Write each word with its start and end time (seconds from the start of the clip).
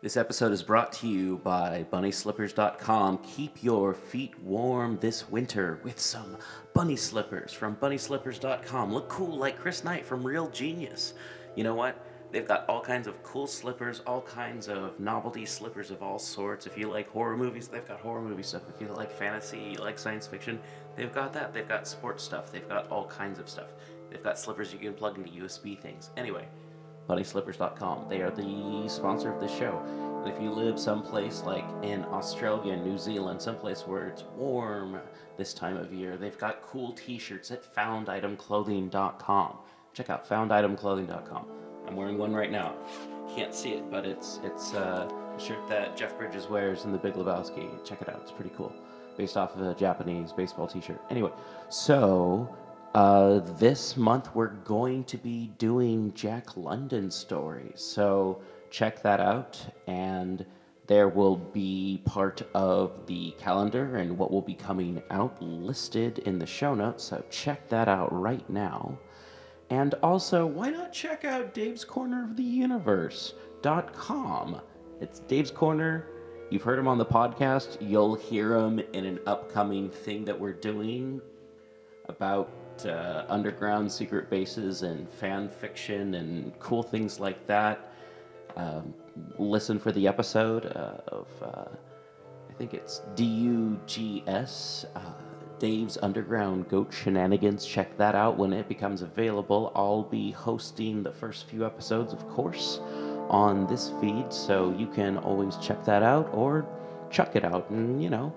This 0.00 0.16
episode 0.16 0.52
is 0.52 0.62
brought 0.62 0.92
to 0.92 1.08
you 1.08 1.38
by 1.38 1.84
BunnySlippers.com. 1.90 3.18
Keep 3.18 3.64
your 3.64 3.94
feet 3.94 4.38
warm 4.44 4.96
this 5.00 5.28
winter 5.28 5.80
with 5.82 5.98
some 5.98 6.36
bunny 6.72 6.94
slippers 6.94 7.52
from 7.52 7.74
BunnySlippers.com. 7.74 8.94
Look 8.94 9.08
cool 9.08 9.36
like 9.36 9.58
Chris 9.58 9.82
Knight 9.82 10.06
from 10.06 10.24
Real 10.24 10.48
Genius. 10.50 11.14
You 11.56 11.64
know 11.64 11.74
what? 11.74 11.96
They've 12.30 12.46
got 12.46 12.64
all 12.68 12.80
kinds 12.80 13.08
of 13.08 13.20
cool 13.24 13.48
slippers, 13.48 13.98
all 14.06 14.20
kinds 14.22 14.68
of 14.68 15.00
novelty 15.00 15.44
slippers 15.44 15.90
of 15.90 16.00
all 16.00 16.20
sorts. 16.20 16.64
If 16.64 16.78
you 16.78 16.88
like 16.88 17.10
horror 17.10 17.36
movies, 17.36 17.66
they've 17.66 17.88
got 17.88 17.98
horror 17.98 18.22
movie 18.22 18.44
stuff. 18.44 18.62
If 18.72 18.80
you 18.80 18.86
like 18.94 19.10
fantasy, 19.10 19.58
you 19.58 19.78
like 19.78 19.98
science 19.98 20.28
fiction, 20.28 20.60
they've 20.94 21.12
got 21.12 21.32
that. 21.32 21.52
They've 21.52 21.66
got 21.66 21.88
sports 21.88 22.22
stuff. 22.22 22.52
They've 22.52 22.68
got 22.68 22.88
all 22.88 23.08
kinds 23.08 23.40
of 23.40 23.48
stuff. 23.48 23.72
They've 24.10 24.22
got 24.22 24.38
slippers 24.38 24.72
you 24.72 24.78
can 24.78 24.94
plug 24.94 25.18
into 25.18 25.30
USB 25.30 25.76
things. 25.76 26.10
Anyway, 26.16 26.46
BunnySlippers.com. 27.08 28.06
They 28.08 28.20
are 28.20 28.30
the 28.30 28.88
sponsor 28.88 29.32
of 29.32 29.40
this 29.40 29.52
show. 29.56 29.82
And 30.24 30.32
if 30.32 30.42
you 30.42 30.50
live 30.50 30.78
someplace 30.78 31.42
like 31.44 31.64
in 31.82 32.04
Australia, 32.04 32.76
New 32.76 32.98
Zealand, 32.98 33.40
someplace 33.40 33.86
where 33.86 34.08
it's 34.08 34.24
warm 34.36 34.98
this 35.36 35.54
time 35.54 35.76
of 35.76 35.92
year, 35.92 36.16
they've 36.16 36.38
got 36.38 36.60
cool 36.62 36.92
t-shirts 36.92 37.50
at 37.50 37.74
FoundItemClothing.com. 37.74 39.58
Check 39.94 40.10
out 40.10 40.28
FoundItemClothing.com. 40.28 41.46
I'm 41.86 41.96
wearing 41.96 42.18
one 42.18 42.34
right 42.34 42.52
now. 42.52 42.74
Can't 43.34 43.54
see 43.54 43.70
it, 43.70 43.90
but 43.90 44.04
it's 44.04 44.40
it's 44.44 44.74
uh, 44.74 45.08
a 45.36 45.40
shirt 45.40 45.66
that 45.68 45.96
Jeff 45.96 46.18
Bridges 46.18 46.48
wears 46.48 46.84
in 46.84 46.92
The 46.92 46.98
Big 46.98 47.14
Lebowski. 47.14 47.82
Check 47.84 48.02
it 48.02 48.08
out; 48.08 48.20
it's 48.22 48.32
pretty 48.32 48.50
cool. 48.56 48.72
Based 49.16 49.36
off 49.36 49.56
of 49.56 49.62
a 49.62 49.74
Japanese 49.74 50.32
baseball 50.32 50.66
T-shirt. 50.66 51.00
Anyway, 51.10 51.30
so 51.70 52.54
uh, 52.94 53.40
this 53.58 53.96
month 53.96 54.34
we're 54.34 54.48
going 54.48 55.04
to 55.04 55.16
be 55.16 55.50
doing 55.58 56.12
Jack 56.14 56.56
London 56.56 57.10
stories. 57.10 57.80
So 57.80 58.40
check 58.70 59.02
that 59.02 59.20
out, 59.20 59.58
and 59.86 60.44
there 60.86 61.08
will 61.08 61.36
be 61.36 62.00
part 62.04 62.42
of 62.54 63.06
the 63.06 63.32
calendar 63.38 63.96
and 63.96 64.16
what 64.16 64.30
will 64.30 64.42
be 64.42 64.54
coming 64.54 65.02
out 65.10 65.42
listed 65.42 66.20
in 66.20 66.38
the 66.38 66.46
show 66.46 66.74
notes. 66.74 67.04
So 67.04 67.22
check 67.30 67.68
that 67.68 67.88
out 67.88 68.10
right 68.12 68.48
now. 68.48 68.98
And 69.70 69.92
also, 70.02 70.46
why 70.46 70.70
not 70.70 70.94
check 70.94 71.26
out 71.26 71.52
Dave's 71.52 71.84
Corner 71.84 72.24
of 72.24 72.36
the 72.36 72.42
Universe.com? 72.42 74.62
It's 75.00 75.20
Dave's 75.20 75.50
Corner. 75.50 76.06
You've 76.50 76.62
heard 76.62 76.78
him 76.78 76.88
on 76.88 76.96
the 76.96 77.04
podcast. 77.04 77.76
You'll 77.80 78.14
hear 78.14 78.56
him 78.56 78.78
in 78.78 79.04
an 79.04 79.20
upcoming 79.26 79.90
thing 79.90 80.24
that 80.24 80.40
we're 80.40 80.54
doing 80.54 81.20
about 82.08 82.50
uh, 82.86 83.24
underground 83.28 83.90
secret 83.90 84.30
bases 84.30 84.82
and 84.82 85.08
fan 85.08 85.48
fiction 85.48 86.14
and 86.14 86.58
cool 86.58 86.82
things 86.82 87.20
like 87.20 87.46
that. 87.46 87.92
Um, 88.56 88.94
listen 89.38 89.78
for 89.78 89.92
the 89.92 90.06
episode 90.06 90.66
uh, 90.66 90.98
of, 91.08 91.28
uh, 91.42 91.64
I 92.50 92.52
think 92.54 92.74
it's 92.74 93.02
DUGS. 93.14 94.86
Uh, 94.94 95.00
Dave's 95.58 95.98
Underground 96.02 96.68
Goat 96.68 96.92
Shenanigans. 96.92 97.66
Check 97.66 97.96
that 97.98 98.14
out 98.14 98.38
when 98.38 98.52
it 98.52 98.68
becomes 98.68 99.02
available. 99.02 99.72
I'll 99.74 100.04
be 100.04 100.30
hosting 100.30 101.02
the 101.02 101.10
first 101.10 101.46
few 101.48 101.66
episodes, 101.66 102.12
of 102.12 102.28
course, 102.28 102.78
on 103.28 103.66
this 103.66 103.92
feed, 104.00 104.32
so 104.32 104.72
you 104.78 104.86
can 104.86 105.18
always 105.18 105.56
check 105.56 105.84
that 105.84 106.02
out 106.02 106.30
or 106.32 106.64
chuck 107.10 107.34
it 107.34 107.44
out. 107.44 107.68
And, 107.70 108.00
you 108.02 108.08
know, 108.08 108.32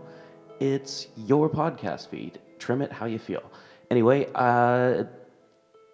it's 0.59 1.07
your 1.15 1.49
podcast 1.49 2.07
feed. 2.09 2.39
Trim 2.57 2.81
it 2.81 2.91
how 2.91 3.05
you 3.05 3.19
feel. 3.19 3.43
Anyway, 3.91 4.25
uh, 4.35 5.03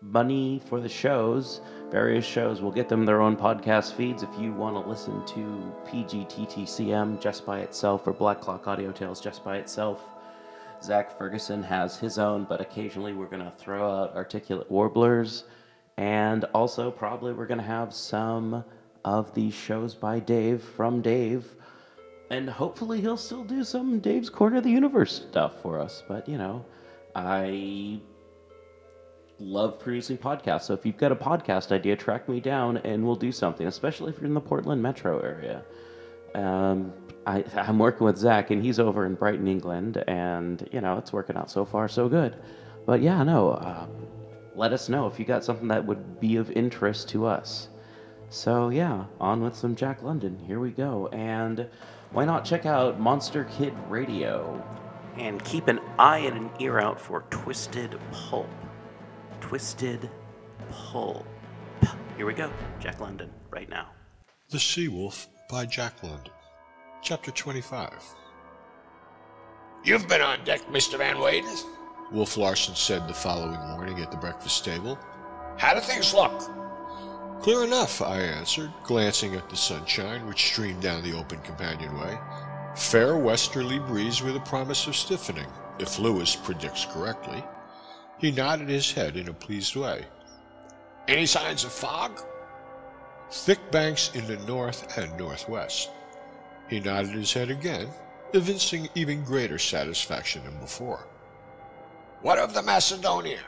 money 0.04 0.62
for 0.70 0.80
the 0.80 0.88
shows, 0.88 1.62
various 1.90 2.24
shows, 2.24 2.62
we'll 2.62 2.72
get 2.72 2.88
them 2.88 3.06
their 3.06 3.22
own 3.22 3.36
podcast 3.36 3.94
feeds. 3.94 4.22
If 4.22 4.30
you 4.40 4.54
want 4.54 4.76
to 4.76 4.88
listen 4.88 5.26
to 5.26 5.74
PGTTCM 5.88 7.20
just 7.20 7.44
by 7.44 7.62
itself 7.62 8.06
or 8.06 8.14
Black 8.14 8.40
Clock 8.40 8.68
Audio 8.68 8.92
Tales 8.92 9.20
just 9.20 9.44
by 9.44 9.58
itself, 9.58 10.04
Zach 10.84 11.18
Ferguson 11.18 11.64
has 11.64 11.98
his 11.98 12.20
own, 12.20 12.44
but 12.44 12.62
occasionally 12.62 13.14
we're 13.14 13.26
going 13.26 13.44
to 13.44 13.52
throw 13.58 13.90
out 13.90 14.16
articulate 14.16 14.70
warblers. 14.70 15.46
And 15.98 16.46
also, 16.54 16.92
probably 16.92 17.34
we're 17.34 17.48
going 17.48 17.58
to 17.58 17.64
have 17.64 17.96
some 17.96 18.64
of 19.06 19.34
these 19.34 19.56
shows 19.56 19.96
by 19.96 20.20
Dave 20.20 20.62
from 20.62 21.02
Dave. 21.02 21.56
And 22.30 22.48
hopefully, 22.48 23.02
he'll 23.02 23.18
still 23.18 23.44
do 23.44 23.64
some 23.64 24.00
Dave's 24.00 24.30
Corner 24.30 24.58
of 24.58 24.66
the 24.66 24.70
Universe 24.70 25.16
stuff 25.16 25.64
for 25.64 25.80
us. 25.80 26.04
But, 26.08 26.30
you 26.30 26.38
know, 26.38 26.64
I 27.18 28.00
love 29.40 29.80
producing 29.80 30.20
podcasts. 30.20 30.64
So 30.64 30.76
if 30.76 30.86
you've 30.86 30.98
got 30.98 31.12
a 31.12 31.16
podcast 31.16 31.72
idea, 31.72 31.96
track 31.96 32.30
me 32.30 32.40
down 32.40 32.78
and 32.78 33.04
we'll 33.04 33.16
do 33.16 33.32
something, 33.32 33.66
especially 33.66 34.12
if 34.12 34.18
you're 34.18 34.28
in 34.28 34.36
the 34.36 34.40
Portland 34.40 34.84
metro 34.84 35.20
area. 35.20 35.64
Um, 36.36 36.94
I, 37.26 37.44
I'm 37.56 37.80
working 37.80 38.06
with 38.06 38.18
Zach, 38.18 38.52
and 38.52 38.64
he's 38.64 38.80
over 38.80 39.06
in 39.06 39.16
Brighton, 39.16 39.48
England, 39.48 40.04
and 40.08 40.68
you 40.72 40.80
know 40.80 40.98
it's 40.98 41.12
working 41.12 41.36
out 41.36 41.50
so 41.50 41.66
far 41.66 41.88
so 41.88 42.08
good. 42.08 42.36
But 42.86 43.02
yeah, 43.02 43.24
no, 43.24 43.56
um, 43.56 43.90
let 44.56 44.72
us 44.72 44.88
know 44.88 45.08
if 45.08 45.20
you 45.20 45.26
got 45.26 45.44
something 45.44 45.68
that 45.70 45.86
would 45.86 46.20
be 46.20 46.36
of 46.36 46.52
interest 46.52 47.10
to 47.10 47.26
us. 47.26 47.70
So 48.30 48.70
yeah, 48.70 49.06
on 49.20 49.42
with 49.42 49.56
some 49.56 49.76
Jack 49.76 50.04
London. 50.04 50.38
Here 50.46 50.60
we 50.60 50.70
go, 50.70 51.08
and 51.08 51.68
why 52.12 52.26
not 52.26 52.46
check 52.46 52.68
out 52.68 53.00
Monster 53.00 53.46
Kid 53.46 53.74
Radio, 53.90 54.64
and 55.20 55.44
keep 55.44 55.68
an 55.68 55.80
eye 56.00 56.20
and 56.20 56.38
an 56.38 56.50
ear 56.60 56.80
out 56.80 57.00
for 57.00 57.22
Twisted 57.30 58.00
Pulp. 58.12 58.50
Twisted 59.42 60.10
Pulp. 60.72 61.26
Here 62.16 62.26
we 62.26 62.34
go, 62.34 62.52
Jack 62.80 63.00
London, 63.00 63.30
right 63.52 63.70
now. 63.70 63.90
The 64.50 64.60
Sea 64.60 64.88
Wolf 64.88 65.28
by 65.50 65.66
Jack 65.66 66.02
London. 66.04 66.34
Chapter 67.02 67.32
25 67.32 67.92
You've 69.84 70.08
been 70.08 70.22
on 70.22 70.44
deck, 70.44 70.62
Mr. 70.68 70.98
Van 70.98 71.20
Weyden. 71.20 71.56
Wolf 72.12 72.38
Larsen 72.38 72.76
said 72.76 73.08
the 73.08 73.14
following 73.14 73.60
morning 73.70 74.00
at 74.02 74.12
the 74.12 74.18
breakfast 74.18 74.66
table. 74.66 74.98
How 75.58 75.74
do 75.74 75.80
things 75.80 76.14
look? 76.14 76.42
Clear 77.42 77.64
enough, 77.64 78.02
I 78.02 78.20
answered, 78.20 78.72
glancing 78.84 79.36
at 79.36 79.50
the 79.50 79.56
sunshine 79.56 80.28
which 80.28 80.46
streamed 80.46 80.82
down 80.82 81.04
the 81.04 81.18
open 81.18 81.40
companionway. 81.42 82.18
Fair 82.78 83.18
westerly 83.18 83.80
breeze 83.80 84.22
with 84.22 84.36
a 84.36 84.42
promise 84.42 84.86
of 84.86 84.96
stiffening, 84.96 85.48
if 85.80 85.98
Lewis 85.98 86.36
predicts 86.36 86.86
correctly. 86.86 87.44
He 88.20 88.32
nodded 88.32 88.70
his 88.70 88.92
head 88.92 89.18
in 89.18 89.28
a 89.28 89.34
pleased 89.34 89.76
way. 89.76 90.06
Any 91.08 91.26
signs 91.26 91.64
of 91.64 91.72
fog? 91.72 92.22
Thick 93.32 93.72
banks 93.72 94.12
in 94.14 94.28
the 94.28 94.38
north 94.46 94.96
and 94.98 95.18
northwest. 95.18 95.90
He 96.70 96.80
nodded 96.80 97.12
his 97.12 97.34
head 97.34 97.50
again, 97.50 97.90
evincing 98.34 98.88
even 98.94 99.24
greater 99.24 99.58
satisfaction 99.58 100.44
than 100.46 100.60
before. 100.60 101.08
What 102.22 102.38
of 102.38 102.54
the 102.54 102.62
Macedonia? 102.62 103.40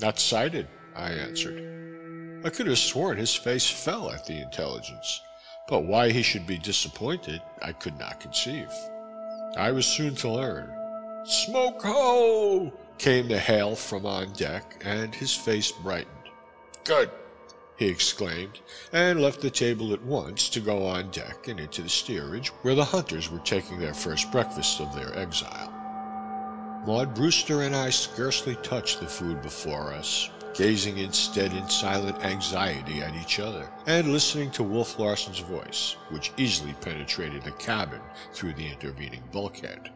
Not 0.00 0.20
sighted, 0.20 0.68
I 0.94 1.10
answered. 1.10 2.44
I 2.44 2.50
could 2.50 2.68
have 2.68 2.78
sworn 2.78 3.18
his 3.18 3.34
face 3.34 3.68
fell 3.68 4.10
at 4.10 4.24
the 4.24 4.40
intelligence, 4.40 5.20
but 5.70 5.84
why 5.84 6.10
he 6.10 6.22
should 6.22 6.46
be 6.46 6.58
disappointed 6.58 7.40
I 7.62 7.72
could 7.72 7.98
not 7.98 8.20
conceive. 8.20 8.70
I 9.56 9.70
was 9.70 9.86
soon 9.86 10.14
to 10.16 10.28
learn. 10.28 10.70
Smoke 11.24 11.82
ho! 11.82 12.72
came 12.98 13.28
the 13.28 13.38
hail 13.38 13.76
from 13.76 14.04
on 14.04 14.32
deck, 14.34 14.82
and 14.84 15.14
his 15.14 15.34
face 15.34 15.72
brightened. 15.72 16.16
Good 16.84 17.10
he 17.80 17.88
exclaimed, 17.88 18.60
and 18.92 19.22
left 19.22 19.40
the 19.40 19.50
table 19.50 19.94
at 19.94 20.02
once 20.02 20.50
to 20.50 20.60
go 20.60 20.84
on 20.84 21.10
deck 21.10 21.48
and 21.48 21.58
into 21.58 21.80
the 21.80 21.88
steerage, 21.88 22.48
where 22.60 22.74
the 22.74 22.84
hunters 22.84 23.30
were 23.30 23.38
taking 23.38 23.78
their 23.78 23.94
first 23.94 24.30
breakfast 24.30 24.80
of 24.80 24.94
their 24.94 25.18
exile. 25.18 25.72
Maud 26.86 27.14
Brewster 27.14 27.62
and 27.62 27.74
I 27.74 27.88
scarcely 27.88 28.54
touched 28.56 29.00
the 29.00 29.06
food 29.06 29.40
before 29.40 29.94
us, 29.94 30.28
gazing 30.54 30.98
instead 30.98 31.52
in 31.52 31.68
silent 31.68 32.24
anxiety 32.24 33.02
at 33.02 33.14
each 33.14 33.40
other, 33.40 33.68
and 33.86 34.12
listening 34.12 34.50
to 34.52 34.62
Wolf 34.62 34.98
Larsen's 34.98 35.38
voice, 35.40 35.96
which 36.10 36.32
easily 36.36 36.74
penetrated 36.80 37.42
the 37.42 37.52
cabin 37.52 38.00
through 38.34 38.54
the 38.54 38.68
intervening 38.68 39.22
bulkhead. 39.32 39.90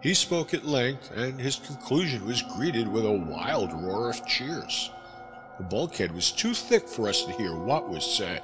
He 0.00 0.14
spoke 0.14 0.52
at 0.52 0.64
length, 0.64 1.10
and 1.12 1.40
his 1.40 1.56
conclusion 1.56 2.26
was 2.26 2.42
greeted 2.42 2.86
with 2.86 3.06
a 3.06 3.12
wild 3.12 3.72
roar 3.72 4.10
of 4.10 4.26
cheers. 4.26 4.90
The 5.58 5.64
bulkhead 5.64 6.12
was 6.12 6.32
too 6.32 6.52
thick 6.52 6.88
for 6.88 7.08
us 7.08 7.24
to 7.24 7.32
hear 7.32 7.54
what 7.56 7.88
was 7.88 8.04
said, 8.04 8.42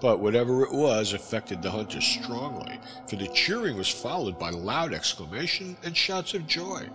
but 0.00 0.18
whatever 0.18 0.64
it 0.64 0.72
was 0.72 1.12
affected 1.12 1.62
the 1.62 1.70
hunters 1.70 2.04
strongly, 2.04 2.80
for 3.06 3.16
the 3.16 3.28
cheering 3.28 3.76
was 3.76 3.88
followed 3.88 4.38
by 4.38 4.50
loud 4.50 4.92
exclamation 4.92 5.76
and 5.84 5.96
shouts 5.96 6.34
of 6.34 6.46
joy. 6.46 6.88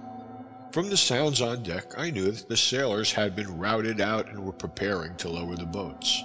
From 0.72 0.90
the 0.90 0.98
sounds 0.98 1.42
on 1.42 1.64
deck, 1.64 1.98
I 1.98 2.12
knew 2.12 2.32
that 2.32 2.50
the 2.50 2.58
sailors 2.58 3.14
had 3.14 3.36
been 3.36 3.58
routed 3.58 4.02
out 4.02 4.28
and 4.28 4.44
were 4.44 4.52
preparing 4.52 5.16
to 5.18 5.30
lower 5.30 5.56
the 5.56 5.66
boats. 5.66 6.24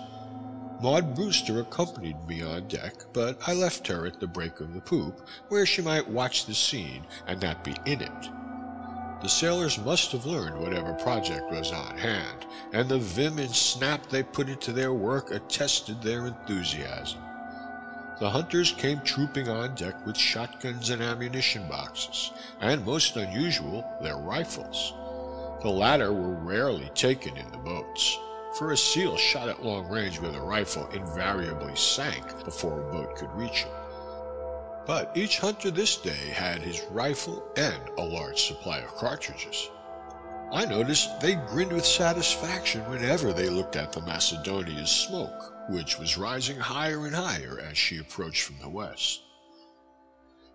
Maud 0.80 1.14
Brewster 1.14 1.60
accompanied 1.60 2.26
me 2.26 2.42
on 2.42 2.66
deck, 2.66 3.04
but 3.12 3.38
I 3.46 3.54
left 3.54 3.86
her 3.86 4.04
at 4.04 4.18
the 4.18 4.26
break 4.26 4.58
of 4.58 4.74
the 4.74 4.80
poop, 4.80 5.20
where 5.48 5.64
she 5.64 5.80
might 5.80 6.08
watch 6.08 6.44
the 6.44 6.54
scene 6.54 7.06
and 7.28 7.40
not 7.40 7.62
be 7.62 7.76
in 7.86 8.00
it. 8.00 8.30
The 9.22 9.28
sailors 9.28 9.78
must 9.78 10.10
have 10.10 10.26
learned 10.26 10.58
whatever 10.58 10.92
project 10.94 11.48
was 11.52 11.70
on 11.70 11.96
hand, 11.96 12.44
and 12.72 12.88
the 12.88 12.98
vim 12.98 13.38
and 13.38 13.54
snap 13.54 14.08
they 14.08 14.24
put 14.24 14.48
into 14.48 14.72
their 14.72 14.92
work 14.92 15.30
attested 15.30 16.02
their 16.02 16.26
enthusiasm. 16.26 17.20
The 18.22 18.30
hunters 18.30 18.70
came 18.70 19.00
trooping 19.00 19.48
on 19.48 19.74
deck 19.74 20.06
with 20.06 20.16
shotguns 20.16 20.90
and 20.90 21.02
ammunition 21.02 21.66
boxes, 21.68 22.30
and 22.60 22.86
most 22.86 23.16
unusual, 23.16 23.84
their 24.00 24.16
rifles. 24.16 24.94
The 25.62 25.68
latter 25.68 26.12
were 26.12 26.36
rarely 26.36 26.88
taken 26.94 27.36
in 27.36 27.50
the 27.50 27.58
boats, 27.58 28.16
for 28.56 28.70
a 28.70 28.76
seal 28.76 29.16
shot 29.16 29.48
at 29.48 29.64
long 29.64 29.88
range 29.88 30.20
with 30.20 30.36
a 30.36 30.40
rifle 30.40 30.86
invariably 30.90 31.74
sank 31.74 32.44
before 32.44 32.80
a 32.80 32.92
boat 32.92 33.16
could 33.16 33.32
reach 33.32 33.64
it. 33.64 33.72
But 34.86 35.10
each 35.16 35.40
hunter 35.40 35.72
this 35.72 35.96
day 35.96 36.30
had 36.32 36.62
his 36.62 36.80
rifle 36.92 37.42
and 37.56 37.82
a 37.98 38.04
large 38.04 38.40
supply 38.40 38.78
of 38.78 38.94
cartridges. 38.94 39.68
I 40.52 40.64
noticed 40.64 41.20
they 41.20 41.34
grinned 41.34 41.72
with 41.72 41.84
satisfaction 41.84 42.88
whenever 42.88 43.32
they 43.32 43.48
looked 43.48 43.74
at 43.74 43.92
the 43.92 44.00
Macedonia's 44.02 44.92
smoke, 44.92 45.51
which 45.68 45.98
was 45.98 46.18
rising 46.18 46.58
higher 46.58 47.06
and 47.06 47.14
higher 47.14 47.60
as 47.60 47.78
she 47.78 47.98
approached 47.98 48.42
from 48.42 48.58
the 48.60 48.68
west. 48.68 49.22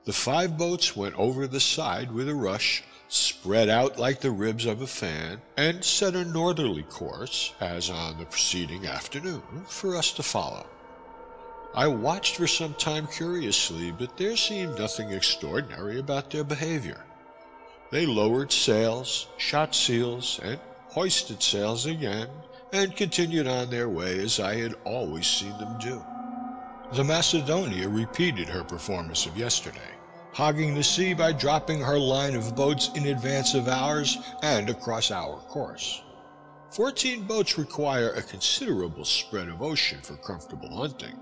The 0.05 0.13
five 0.13 0.57
boats 0.57 0.95
went 0.95 1.15
over 1.15 1.47
the 1.47 1.59
side 1.59 2.11
with 2.11 2.29
a 2.29 2.35
rush, 2.35 2.83
spread 3.09 3.69
out 3.69 3.99
like 3.99 4.21
the 4.21 4.31
ribs 4.31 4.65
of 4.65 4.81
a 4.81 4.87
fan, 4.87 5.41
and 5.57 5.83
set 5.83 6.15
a 6.15 6.23
northerly 6.23 6.83
course, 6.83 7.53
as 7.59 7.89
on 7.89 8.17
the 8.17 8.25
preceding 8.25 8.85
afternoon, 8.85 9.65
for 9.67 9.95
us 9.95 10.11
to 10.13 10.23
follow. 10.23 10.65
I 11.73 11.87
watched 11.87 12.37
for 12.37 12.47
some 12.47 12.73
time 12.73 13.07
curiously, 13.07 13.91
but 13.91 14.17
there 14.17 14.37
seemed 14.37 14.79
nothing 14.79 15.11
extraordinary 15.11 15.99
about 15.99 16.31
their 16.31 16.43
behavior. 16.43 17.03
They 17.91 18.05
lowered 18.05 18.51
sails, 18.51 19.27
shot 19.37 19.75
seals, 19.75 20.39
and 20.41 20.59
hoisted 20.87 21.43
sails 21.43 21.85
again, 21.85 22.29
and 22.73 22.95
continued 22.95 23.47
on 23.47 23.69
their 23.69 23.89
way 23.89 24.19
as 24.19 24.39
I 24.39 24.55
had 24.55 24.75
always 24.83 25.25
seen 25.25 25.57
them 25.57 25.77
do. 25.79 26.03
The 26.93 27.03
Macedonia 27.03 27.89
repeated 27.89 28.47
her 28.49 28.63
performance 28.63 29.25
of 29.25 29.37
yesterday, 29.37 29.91
hogging 30.33 30.73
the 30.73 30.83
sea 30.83 31.13
by 31.13 31.33
dropping 31.33 31.81
her 31.81 31.99
line 31.99 32.35
of 32.35 32.55
boats 32.55 32.89
in 32.95 33.07
advance 33.07 33.53
of 33.53 33.67
ours 33.67 34.17
and 34.41 34.69
across 34.69 35.11
our 35.11 35.37
course. 35.37 36.01
Fourteen 36.71 37.23
boats 37.23 37.57
require 37.57 38.11
a 38.11 38.21
considerable 38.21 39.05
spread 39.05 39.49
of 39.49 39.61
ocean 39.61 39.99
for 40.01 40.15
comfortable 40.17 40.75
hunting, 40.75 41.15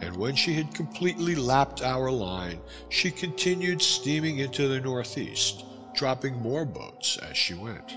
and 0.00 0.16
when 0.16 0.36
she 0.36 0.52
had 0.52 0.74
completely 0.74 1.34
lapped 1.34 1.82
our 1.82 2.10
line, 2.10 2.60
she 2.90 3.10
continued 3.10 3.80
steaming 3.80 4.38
into 4.38 4.68
the 4.68 4.80
northeast, 4.80 5.64
dropping 5.94 6.36
more 6.36 6.64
boats 6.64 7.18
as 7.18 7.36
she 7.36 7.54
went. 7.54 7.96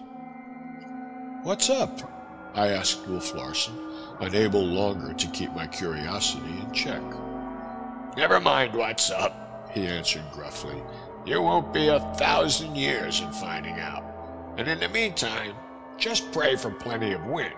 What's 1.43 1.69
up? 1.69 2.18
I 2.53 2.69
asked 2.69 3.07
Wolf 3.07 3.33
Larsen, 3.35 3.75
unable 4.19 4.63
longer 4.63 5.13
to 5.13 5.27
keep 5.27 5.53
my 5.53 5.67
curiosity 5.67 6.49
in 6.61 6.71
check. 6.73 7.01
Never 8.17 8.39
mind 8.39 8.73
what's 8.73 9.11
up, 9.11 9.71
he 9.73 9.85
answered 9.87 10.25
gruffly. 10.33 10.81
You 11.25 11.41
won't 11.41 11.73
be 11.73 11.87
a 11.89 11.99
thousand 12.15 12.75
years 12.75 13.21
in 13.21 13.31
finding 13.31 13.79
out. 13.79 14.03
And 14.57 14.67
in 14.67 14.79
the 14.79 14.89
meantime, 14.89 15.53
just 15.97 16.31
pray 16.31 16.55
for 16.55 16.71
plenty 16.71 17.13
of 17.13 17.25
wind. 17.25 17.53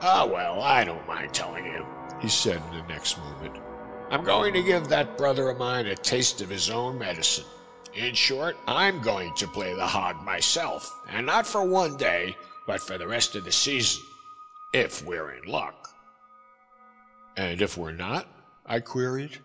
Ah, 0.00 0.24
well, 0.24 0.62
I 0.62 0.84
don't 0.84 1.06
mind 1.06 1.34
telling 1.34 1.66
you, 1.66 1.84
he 2.20 2.28
said 2.28 2.62
in 2.70 2.78
the 2.78 2.86
next 2.86 3.18
moment. 3.18 3.58
I'm 4.10 4.24
going 4.24 4.54
to 4.54 4.62
give 4.62 4.88
that 4.88 5.18
brother 5.18 5.48
of 5.50 5.58
mine 5.58 5.86
a 5.86 5.94
taste 5.96 6.40
of 6.40 6.48
his 6.48 6.70
own 6.70 6.98
medicine. 6.98 7.44
In 7.94 8.14
short, 8.14 8.56
I'm 8.66 9.02
going 9.02 9.34
to 9.34 9.46
play 9.48 9.74
the 9.74 9.86
hog 9.86 10.24
myself, 10.24 10.94
and 11.08 11.26
not 11.26 11.46
for 11.46 11.64
one 11.64 11.96
day, 11.96 12.36
but 12.68 12.82
for 12.82 12.98
the 12.98 13.08
rest 13.08 13.34
of 13.34 13.46
the 13.46 13.50
season, 13.50 14.02
if 14.74 15.02
we're 15.02 15.30
in 15.30 15.50
luck. 15.50 15.88
And 17.34 17.62
if 17.62 17.78
we're 17.78 17.92
not? 17.92 18.28
I 18.66 18.80
queried. 18.80 19.38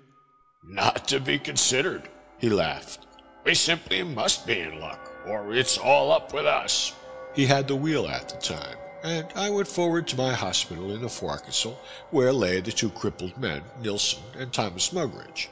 Not 0.62 1.08
to 1.08 1.22
be 1.22 1.40
considered, 1.40 2.10
he 2.38 2.50
laughed. 2.50 3.08
We 3.46 3.56
simply 3.56 4.04
must 4.04 4.46
be 4.46 4.60
in 4.60 4.78
luck, 4.82 5.10
or 5.26 5.54
it's 5.54 5.78
all 5.78 6.12
up 6.12 6.34
with 6.34 6.46
us. 6.46 6.94
He 7.34 7.46
had 7.46 7.66
the 7.66 7.78
wheel 7.78 8.08
at 8.08 8.28
the 8.28 8.38
time, 8.38 8.76
and 9.04 9.26
I 9.36 9.50
went 9.50 9.70
forward 9.70 10.06
to 10.10 10.18
my 10.18 10.34
hospital 10.34 10.94
in 10.94 11.02
the 11.02 11.08
forecastle, 11.08 11.80
where 12.12 12.34
lay 12.34 12.60
the 12.60 12.74
two 12.74 12.90
crippled 12.90 13.38
men, 13.38 13.64
Nilsson 13.82 14.22
and 14.38 14.52
Thomas 14.52 14.90
Mugridge. 14.90 15.48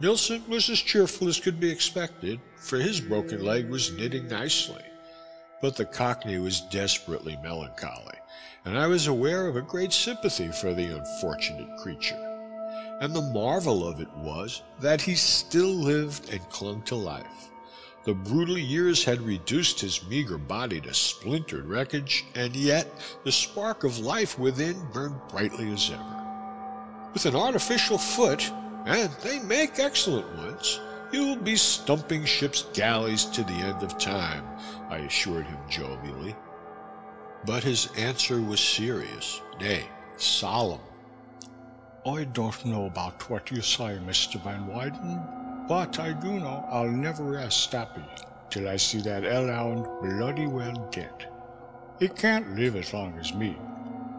Nilsson 0.00 0.42
was 0.48 0.68
as 0.68 0.80
cheerful 0.80 1.28
as 1.28 1.38
could 1.38 1.60
be 1.60 1.70
expected, 1.70 2.40
for 2.56 2.78
his 2.78 3.00
broken 3.00 3.44
leg 3.44 3.68
was 3.68 3.92
knitting 3.92 4.26
nicely. 4.26 4.82
But 5.62 5.76
the 5.76 5.86
Cockney 5.86 6.38
was 6.38 6.60
desperately 6.60 7.38
melancholy, 7.40 8.18
and 8.64 8.76
I 8.76 8.88
was 8.88 9.06
aware 9.06 9.46
of 9.46 9.54
a 9.54 9.62
great 9.62 9.92
sympathy 9.92 10.48
for 10.48 10.74
the 10.74 10.96
unfortunate 10.98 11.78
creature. 11.78 12.18
And 13.00 13.14
the 13.14 13.30
marvel 13.32 13.86
of 13.86 14.00
it 14.00 14.12
was 14.16 14.62
that 14.80 15.00
he 15.00 15.14
still 15.14 15.72
lived 15.72 16.30
and 16.30 16.46
clung 16.50 16.82
to 16.82 16.96
life. 16.96 17.48
The 18.04 18.12
brutal 18.12 18.58
years 18.58 19.04
had 19.04 19.20
reduced 19.22 19.80
his 19.80 20.04
meager 20.08 20.36
body 20.36 20.80
to 20.80 20.92
splintered 20.92 21.66
wreckage, 21.66 22.24
and 22.34 22.56
yet 22.56 22.88
the 23.22 23.30
spark 23.30 23.84
of 23.84 24.00
life 24.00 24.36
within 24.40 24.84
burned 24.92 25.20
brightly 25.28 25.72
as 25.72 25.90
ever. 25.90 27.10
With 27.12 27.24
an 27.26 27.36
artificial 27.36 27.98
foot, 27.98 28.50
and 28.84 29.12
they 29.22 29.38
make 29.38 29.78
excellent 29.78 30.26
ones. 30.36 30.80
You'll 31.12 31.36
be 31.36 31.56
stumping 31.56 32.24
ship's 32.24 32.62
galleys 32.72 33.26
to 33.26 33.44
the 33.44 33.52
end 33.52 33.82
of 33.82 33.98
time, 33.98 34.44
I 34.92 34.98
assured 34.98 35.46
him 35.46 35.58
jovially. 35.70 36.36
But 37.46 37.64
his 37.64 37.88
answer 37.96 38.42
was 38.42 38.60
serious, 38.60 39.40
nay, 39.58 39.86
solemn. 40.18 40.82
I 42.06 42.24
don't 42.24 42.66
know 42.66 42.84
about 42.86 43.30
what 43.30 43.50
you 43.50 43.62
say, 43.62 43.98
Mr. 44.04 44.42
Van 44.44 44.66
Weyden, 44.66 45.22
but 45.66 45.98
I 45.98 46.12
do 46.12 46.38
know 46.38 46.68
I'll 46.70 46.90
never 46.90 47.24
rest 47.24 47.72
happy 47.72 48.04
till 48.50 48.68
I 48.68 48.76
see 48.76 49.00
that 49.00 49.22
hellhound 49.22 49.86
bloody 50.02 50.46
well 50.46 50.76
dead. 50.92 51.26
He 51.98 52.08
can't 52.08 52.54
live 52.54 52.76
as 52.76 52.92
long 52.92 53.18
as 53.18 53.32
me. 53.32 53.56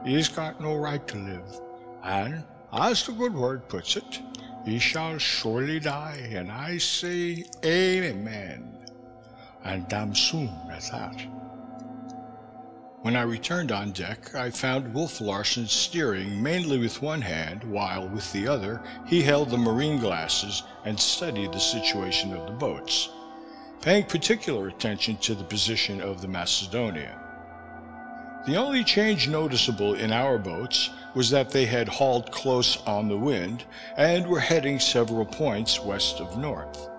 He's 0.03 0.27
got 0.27 0.59
no 0.59 0.75
right 0.75 1.07
to 1.07 1.17
live, 1.17 1.61
and, 2.03 2.43
as 2.71 3.05
the 3.05 3.11
good 3.11 3.35
word 3.35 3.69
puts 3.69 3.95
it, 3.95 4.21
he 4.65 4.79
shall 4.79 5.19
surely 5.19 5.79
die, 5.79 6.29
and 6.31 6.51
I 6.51 6.79
say 6.79 7.45
amen. 7.63 8.82
And 9.63 9.87
damn 9.87 10.13
soon 10.13 10.49
at 10.71 10.83
that. 10.91 11.25
When 13.03 13.17
I 13.17 13.23
returned 13.23 13.71
on 13.73 13.91
deck, 13.91 14.33
I 14.33 14.49
found 14.49 14.93
Wolf 14.93 15.19
Larsen 15.19 15.67
steering 15.67 16.41
mainly 16.41 16.77
with 16.77 17.01
one 17.01 17.21
hand, 17.21 17.63
while 17.65 18.07
with 18.07 18.31
the 18.31 18.47
other 18.47 18.81
he 19.05 19.21
held 19.21 19.49
the 19.49 19.57
marine 19.57 19.99
glasses 19.99 20.63
and 20.85 20.97
studied 20.97 21.51
the 21.51 21.59
situation 21.59 22.31
of 22.33 22.45
the 22.45 22.53
boats, 22.53 23.09
paying 23.81 24.05
particular 24.05 24.69
attention 24.69 25.17
to 25.17 25.35
the 25.35 25.43
position 25.43 26.01
of 26.01 26.21
the 26.21 26.29
Macedonia. 26.29 27.19
The 28.45 28.55
only 28.55 28.85
change 28.85 29.27
noticeable 29.27 29.95
in 29.95 30.13
our 30.13 30.37
boats 30.37 30.89
was 31.13 31.29
that 31.29 31.49
they 31.49 31.65
had 31.65 31.89
hauled 31.89 32.31
close 32.31 32.77
on 32.85 33.09
the 33.09 33.17
wind 33.17 33.65
and 33.97 34.27
were 34.27 34.39
heading 34.39 34.79
several 34.79 35.25
points 35.25 35.79
west 35.79 36.21
of 36.21 36.37
north. 36.37 36.89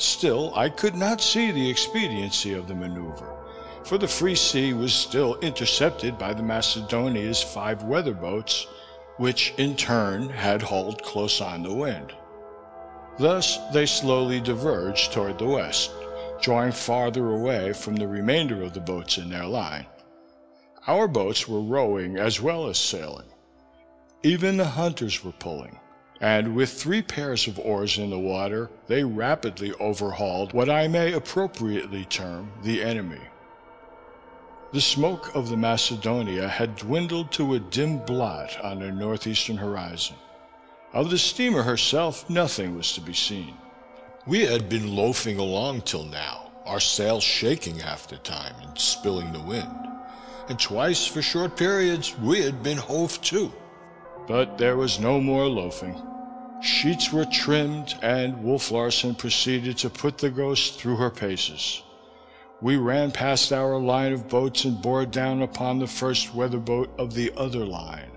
Still, 0.00 0.54
I 0.54 0.70
could 0.70 0.94
not 0.94 1.20
see 1.20 1.50
the 1.50 1.68
expediency 1.68 2.54
of 2.54 2.66
the 2.66 2.74
maneuver, 2.74 3.36
for 3.84 3.98
the 3.98 4.08
free 4.08 4.34
sea 4.34 4.72
was 4.72 4.94
still 4.94 5.38
intercepted 5.40 6.16
by 6.16 6.32
the 6.32 6.42
Macedonia's 6.42 7.42
five 7.42 7.82
weather 7.82 8.14
boats, 8.14 8.66
which 9.18 9.52
in 9.58 9.76
turn 9.76 10.30
had 10.30 10.62
hauled 10.62 11.02
close 11.02 11.42
on 11.42 11.62
the 11.62 11.74
wind. 11.74 12.14
Thus 13.18 13.58
they 13.74 13.84
slowly 13.84 14.40
diverged 14.40 15.12
toward 15.12 15.38
the 15.38 15.44
west, 15.44 15.90
drawing 16.40 16.72
farther 16.72 17.32
away 17.32 17.74
from 17.74 17.96
the 17.96 18.08
remainder 18.08 18.62
of 18.62 18.72
the 18.72 18.80
boats 18.80 19.18
in 19.18 19.28
their 19.28 19.44
line. 19.44 19.84
Our 20.86 21.08
boats 21.08 21.46
were 21.46 21.60
rowing 21.60 22.16
as 22.16 22.40
well 22.40 22.68
as 22.68 22.78
sailing. 22.78 23.28
Even 24.22 24.56
the 24.56 24.64
hunters 24.64 25.22
were 25.22 25.32
pulling, 25.32 25.78
and 26.20 26.54
with 26.54 26.70
three 26.70 27.02
pairs 27.02 27.46
of 27.46 27.58
oars 27.58 27.98
in 27.98 28.10
the 28.10 28.18
water, 28.18 28.70
they 28.86 29.02
rapidly 29.02 29.72
overhauled 29.80 30.52
what 30.52 30.68
I 30.68 30.86
may 30.88 31.12
appropriately 31.12 32.04
term 32.04 32.52
the 32.62 32.82
enemy. 32.82 33.20
The 34.72 34.80
smoke 34.80 35.34
of 35.34 35.48
the 35.48 35.56
Macedonia 35.56 36.46
had 36.46 36.76
dwindled 36.76 37.32
to 37.32 37.54
a 37.54 37.58
dim 37.58 37.98
blot 37.98 38.62
on 38.62 38.80
the 38.80 38.92
northeastern 38.92 39.56
horizon. 39.56 40.16
Of 40.92 41.10
the 41.10 41.18
steamer 41.18 41.62
herself, 41.62 42.28
nothing 42.28 42.76
was 42.76 42.92
to 42.92 43.00
be 43.00 43.14
seen. 43.14 43.54
We 44.26 44.44
had 44.44 44.68
been 44.68 44.94
loafing 44.94 45.38
along 45.38 45.82
till 45.82 46.04
now, 46.04 46.52
our 46.66 46.80
sails 46.80 47.24
shaking 47.24 47.78
half 47.78 48.06
the 48.06 48.18
time 48.18 48.54
and 48.62 48.78
spilling 48.78 49.32
the 49.32 49.40
wind 49.40 49.90
and 50.50 50.58
twice 50.58 51.06
for 51.06 51.22
short 51.22 51.56
periods 51.56 52.18
we 52.18 52.40
had 52.40 52.60
been 52.60 52.76
hove 52.76 53.20
to. 53.22 53.52
But 54.26 54.58
there 54.58 54.76
was 54.76 54.98
no 54.98 55.20
more 55.20 55.46
loafing. 55.46 55.94
Sheets 56.62 57.10
were 57.10 57.24
trimmed, 57.24 57.94
and 58.02 58.44
Wolf 58.44 58.70
Larsen 58.70 59.14
proceeded 59.14 59.78
to 59.78 59.88
put 59.88 60.18
the 60.18 60.28
ghost 60.28 60.78
through 60.78 60.96
her 60.96 61.10
paces. 61.10 61.82
We 62.60 62.76
ran 62.76 63.12
past 63.12 63.50
our 63.50 63.78
line 63.78 64.12
of 64.12 64.28
boats 64.28 64.64
and 64.64 64.82
bore 64.82 65.06
down 65.06 65.40
upon 65.40 65.78
the 65.78 65.86
first 65.86 66.34
weather 66.34 66.58
boat 66.58 66.90
of 66.98 67.14
the 67.14 67.32
other 67.34 67.64
line. 67.64 68.10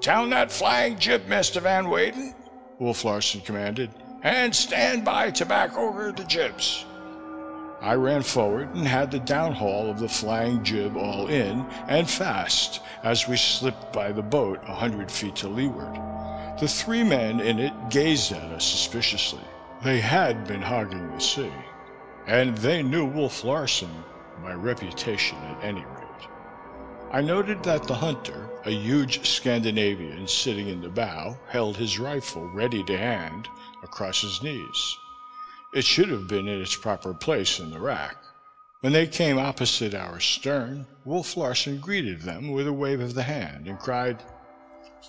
Down 0.00 0.30
that 0.30 0.52
flying 0.52 0.98
jib, 0.98 1.26
Mr. 1.26 1.60
Van 1.60 1.90
Weyden, 1.90 2.32
Wolf 2.78 3.04
Larsen 3.04 3.40
commanded, 3.40 3.90
and 4.22 4.54
stand 4.54 5.04
by 5.04 5.32
to 5.32 5.44
back 5.44 5.76
over 5.76 6.12
the 6.12 6.24
jibs. 6.24 6.84
I 7.80 7.94
ran 7.94 8.22
forward 8.22 8.72
and 8.76 8.86
had 8.86 9.10
the 9.10 9.18
downhaul 9.18 9.90
of 9.90 9.98
the 9.98 10.08
flying 10.08 10.62
jib 10.62 10.96
all 10.96 11.26
in 11.26 11.66
and 11.88 12.08
fast 12.08 12.80
as 13.02 13.26
we 13.26 13.36
slipped 13.36 13.92
by 13.92 14.12
the 14.12 14.22
boat 14.22 14.60
a 14.68 14.74
hundred 14.74 15.10
feet 15.10 15.34
to 15.36 15.48
leeward. 15.48 15.98
The 16.60 16.68
three 16.68 17.02
men 17.02 17.40
in 17.40 17.58
it 17.58 17.72
gazed 17.90 18.32
at 18.32 18.52
us 18.52 18.64
suspiciously. 18.64 19.42
They 19.82 20.00
had 20.00 20.46
been 20.46 20.62
hogging 20.62 21.10
the 21.10 21.18
sea, 21.18 21.52
and 22.26 22.56
they 22.58 22.82
knew 22.82 23.04
Wolf 23.04 23.42
Larsen 23.42 24.04
by 24.42 24.52
reputation 24.52 25.38
at 25.38 25.64
any 25.64 25.80
rate. 25.80 26.28
I 27.10 27.20
noted 27.20 27.62
that 27.64 27.84
the 27.84 27.94
hunter, 27.94 28.48
a 28.64 28.70
huge 28.70 29.26
Scandinavian 29.28 30.28
sitting 30.28 30.68
in 30.68 30.80
the 30.80 30.88
bow, 30.88 31.38
held 31.48 31.76
his 31.76 31.98
rifle 31.98 32.48
ready 32.54 32.84
to 32.84 32.96
hand 32.96 33.48
across 33.82 34.20
his 34.22 34.42
knees. 34.42 34.96
It 35.74 35.84
should 35.84 36.10
have 36.10 36.28
been 36.28 36.48
in 36.48 36.60
its 36.60 36.76
proper 36.76 37.12
place 37.12 37.58
in 37.58 37.70
the 37.70 37.80
rack. 37.80 38.16
When 38.80 38.92
they 38.92 39.06
came 39.06 39.38
opposite 39.38 39.94
our 39.94 40.20
stern, 40.20 40.86
Wolf 41.04 41.36
Larsen 41.36 41.80
greeted 41.80 42.22
them 42.22 42.52
with 42.52 42.66
a 42.66 42.72
wave 42.72 43.00
of 43.00 43.14
the 43.14 43.22
hand 43.24 43.66
and 43.66 43.78
cried, 43.78 44.22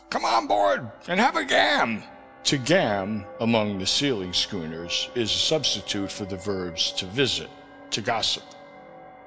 Come 0.10 0.26
on 0.26 0.48
board 0.48 0.92
and 1.08 1.20
have 1.20 1.36
a 1.36 1.46
gam. 1.46 2.04
To 2.46 2.58
gam, 2.58 3.26
among 3.40 3.80
the 3.80 3.86
sealing 3.86 4.34
schooners, 4.34 5.10
is 5.16 5.32
a 5.32 5.38
substitute 5.38 6.12
for 6.12 6.26
the 6.26 6.38
verbs 6.38 6.92
to 6.94 7.06
visit, 7.06 7.50
to 7.92 8.02
gossip. 8.02 8.44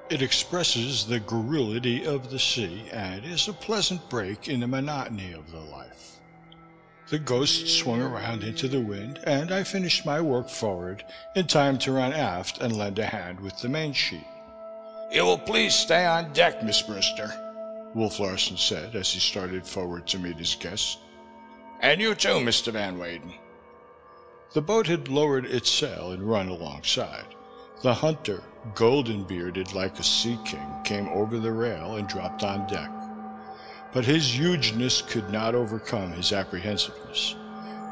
It 0.09 0.21
expresses 0.21 1.05
the 1.05 1.19
garrulity 1.19 2.05
of 2.05 2.29
the 2.29 2.39
sea 2.39 2.85
and 2.91 3.25
is 3.25 3.47
a 3.47 3.53
pleasant 3.53 4.07
break 4.09 4.47
in 4.47 4.59
the 4.59 4.67
monotony 4.67 5.33
of 5.33 5.51
the 5.51 5.59
life. 5.59 6.19
The 7.09 7.19
ghost 7.19 7.67
swung 7.67 8.01
around 8.01 8.43
into 8.43 8.67
the 8.67 8.81
wind, 8.81 9.19
and 9.23 9.51
I 9.51 9.63
finished 9.63 10.05
my 10.05 10.19
work 10.19 10.49
forward 10.49 11.03
in 11.35 11.47
time 11.47 11.77
to 11.79 11.93
run 11.93 12.13
aft 12.13 12.59
and 12.59 12.77
lend 12.77 12.99
a 12.99 13.05
hand 13.05 13.39
with 13.39 13.57
the 13.59 13.69
main 13.69 13.93
sheet. 13.93 14.27
You 15.11 15.23
will 15.23 15.37
please 15.37 15.73
stay 15.73 16.05
on 16.05 16.33
deck, 16.33 16.63
Miss 16.63 16.81
Brewster, 16.81 17.31
Wolf 17.95 18.19
Larsen 18.19 18.57
said 18.57 18.95
as 18.95 19.11
he 19.11 19.19
started 19.19 19.65
forward 19.65 20.07
to 20.07 20.19
meet 20.19 20.37
his 20.37 20.55
guest. 20.55 20.99
And 21.79 22.01
you 22.01 22.15
too, 22.15 22.39
Mr. 22.39 22.71
Van 22.73 22.97
Weyden. 22.97 23.33
The 24.53 24.61
boat 24.61 24.87
had 24.87 25.07
lowered 25.07 25.45
its 25.45 25.69
sail 25.69 26.11
and 26.11 26.23
run 26.23 26.49
alongside. 26.49 27.35
The 27.83 27.93
hunter, 27.93 28.43
golden 28.73 29.23
bearded 29.23 29.73
like 29.73 29.99
a 29.99 30.03
sea 30.03 30.39
king, 30.45 30.67
came 30.83 31.07
over 31.09 31.39
the 31.39 31.51
rail 31.51 31.95
and 31.95 32.07
dropped 32.07 32.43
on 32.43 32.65
deck. 32.67 32.89
But 33.93 34.05
his 34.05 34.37
hugeness 34.37 35.01
could 35.01 35.29
not 35.29 35.55
overcome 35.55 36.11
his 36.13 36.33
apprehensiveness. 36.33 37.35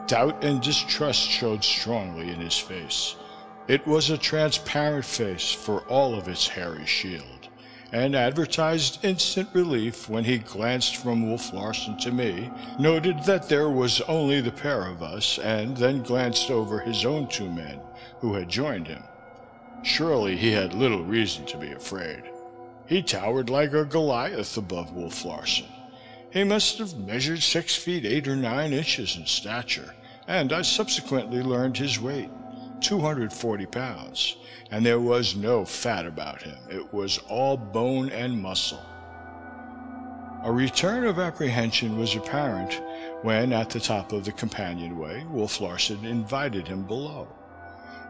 Doubt 0.07 0.43
and 0.43 0.61
distrust 0.61 1.29
showed 1.29 1.63
strongly 1.63 2.29
in 2.29 2.39
his 2.39 2.57
face. 2.57 3.15
It 3.67 3.85
was 3.87 4.09
a 4.09 4.17
transparent 4.17 5.05
face 5.05 5.51
for 5.51 5.81
all 5.87 6.13
of 6.13 6.27
its 6.27 6.47
hairy 6.47 6.85
shield, 6.85 7.34
and 7.91 8.15
advertised 8.15 9.03
instant 9.03 9.49
relief 9.53 10.09
when 10.09 10.23
he 10.23 10.37
glanced 10.37 10.97
from 10.97 11.27
Wolf 11.27 11.53
Larsen 11.53 11.95
to 11.97 12.11
me, 12.11 12.51
noted 12.77 13.19
that 13.23 13.49
there 13.49 13.69
was 13.69 14.01
only 14.01 14.41
the 14.41 14.51
pair 14.51 14.85
of 14.85 15.01
us, 15.01 15.37
and 15.37 15.77
then 15.77 16.03
glanced 16.03 16.49
over 16.49 16.79
his 16.79 17.05
own 17.05 17.27
two 17.27 17.49
men, 17.49 17.81
who 18.21 18.33
had 18.33 18.49
joined 18.49 18.87
him. 18.87 19.03
Surely 19.83 20.35
he 20.35 20.51
had 20.51 20.73
little 20.73 21.03
reason 21.03 21.45
to 21.45 21.57
be 21.57 21.71
afraid. 21.71 22.23
He 22.87 23.01
towered 23.01 23.49
like 23.49 23.73
a 23.73 23.85
Goliath 23.85 24.57
above 24.57 24.93
Wolf 24.93 25.23
Larsen. 25.25 25.67
He 26.31 26.43
must 26.43 26.77
have 26.79 26.97
measured 26.97 27.41
six 27.41 27.75
feet 27.75 28.05
eight 28.05 28.27
or 28.27 28.35
nine 28.35 28.73
inches 28.73 29.15
in 29.15 29.25
stature, 29.25 29.93
and 30.27 30.51
I 30.51 30.63
subsequently 30.63 31.41
learned 31.41 31.77
his 31.77 31.99
weight 31.99 32.29
240 32.81 33.65
pounds, 33.65 34.37
and 34.71 34.85
there 34.85 34.99
was 34.99 35.35
no 35.35 35.65
fat 35.65 36.05
about 36.05 36.41
him. 36.41 36.57
It 36.69 36.93
was 36.93 37.17
all 37.29 37.57
bone 37.57 38.09
and 38.09 38.41
muscle. 38.41 38.83
A 40.43 40.51
return 40.51 41.05
of 41.05 41.17
apprehension 41.17 41.97
was 41.97 42.15
apparent 42.15 42.81
when, 43.23 43.51
at 43.51 43.69
the 43.69 43.79
top 43.79 44.11
of 44.11 44.25
the 44.25 44.31
companionway, 44.31 45.23
Wolf 45.25 45.59
Larsen 45.59 46.05
invited 46.05 46.67
him 46.67 46.83
below 46.83 47.27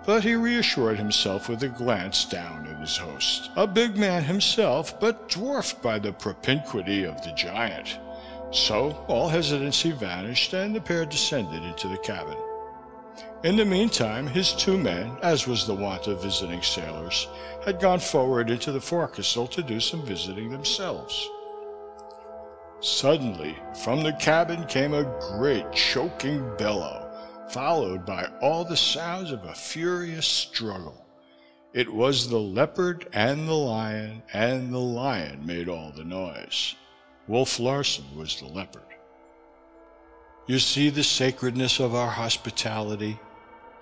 but 0.06 0.24
he 0.24 0.36
reassured 0.36 0.98
himself 0.98 1.50
with 1.50 1.64
a 1.64 1.68
glance 1.68 2.26
down 2.26 2.68
at 2.68 2.80
his 2.80 2.96
host. 2.96 3.50
A 3.56 3.66
big 3.66 3.98
man 3.98 4.24
himself, 4.24 5.00
but 5.00 5.30
dwarfed 5.30 5.82
by 5.82 5.98
the 5.98 6.14
propinquity 6.14 7.06
of 7.06 7.22
the 7.24 7.32
giant. 7.32 7.98
So 8.52 8.92
all 9.08 9.28
hesitancy 9.28 9.92
vanished, 9.92 10.54
and 10.54 10.76
the 10.76 10.82
pair 10.82 11.06
descended 11.06 11.64
into 11.64 11.88
the 11.88 11.98
cabin. 11.98 12.38
In 13.44 13.56
the 13.56 13.66
meantime, 13.66 14.28
his 14.28 14.54
two 14.54 14.78
men, 14.78 15.18
as 15.22 15.48
was 15.48 15.66
the 15.66 15.76
wont 15.76 16.08
of 16.08 16.22
visiting 16.22 16.62
sailors, 16.62 17.28
had 17.64 17.80
gone 17.80 18.00
forward 18.00 18.50
into 18.50 18.72
the 18.72 18.82
forecastle 18.82 19.48
to 19.48 19.62
do 19.62 19.80
some 19.80 20.06
visiting 20.06 20.50
themselves. 20.50 21.30
Suddenly, 22.82 23.58
from 23.84 24.04
the 24.04 24.14
cabin 24.14 24.66
came 24.66 24.94
a 24.94 25.12
great 25.38 25.72
choking 25.72 26.56
bellow 26.58 27.06
followed 27.50 28.06
by 28.06 28.26
all 28.42 28.66
the 28.66 28.78
sounds 28.78 29.32
of 29.32 29.44
a 29.44 29.54
furious 29.54 30.28
struggle. 30.28 31.06
It 31.74 31.92
was 31.92 32.30
the 32.30 32.40
leopard 32.40 33.08
and 33.14 33.48
the 33.48 33.54
lion, 33.54 34.24
and 34.34 34.74
the 34.74 34.80
lion 34.80 35.46
made 35.46 35.70
all 35.70 35.92
the 35.92 36.04
noise. 36.04 36.76
Wolf 37.28 37.60
Larsen 37.60 38.06
was 38.16 38.40
the 38.40 38.48
leopard. 38.48 38.95
You 40.48 40.60
see 40.60 40.92
the 40.92 41.04
sacredness 41.04 41.80
of 41.80 41.96
our 41.96 42.12
hospitality, 42.12 43.20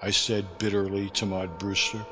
I 0.01 0.11
said 0.11 0.57
bitterly 0.59 1.09
to 1.09 1.25
Maud 1.25 1.59
Brewster. 1.59 2.05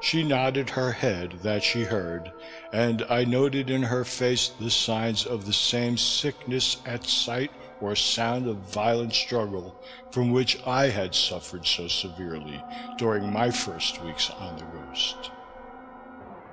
She 0.00 0.22
nodded 0.22 0.70
her 0.70 0.92
head 0.92 1.40
that 1.42 1.64
she 1.64 1.82
heard, 1.82 2.30
and 2.72 3.04
I 3.10 3.24
noted 3.24 3.68
in 3.68 3.82
her 3.82 4.04
face 4.04 4.52
the 4.60 4.70
signs 4.70 5.26
of 5.26 5.46
the 5.46 5.52
same 5.52 5.96
sickness 5.96 6.76
at 6.86 7.06
sight 7.06 7.50
or 7.80 7.96
sound 7.96 8.46
of 8.46 8.58
violent 8.58 9.14
struggle 9.14 9.74
from 10.12 10.30
which 10.30 10.64
I 10.64 10.86
had 10.90 11.12
suffered 11.12 11.66
so 11.66 11.88
severely 11.88 12.62
during 12.98 13.32
my 13.32 13.50
first 13.50 14.00
weeks 14.04 14.30
on 14.30 14.58
the 14.58 14.64
Ghost. 14.64 15.32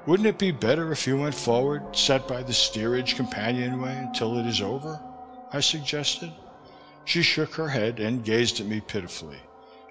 Wouldn't 0.08 0.27
it 0.27 0.39
be 0.39 0.51
better 0.51 0.91
if 0.91 1.05
you 1.05 1.17
went 1.17 1.36
forward, 1.36 1.96
sat 1.96 2.27
by 2.27 2.41
the 2.41 2.53
steerage 2.53 3.15
companionway 3.15 3.98
until 3.98 4.39
it 4.39 4.48
is 4.48 4.62
over? 4.62 5.00
I 5.51 5.60
suggested. 5.60 6.32
She 7.05 7.22
shook 7.22 7.53
her 7.55 7.69
head 7.69 8.00
and 8.00 8.24
gazed 8.24 8.60
at 8.60 8.65
me 8.65 8.81
pitifully. 8.81 9.39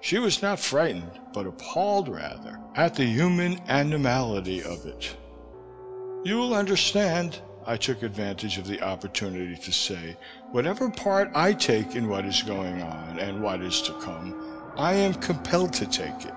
She 0.01 0.19
was 0.19 0.41
not 0.41 0.59
frightened, 0.59 1.19
but 1.33 1.47
appalled 1.47 2.09
rather, 2.09 2.59
at 2.75 2.95
the 2.95 3.05
human 3.05 3.61
animality 3.69 4.61
of 4.61 4.85
it. 4.85 5.15
You 6.25 6.37
will 6.37 6.53
understand, 6.53 7.39
I 7.65 7.77
took 7.77 8.03
advantage 8.03 8.57
of 8.57 8.67
the 8.67 8.81
opportunity 8.81 9.55
to 9.55 9.71
say, 9.71 10.17
whatever 10.51 10.89
part 10.89 11.31
I 11.35 11.53
take 11.53 11.95
in 11.95 12.09
what 12.09 12.25
is 12.25 12.43
going 12.43 12.81
on 12.81 13.19
and 13.19 13.41
what 13.41 13.61
is 13.61 13.81
to 13.83 13.93
come, 14.01 14.35
I 14.75 14.93
am 14.93 15.13
compelled 15.13 15.71
to 15.73 15.85
take 15.85 16.25
it, 16.25 16.33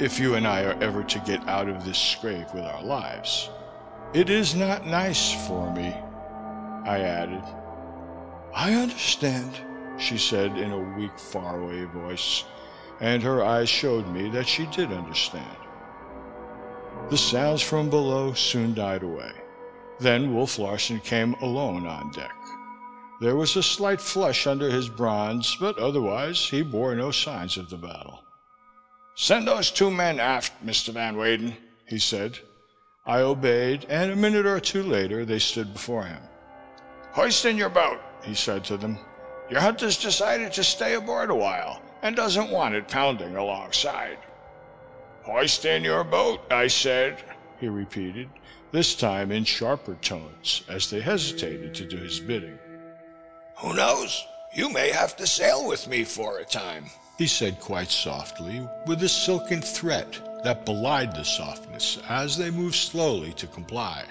if 0.00 0.18
you 0.18 0.34
and 0.34 0.46
I 0.46 0.62
are 0.64 0.82
ever 0.82 1.04
to 1.04 1.18
get 1.20 1.46
out 1.48 1.68
of 1.68 1.84
this 1.84 1.98
scrape 1.98 2.52
with 2.54 2.64
our 2.64 2.82
lives. 2.82 3.50
It 4.14 4.30
is 4.30 4.54
not 4.54 4.86
nice 4.86 5.32
for 5.46 5.72
me, 5.74 5.94
I 6.84 7.00
added. 7.00 7.44
I 8.54 8.74
understand, 8.74 9.52
she 9.98 10.16
said 10.16 10.56
in 10.56 10.70
a 10.70 10.96
weak, 10.96 11.18
faraway 11.18 11.84
voice, 11.84 12.44
and 13.00 13.22
her 13.22 13.44
eyes 13.44 13.68
showed 13.68 14.08
me 14.08 14.30
that 14.30 14.46
she 14.46 14.66
did 14.66 14.92
understand. 14.92 15.56
The 17.10 17.16
sounds 17.18 17.62
from 17.62 17.90
below 17.90 18.32
soon 18.34 18.74
died 18.74 19.02
away. 19.02 19.32
Then 19.98 20.34
Wolf 20.34 20.58
Larsen 20.58 21.00
came 21.00 21.34
alone 21.34 21.86
on 21.86 22.10
deck. 22.12 22.34
There 23.20 23.34
was 23.34 23.56
a 23.56 23.62
slight 23.62 24.00
flush 24.00 24.46
under 24.46 24.70
his 24.70 24.88
bronze, 24.88 25.56
but 25.58 25.78
otherwise 25.78 26.48
he 26.48 26.62
bore 26.62 26.94
no 26.94 27.10
signs 27.10 27.56
of 27.56 27.68
the 27.68 27.76
battle. 27.76 28.22
Send 29.16 29.48
those 29.48 29.72
two 29.72 29.90
men 29.90 30.20
aft, 30.20 30.64
Mr. 30.64 30.92
Van 30.92 31.16
Weyden, 31.16 31.56
he 31.86 31.98
said. 31.98 32.38
I 33.04 33.20
obeyed, 33.20 33.86
and 33.88 34.12
a 34.12 34.16
minute 34.16 34.46
or 34.46 34.60
two 34.60 34.84
later 34.84 35.24
they 35.24 35.40
stood 35.40 35.72
before 35.72 36.04
him. 36.04 36.20
Hoist 37.12 37.44
in 37.44 37.56
your 37.56 37.70
boat, 37.70 37.98
he 38.22 38.34
said 38.34 38.64
to 38.66 38.76
them. 38.76 38.98
Your 39.50 39.60
hunter's 39.60 39.96
decided 39.96 40.52
to 40.52 40.64
stay 40.64 40.94
aboard 40.94 41.30
a 41.30 41.34
while 41.34 41.80
and 42.02 42.14
doesn't 42.14 42.50
want 42.50 42.74
it 42.74 42.88
pounding 42.88 43.36
alongside. 43.36 44.18
Hoist 45.22 45.64
in 45.64 45.84
your 45.84 46.04
boat, 46.04 46.40
I 46.50 46.66
said, 46.66 47.22
he 47.60 47.68
repeated, 47.68 48.28
this 48.72 48.94
time 48.94 49.32
in 49.32 49.44
sharper 49.44 49.94
tones, 50.02 50.62
as 50.68 50.90
they 50.90 51.00
hesitated 51.00 51.74
to 51.74 51.86
do 51.86 51.96
his 51.96 52.20
bidding. 52.20 52.58
Who 53.58 53.74
knows? 53.74 54.24
You 54.54 54.70
may 54.70 54.90
have 54.90 55.16
to 55.16 55.26
sail 55.26 55.66
with 55.66 55.88
me 55.88 56.04
for 56.04 56.38
a 56.38 56.44
time, 56.44 56.86
he 57.16 57.26
said 57.26 57.58
quite 57.60 57.90
softly, 57.90 58.66
with 58.86 59.02
a 59.02 59.08
silken 59.08 59.62
threat 59.62 60.20
that 60.44 60.64
belied 60.64 61.14
the 61.14 61.24
softness 61.24 61.98
as 62.08 62.36
they 62.36 62.50
moved 62.50 62.76
slowly 62.76 63.32
to 63.34 63.46
comply. 63.46 64.04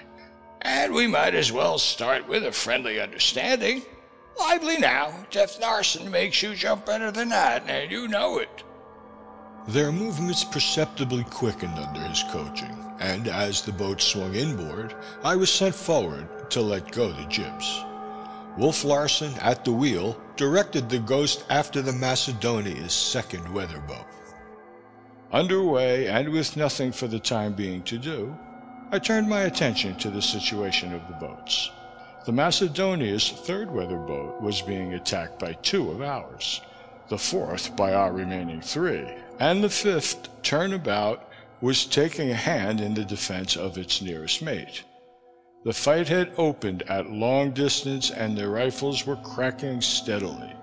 And 0.62 0.92
we 0.92 1.06
might 1.06 1.34
as 1.34 1.52
well 1.52 1.78
start 1.78 2.28
with 2.28 2.44
a 2.44 2.52
friendly 2.52 3.00
understanding. 3.00 3.82
Lively 4.38 4.78
now. 4.78 5.26
Death 5.30 5.60
Larsen 5.60 6.10
makes 6.10 6.42
you 6.42 6.54
jump 6.54 6.86
better 6.86 7.10
than 7.10 7.28
that, 7.30 7.64
and 7.68 7.90
you 7.90 8.08
know 8.08 8.38
it. 8.38 8.62
Their 9.66 9.92
movements 9.92 10.44
perceptibly 10.44 11.24
quickened 11.24 11.78
under 11.78 12.00
his 12.00 12.22
coaching, 12.30 12.74
and 13.00 13.28
as 13.28 13.62
the 13.62 13.72
boat 13.72 14.00
swung 14.00 14.34
inboard, 14.34 14.94
I 15.22 15.36
was 15.36 15.52
sent 15.52 15.74
forward 15.74 16.50
to 16.50 16.60
let 16.60 16.92
go 16.92 17.12
the 17.12 17.26
jibs. 17.26 17.84
Wolf 18.56 18.84
Larsen, 18.84 19.34
at 19.40 19.64
the 19.64 19.72
wheel, 19.72 20.20
directed 20.36 20.88
the 20.88 20.98
Ghost 20.98 21.44
after 21.50 21.82
the 21.82 21.92
Macedonia's 21.92 22.92
second 22.92 23.52
weather 23.52 23.80
boat. 23.80 24.06
Underway, 25.32 26.08
and 26.08 26.30
with 26.30 26.56
nothing 26.56 26.90
for 26.90 27.06
the 27.06 27.20
time 27.20 27.52
being 27.52 27.82
to 27.82 27.98
do, 27.98 28.36
I 28.90 28.98
turned 28.98 29.28
my 29.28 29.42
attention 29.42 29.96
to 29.96 30.10
the 30.10 30.22
situation 30.22 30.94
of 30.94 31.06
the 31.06 31.14
boats. 31.14 31.70
The 32.28 32.34
Macedonia's 32.34 33.30
third 33.30 33.70
weather 33.70 33.96
boat 33.96 34.42
was 34.42 34.60
being 34.60 34.92
attacked 34.92 35.38
by 35.38 35.54
two 35.54 35.90
of 35.90 36.02
ours, 36.02 36.60
the 37.08 37.16
fourth 37.16 37.74
by 37.74 37.94
our 37.94 38.12
remaining 38.12 38.60
three, 38.60 39.08
and 39.40 39.64
the 39.64 39.70
fifth, 39.70 40.28
turnabout, 40.42 41.26
was 41.62 41.86
taking 41.86 42.30
a 42.30 42.34
hand 42.34 42.82
in 42.82 42.92
the 42.92 43.06
defense 43.06 43.56
of 43.56 43.78
its 43.78 44.02
nearest 44.02 44.42
mate. 44.42 44.84
The 45.64 45.72
fight 45.72 46.08
had 46.08 46.34
opened 46.36 46.82
at 46.82 47.10
long 47.10 47.52
distance 47.52 48.10
and 48.10 48.36
their 48.36 48.50
rifles 48.50 49.06
were 49.06 49.16
cracking 49.16 49.80
steadily. 49.80 50.54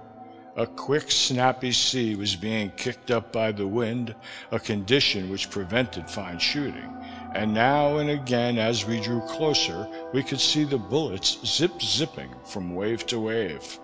A 0.58 0.66
quick, 0.66 1.12
snappy 1.12 1.74
sea 1.74 2.16
was 2.16 2.38
being 2.38 2.72
kicked 2.78 3.12
up 3.12 3.34
by 3.34 3.52
the 3.52 3.68
wind, 3.68 4.16
a 4.52 4.60
condition 4.60 5.30
which 5.30 5.50
prevented 5.50 6.10
fine 6.10 6.40
shooting, 6.40 6.96
and 7.34 7.54
now 7.54 7.98
and 7.98 8.10
again 8.10 8.58
as 8.58 8.86
we 8.86 9.02
drew 9.02 9.20
closer 9.28 9.86
we 10.14 10.24
could 10.24 10.40
see 10.40 10.64
the 10.64 10.78
bullets 10.78 11.40
zip-zipping 11.46 12.34
from 12.46 12.74
wave 12.74 13.06
to 13.08 13.20
wave. 13.20 13.80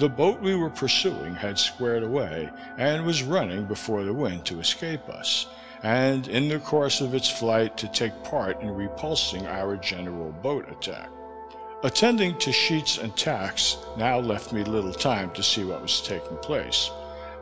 The 0.00 0.08
boat 0.08 0.40
we 0.40 0.56
were 0.56 0.70
pursuing 0.70 1.36
had 1.36 1.56
squared 1.56 2.02
away 2.02 2.50
and 2.76 3.06
was 3.06 3.22
running 3.22 3.66
before 3.66 4.02
the 4.02 4.12
wind 4.12 4.44
to 4.46 4.58
escape 4.58 5.08
us, 5.08 5.46
and 5.84 6.26
in 6.26 6.48
the 6.48 6.58
course 6.58 7.00
of 7.00 7.14
its 7.14 7.30
flight 7.30 7.76
to 7.76 7.86
take 7.86 8.24
part 8.24 8.60
in 8.60 8.70
repulsing 8.70 9.46
our 9.46 9.76
general 9.76 10.32
boat 10.32 10.68
attack. 10.68 11.10
Attending 11.82 12.36
to 12.40 12.52
sheets 12.52 12.98
and 12.98 13.16
tacks 13.16 13.78
now 13.96 14.18
left 14.18 14.52
me 14.52 14.62
little 14.64 14.92
time 14.92 15.30
to 15.30 15.42
see 15.42 15.64
what 15.64 15.80
was 15.80 16.02
taking 16.02 16.36
place, 16.38 16.90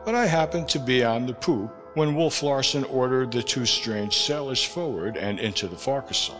but 0.05 0.15
I 0.15 0.27
happened 0.27 0.69
to 0.69 0.79
be 0.79 1.03
on 1.03 1.25
the 1.25 1.33
poop 1.33 1.75
when 1.95 2.15
Wolf 2.15 2.41
Larsen 2.41 2.85
ordered 2.85 3.33
the 3.33 3.43
two 3.43 3.65
strange 3.65 4.15
sailors 4.15 4.63
forward 4.63 5.17
and 5.17 5.39
into 5.39 5.67
the 5.67 5.75
forecastle. 5.75 6.39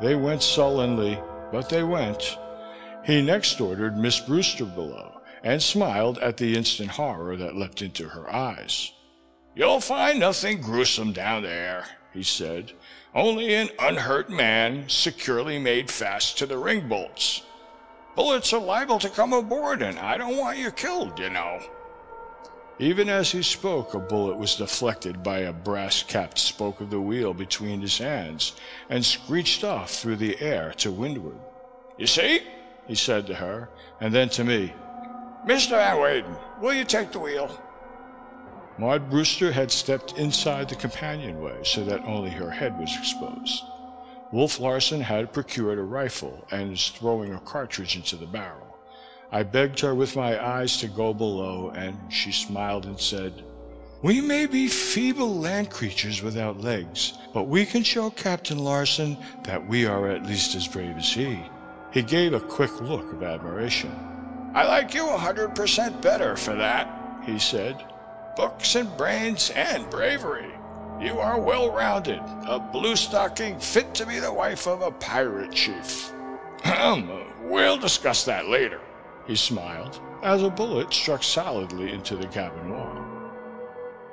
They 0.00 0.14
went 0.14 0.42
sullenly, 0.42 1.20
but 1.52 1.68
they 1.68 1.82
went. 1.82 2.38
He 3.04 3.20
next 3.20 3.60
ordered 3.60 3.98
Miss 3.98 4.18
Brewster 4.18 4.64
below, 4.64 5.20
and 5.44 5.62
smiled 5.62 6.16
at 6.18 6.38
the 6.38 6.56
instant 6.56 6.92
horror 6.92 7.36
that 7.36 7.56
leapt 7.56 7.82
into 7.82 8.08
her 8.08 8.32
eyes. 8.32 8.90
You'll 9.54 9.80
find 9.80 10.18
nothing 10.18 10.62
gruesome 10.62 11.12
down 11.12 11.42
there, 11.42 11.84
he 12.14 12.22
said. 12.22 12.72
Only 13.14 13.54
an 13.54 13.68
unhurt 13.78 14.30
man 14.30 14.88
securely 14.88 15.58
made 15.58 15.90
fast 15.90 16.38
to 16.38 16.46
the 16.46 16.56
ring 16.56 16.88
bolts. 16.88 17.42
Bullets 18.16 18.52
are 18.52 18.60
liable 18.60 18.98
to 19.00 19.10
come 19.10 19.34
aboard, 19.34 19.82
and 19.82 19.98
I 19.98 20.16
don't 20.16 20.38
want 20.38 20.58
you 20.58 20.70
killed, 20.70 21.18
you 21.18 21.28
know. 21.28 21.60
Even 22.78 23.10
as 23.10 23.30
he 23.30 23.42
spoke, 23.42 23.92
a 23.92 23.98
bullet 23.98 24.38
was 24.38 24.56
deflected 24.56 25.22
by 25.22 25.40
a 25.40 25.52
brass 25.52 26.02
capped 26.02 26.38
spoke 26.38 26.80
of 26.80 26.88
the 26.88 27.00
wheel 27.00 27.34
between 27.34 27.82
his 27.82 27.98
hands 27.98 28.54
and 28.88 29.04
screeched 29.04 29.62
off 29.62 29.90
through 29.90 30.16
the 30.16 30.40
air 30.40 30.72
to 30.78 30.90
windward. 30.90 31.38
You 31.98 32.06
see? 32.06 32.40
he 32.88 32.94
said 32.94 33.26
to 33.26 33.34
her, 33.34 33.68
and 34.00 34.12
then 34.12 34.30
to 34.30 34.42
me, 34.42 34.72
Mr. 35.46 35.70
Van 35.70 36.00
Weyden, 36.00 36.34
will 36.60 36.74
you 36.74 36.84
take 36.84 37.12
the 37.12 37.18
wheel? 37.18 37.61
Maud 38.78 39.10
Brewster 39.10 39.52
had 39.52 39.70
stepped 39.70 40.18
inside 40.18 40.68
the 40.68 40.74
companionway 40.76 41.62
so 41.62 41.84
that 41.84 42.04
only 42.06 42.30
her 42.30 42.50
head 42.50 42.78
was 42.78 42.96
exposed. 42.96 43.64
Wolf 44.32 44.58
Larsen 44.58 45.02
had 45.02 45.32
procured 45.32 45.78
a 45.78 45.82
rifle 45.82 46.48
and 46.50 46.70
was 46.70 46.88
throwing 46.88 47.34
a 47.34 47.40
cartridge 47.40 47.96
into 47.96 48.16
the 48.16 48.26
barrel. 48.26 48.78
I 49.30 49.42
begged 49.42 49.80
her 49.80 49.94
with 49.94 50.16
my 50.16 50.42
eyes 50.42 50.78
to 50.78 50.88
go 50.88 51.12
below, 51.12 51.70
and 51.70 52.10
she 52.10 52.32
smiled 52.32 52.86
and 52.86 52.98
said, 52.98 53.44
We 54.02 54.22
may 54.22 54.46
be 54.46 54.68
feeble 54.68 55.38
land 55.38 55.70
creatures 55.70 56.22
without 56.22 56.60
legs, 56.60 57.18
but 57.34 57.44
we 57.44 57.66
can 57.66 57.82
show 57.82 58.08
Captain 58.08 58.58
Larsen 58.58 59.18
that 59.44 59.68
we 59.68 59.84
are 59.84 60.08
at 60.08 60.24
least 60.24 60.54
as 60.54 60.66
brave 60.66 60.96
as 60.96 61.12
he. 61.12 61.44
He 61.92 62.02
gave 62.02 62.32
a 62.32 62.40
quick 62.40 62.80
look 62.80 63.12
of 63.12 63.22
admiration. 63.22 63.92
I 64.54 64.66
like 64.66 64.94
you 64.94 65.10
a 65.10 65.18
hundred 65.18 65.54
percent 65.54 66.00
better 66.00 66.36
for 66.36 66.54
that, 66.54 66.88
he 67.26 67.38
said 67.38 67.91
books 68.36 68.74
and 68.74 68.96
brains 68.96 69.50
and 69.50 69.88
bravery. 69.90 70.52
You 71.00 71.18
are 71.18 71.40
well 71.40 71.70
rounded, 71.72 72.20
a 72.46 72.58
blue 72.58 72.96
stocking 72.96 73.58
fit 73.58 73.94
to 73.94 74.06
be 74.06 74.18
the 74.18 74.32
wife 74.32 74.66
of 74.66 74.82
a 74.82 74.90
pirate 74.92 75.52
chief. 75.52 76.12
we'll 77.42 77.78
discuss 77.78 78.24
that 78.24 78.48
later, 78.48 78.80
he 79.26 79.34
smiled, 79.34 80.00
as 80.22 80.42
a 80.42 80.50
bullet 80.50 80.92
struck 80.92 81.22
solidly 81.22 81.90
into 81.90 82.16
the 82.16 82.28
cabin 82.28 82.70
wall. 82.70 82.98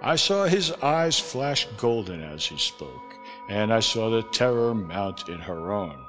I 0.02 0.16
saw 0.16 0.46
his 0.46 0.72
eyes 0.82 1.20
flash 1.20 1.68
golden 1.78 2.24
as 2.24 2.46
he 2.46 2.58
spoke, 2.58 3.14
and 3.50 3.72
I 3.72 3.82
saw 3.82 4.10
the 4.10 4.24
terror 4.24 4.74
mount 4.74 5.30
in 5.30 5.40
her 5.40 5.72
own. 5.72 6.06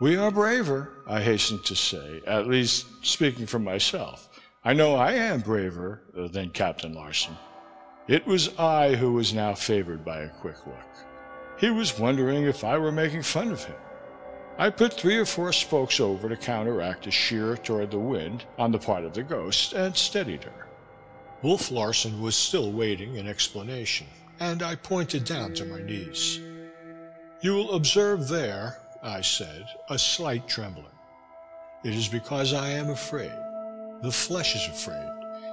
We 0.00 0.16
are 0.16 0.30
braver, 0.30 0.90
I 1.06 1.20
hastened 1.20 1.64
to 1.66 1.76
say, 1.76 2.22
at 2.26 2.46
least 2.46 3.04
speaking 3.04 3.46
for 3.46 3.58
myself. 3.58 4.28
I 4.66 4.72
know 4.72 4.94
I 4.94 5.12
am 5.12 5.40
braver 5.40 6.00
than 6.14 6.48
Captain 6.48 6.94
Larsen. 6.94 7.36
It 8.08 8.26
was 8.26 8.48
I 8.58 8.94
who 8.94 9.12
was 9.12 9.34
now 9.34 9.52
favored 9.52 10.06
by 10.06 10.20
a 10.20 10.30
quick 10.30 10.56
look. 10.66 10.78
He 11.58 11.68
was 11.68 11.98
wondering 11.98 12.44
if 12.44 12.64
I 12.64 12.78
were 12.78 12.90
making 12.90 13.24
fun 13.24 13.50
of 13.52 13.62
him. 13.62 13.76
I 14.56 14.70
put 14.70 14.94
three 14.94 15.16
or 15.16 15.26
four 15.26 15.52
spokes 15.52 16.00
over 16.00 16.30
to 16.30 16.36
counteract 16.36 17.06
a 17.06 17.10
sheer 17.10 17.58
toward 17.58 17.90
the 17.90 17.98
wind 17.98 18.46
on 18.56 18.72
the 18.72 18.78
part 18.78 19.04
of 19.04 19.12
the 19.12 19.22
ghost 19.22 19.74
and 19.74 19.94
steadied 19.94 20.44
her. 20.44 20.66
Wolf 21.42 21.70
Larsen 21.70 22.22
was 22.22 22.34
still 22.34 22.72
waiting 22.72 23.18
an 23.18 23.28
explanation, 23.28 24.06
and 24.40 24.62
I 24.62 24.76
pointed 24.76 25.26
down 25.26 25.52
to 25.54 25.66
my 25.66 25.82
knees. 25.82 26.40
You 27.42 27.52
will 27.52 27.72
observe 27.74 28.28
there, 28.28 28.78
I 29.02 29.20
said, 29.20 29.66
a 29.90 29.98
slight 29.98 30.48
trembling. 30.48 30.86
It 31.84 31.94
is 31.94 32.08
because 32.08 32.54
I 32.54 32.70
am 32.70 32.88
afraid. 32.88 33.43
The 34.02 34.12
flesh 34.12 34.54
is 34.54 34.66
afraid, 34.66 35.10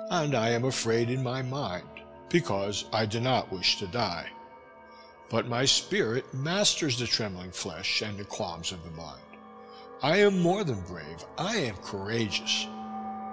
and 0.10 0.36
I 0.36 0.49
am 0.49 0.65
afraid 0.65 1.10
in 1.10 1.23
my 1.23 1.41
mind, 1.41 1.88
because 2.30 2.86
I 2.91 3.06
do 3.06 3.19
not 3.19 3.51
wish 3.51 3.77
to 3.80 3.88
die. 3.88 4.30
But 5.30 5.47
my 5.47 5.63
spirit 5.63 6.34
masters 6.34 6.99
the 6.99 7.08
trembling 7.08 7.51
flesh 7.51 8.01
and 8.01 8.17
the 8.17 8.25
qualms 8.25 8.71
of 8.71 8.84
the 8.84 8.91
mind. 8.91 9.21
I 10.04 10.17
am 10.17 10.41
more 10.41 10.63
than 10.63 10.82
brave, 10.82 11.23
I 11.38 11.58
am 11.58 11.77
courageous. 11.77 12.67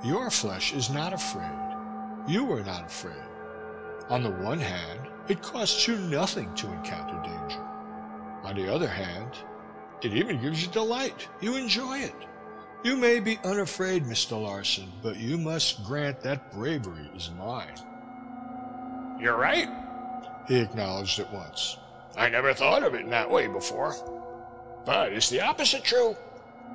Your 0.05 0.31
flesh 0.31 0.73
is 0.73 0.91
not 0.91 1.13
afraid. 1.13 1.75
You 2.29 2.53
are 2.53 2.63
not 2.63 2.87
afraid. 2.87 3.25
On 4.11 4.23
the 4.23 4.31
one 4.31 4.61
hand, 4.61 5.09
it 5.29 5.43
costs 5.43 5.89
you 5.89 5.97
nothing 5.97 6.55
to 6.55 6.73
encounter 6.73 7.21
danger. 7.23 7.61
On 8.45 8.55
the 8.55 8.73
other 8.73 8.87
hand, 8.87 9.33
it 10.03 10.13
even 10.15 10.41
gives 10.41 10.63
you 10.63 10.69
delight. 10.71 11.29
You 11.41 11.57
enjoy 11.57 11.99
it. 11.99 12.15
You 12.85 12.97
may 12.97 13.19
be 13.19 13.39
unafraid, 13.45 14.05
Mr. 14.05 14.41
Larsen, 14.41 14.93
but 15.03 15.17
you 15.17 15.37
must 15.37 15.85
grant 15.85 16.21
that 16.21 16.53
bravery 16.53 17.11
is 17.15 17.31
mine. 17.37 17.75
You're 19.21 19.37
right, 19.37 19.69
he 20.47 20.61
acknowledged 20.61 21.19
at 21.19 21.33
once. 21.33 21.77
I 22.17 22.29
never 22.29 22.55
thought 22.55 22.85
of 22.85 22.95
it 22.95 23.01
in 23.01 23.11
that 23.11 23.31
way 23.31 23.49
before. 23.49 23.95
But 24.85 25.13
is 25.13 25.29
the 25.29 25.41
opposite 25.41 25.83
true? 25.83 26.17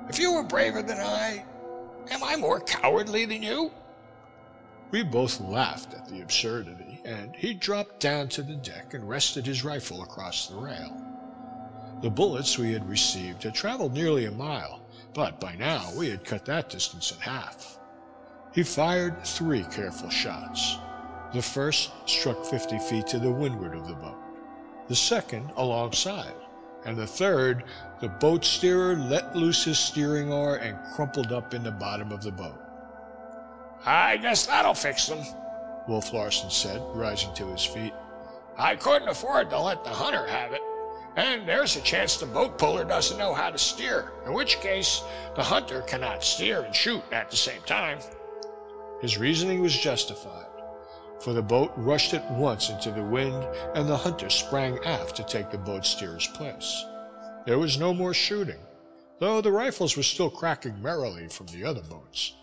If 0.08 0.18
you 0.18 0.34
were 0.34 0.42
braver 0.42 0.82
than 0.82 1.00
I, 1.00 1.42
am 2.10 2.22
I 2.22 2.36
more 2.36 2.60
cowardly 2.60 3.24
than 3.24 3.42
you? 3.42 3.72
We 4.90 5.02
both 5.02 5.40
laughed 5.40 5.94
at 5.94 6.06
the 6.06 6.20
absurdity, 6.20 7.00
and 7.04 7.34
he 7.34 7.54
dropped 7.54 7.98
down 7.98 8.28
to 8.28 8.42
the 8.42 8.54
deck 8.54 8.92
and 8.92 9.08
rested 9.08 9.46
his 9.46 9.64
rifle 9.64 10.02
across 10.02 10.46
the 10.46 10.56
rail. 10.56 11.00
The 12.02 12.10
bullets 12.10 12.58
we 12.58 12.72
had 12.72 12.88
received 12.88 13.42
had 13.42 13.54
traveled 13.54 13.94
nearly 13.94 14.26
a 14.26 14.30
mile, 14.30 14.83
but 15.14 15.40
by 15.40 15.54
now 15.54 15.90
we 15.96 16.10
had 16.10 16.24
cut 16.24 16.44
that 16.44 16.68
distance 16.68 17.12
in 17.12 17.20
half. 17.20 17.78
He 18.52 18.62
fired 18.62 19.24
three 19.24 19.64
careful 19.64 20.10
shots. 20.10 20.76
The 21.32 21.42
first 21.42 21.90
struck 22.06 22.44
50 22.44 22.78
feet 22.80 23.06
to 23.08 23.18
the 23.18 23.30
windward 23.30 23.74
of 23.74 23.88
the 23.88 23.94
boat, 23.94 24.18
the 24.88 24.94
second 24.94 25.50
alongside, 25.56 26.34
and 26.84 26.96
the 26.96 27.06
third, 27.06 27.64
the 28.00 28.08
boat 28.08 28.44
steerer 28.44 28.94
let 28.94 29.34
loose 29.34 29.64
his 29.64 29.78
steering 29.78 30.30
oar 30.30 30.56
and 30.56 30.78
crumpled 30.94 31.32
up 31.32 31.54
in 31.54 31.64
the 31.64 31.72
bottom 31.72 32.12
of 32.12 32.22
the 32.22 32.30
boat. 32.30 32.60
I 33.84 34.16
guess 34.18 34.46
that'll 34.46 34.74
fix 34.74 35.06
them, 35.06 35.24
Wolf 35.88 36.12
Larsen 36.12 36.50
said, 36.50 36.80
rising 36.94 37.34
to 37.34 37.46
his 37.48 37.64
feet. 37.64 37.92
I 38.56 38.76
couldn't 38.76 39.08
afford 39.08 39.50
to 39.50 39.58
let 39.58 39.82
the 39.82 39.90
hunter 39.90 40.26
have 40.26 40.52
it. 40.52 40.60
And 41.16 41.46
there's 41.48 41.76
a 41.76 41.80
chance 41.80 42.16
the 42.16 42.26
boat 42.26 42.58
puller 42.58 42.84
doesn't 42.84 43.18
know 43.18 43.34
how 43.34 43.50
to 43.50 43.58
steer, 43.58 44.10
in 44.26 44.32
which 44.32 44.60
case 44.60 45.02
the 45.36 45.44
hunter 45.44 45.82
cannot 45.82 46.24
steer 46.24 46.62
and 46.62 46.74
shoot 46.74 47.02
at 47.12 47.30
the 47.30 47.36
same 47.36 47.62
time. 47.62 47.98
His 49.00 49.18
reasoning 49.18 49.60
was 49.60 49.76
justified, 49.76 50.46
for 51.20 51.32
the 51.32 51.42
boat 51.42 51.72
rushed 51.76 52.14
at 52.14 52.28
once 52.32 52.68
into 52.68 52.90
the 52.90 53.02
wind, 53.02 53.46
and 53.74 53.88
the 53.88 53.96
hunter 53.96 54.28
sprang 54.28 54.78
aft 54.84 55.14
to 55.16 55.24
take 55.24 55.50
the 55.50 55.58
boat 55.58 55.86
steerer's 55.86 56.26
place. 56.28 56.84
There 57.46 57.58
was 57.58 57.78
no 57.78 57.94
more 57.94 58.14
shooting, 58.14 58.60
though 59.20 59.40
the 59.40 59.52
rifles 59.52 59.96
were 59.96 60.02
still 60.02 60.30
cracking 60.30 60.82
merrily 60.82 61.28
from 61.28 61.46
the 61.46 61.64
other 61.64 61.82
boats. 61.82 62.34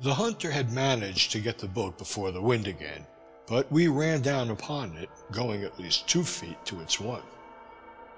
The 0.00 0.14
hunter 0.14 0.50
had 0.50 0.72
managed 0.72 1.32
to 1.32 1.40
get 1.40 1.58
the 1.58 1.68
boat 1.68 1.98
before 1.98 2.30
the 2.30 2.40
wind 2.40 2.66
again, 2.66 3.06
but 3.50 3.70
we 3.72 3.88
ran 3.88 4.22
down 4.22 4.48
upon 4.48 4.96
it, 4.96 5.10
going 5.32 5.64
at 5.64 5.78
least 5.78 6.08
two 6.08 6.22
feet 6.22 6.64
to 6.64 6.80
its 6.80 7.00
one. 7.00 7.22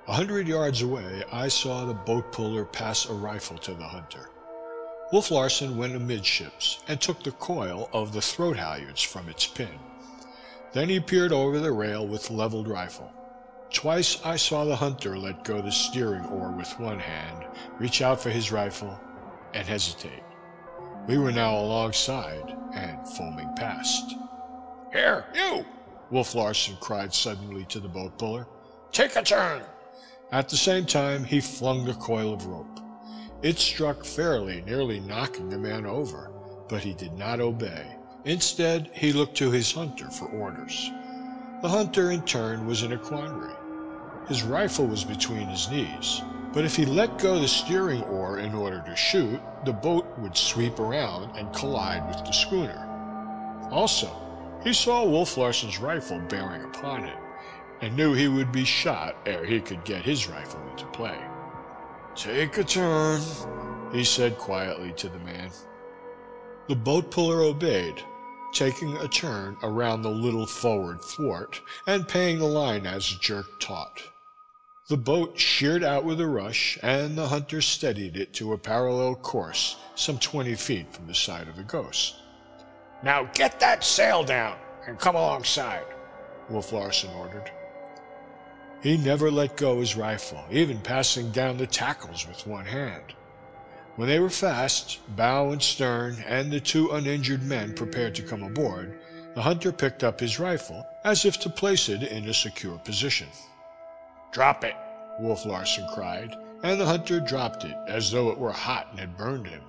A 0.07 0.13
hundred 0.13 0.47
yards 0.47 0.83
away, 0.83 1.25
I 1.33 1.49
saw 1.49 1.87
the 1.87 1.95
boat 1.95 2.31
puller 2.33 2.67
pass 2.67 3.09
a 3.09 3.15
rifle 3.15 3.57
to 3.59 3.73
the 3.73 3.89
hunter. 3.89 4.29
Wolf 5.11 5.31
Larsen 5.31 5.79
went 5.79 5.97
amidships 5.97 6.83
and 6.87 7.01
took 7.01 7.23
the 7.23 7.33
coil 7.33 7.89
of 7.95 8.13
the 8.13 8.21
throat 8.21 8.59
halyards 8.59 9.03
from 9.03 9.31
its 9.31 9.47
pin. 9.47 9.79
Then 10.75 10.91
he 10.91 11.01
peered 11.01 11.33
over 11.33 11.61
the 11.61 11.73
rail 11.73 12.07
with 12.07 12.31
leveled 12.31 12.69
rifle. 12.69 13.11
Twice 13.73 14.21
I 14.25 14.37
saw 14.37 14.67
the 14.67 14.77
hunter 14.77 15.17
let 15.17 15.45
go 15.45 15.63
the 15.63 15.73
steering 15.73 16.27
oar 16.27 16.51
with 16.51 16.79
one 16.79 16.99
hand, 16.99 17.47
reach 17.79 18.03
out 18.03 18.21
for 18.21 18.29
his 18.29 18.53
rifle, 18.53 19.01
and 19.55 19.67
hesitate. 19.67 20.23
We 21.09 21.17
were 21.17 21.33
now 21.33 21.57
alongside 21.57 22.55
and 22.75 23.09
foaming 23.09 23.55
past. 23.57 24.15
Here, 24.93 25.25
you! 25.35 25.65
Wolf 26.11 26.35
Larsen 26.35 26.77
cried 26.79 27.15
suddenly 27.15 27.65
to 27.67 27.81
the 27.81 27.89
boat 27.89 28.19
puller. 28.19 28.47
Take 28.93 29.17
a 29.17 29.23
turn! 29.23 29.63
At 30.31 30.51
the 30.51 30.57
same 30.57 30.85
time, 30.85 31.25
he 31.25 31.41
flung 31.41 31.87
the 31.87 31.95
coil 31.95 32.35
of 32.35 32.47
rope. 32.47 32.79
It 33.41 33.59
struck 33.59 34.05
fairly, 34.05 34.61
nearly 34.63 35.01
knocking 35.01 35.49
the 35.49 35.59
man 35.59 35.87
over, 35.87 36.31
but 36.69 36.83
he 36.83 36.93
did 36.93 37.15
not 37.15 37.41
obey. 37.41 37.87
Instead, 38.27 38.91
he 38.93 39.13
looked 39.13 39.37
to 39.39 39.51
his 39.51 39.73
hunter 39.73 40.11
for 40.11 40.27
orders. 40.27 40.91
The 41.63 41.69
hunter, 41.69 42.11
in 42.11 42.23
turn, 42.23 42.67
was 42.67 42.83
in 42.83 42.93
a 42.93 42.99
quandary. 42.99 43.55
His 44.29 44.43
rifle 44.43 44.87
was 44.87 45.05
between 45.05 45.49
his 45.49 45.71
knees, 45.71 46.21
but 46.53 46.65
if 46.67 46.77
he 46.77 46.85
let 46.85 47.19
go 47.19 47.41
the 47.41 47.49
steering 47.49 48.03
oar 48.05 48.39
in 48.39 48.55
order 48.55 48.83
to 48.87 48.95
shoot, 48.95 49.41
the 49.65 49.73
boat 49.73 50.07
would 50.19 50.37
sweep 50.37 50.79
around 50.79 51.35
and 51.37 51.53
collide 51.55 52.07
with 52.09 52.25
the 52.25 52.33
schooner. 52.33 52.89
Also, 53.71 54.22
he 54.65 54.73
saw 54.73 55.05
Wolf 55.05 55.37
Larsen's 55.37 55.79
rifle 55.79 56.21
bearing 56.21 56.65
upon 56.65 57.05
it, 57.05 57.19
and 57.81 57.97
knew 57.97 58.13
he 58.13 58.29
would 58.29 58.53
be 58.53 58.65
shot 58.65 59.17
ere 59.27 59.45
he 59.45 59.61
could 59.61 59.85
get 59.85 60.05
his 60.05 60.29
rifle 60.29 60.61
into 60.71 60.87
play. 60.87 61.19
Take 62.15 62.59
a 62.59 62.65
turn, 62.65 63.21
he 63.93 64.05
said 64.05 64.39
quietly 64.39 64.93
to 64.93 65.09
the 65.09 65.19
man. 65.21 65.51
The 66.69 66.77
boat 66.77 67.11
puller 67.11 67.43
obeyed, 67.43 68.03
taking 68.53 68.97
a 68.99 69.09
turn 69.09 69.57
around 69.63 70.03
the 70.03 70.11
little 70.11 70.47
forward 70.47 71.01
thwart 71.01 71.61
and 71.87 72.07
paying 72.07 72.39
the 72.39 72.45
line 72.45 72.87
as 72.87 73.07
jerk 73.07 73.61
taut. 73.61 74.03
The 74.89 74.97
boat 74.97 75.39
sheered 75.39 75.83
out 75.83 76.05
with 76.05 76.21
a 76.21 76.27
rush, 76.27 76.79
and 76.83 77.17
the 77.17 77.29
hunter 77.29 77.63
steadied 77.63 78.17
it 78.17 78.33
to 78.35 78.53
a 78.53 78.59
parallel 78.59 79.15
course 79.17 79.77
some 79.95 80.19
twenty 80.19 80.55
feet 80.55 80.93
from 80.93 81.07
the 81.07 81.15
side 81.15 81.49
of 81.49 81.57
the 81.57 81.63
ghost. 81.63 82.17
Now 83.03 83.25
get 83.35 83.59
that 83.61 83.83
sail 83.83 84.23
down 84.23 84.57
and 84.87 84.99
come 84.99 85.17
alongside, 85.17 85.85
Wolf 86.49 86.73
Larsen 86.73 87.11
ordered. 87.11 87.51
He 88.83 88.97
never 88.97 89.31
let 89.31 89.57
go 89.57 89.81
his 89.81 89.97
rifle, 89.97 90.45
even 90.51 90.81
passing 90.81 91.31
down 91.31 91.57
the 91.57 91.67
tackles 91.67 92.27
with 92.27 92.47
one 92.47 92.67
hand. 92.67 93.15
When 93.97 94.09
they 94.09 94.19
were 94.19 94.31
fast, 94.31 95.01
bow 95.17 95.51
and 95.51 95.63
stern, 95.63 96.17
and 96.27 96.51
the 96.51 96.61
two 96.61 96.91
uninjured 96.91 97.43
men 97.43 97.75
prepared 97.75 98.15
to 98.17 98.23
come 98.23 98.43
aboard, 98.43 98.99
the 99.35 99.43
hunter 99.43 99.73
picked 99.73 100.03
up 100.03 100.21
his 100.21 100.39
rifle 100.39 100.87
as 101.05 101.25
if 101.25 101.39
to 101.41 101.51
place 101.51 101.89
it 101.89 102.03
in 102.03 102.29
a 102.29 102.35
secure 102.35 102.79
position. 102.79 103.29
Drop 104.33 104.65
it, 104.65 104.75
Wolf 105.21 105.45
Larsen 105.45 105.87
cried, 105.93 106.35
and 106.63 106.81
the 106.81 106.87
hunter 106.87 107.21
dropped 107.21 107.65
it 107.65 107.77
as 107.87 108.11
though 108.11 108.31
it 108.31 108.39
were 108.39 108.53
hot 108.53 108.89
and 108.91 109.01
had 109.01 109.17
burned 109.17 109.47
him. 109.47 109.63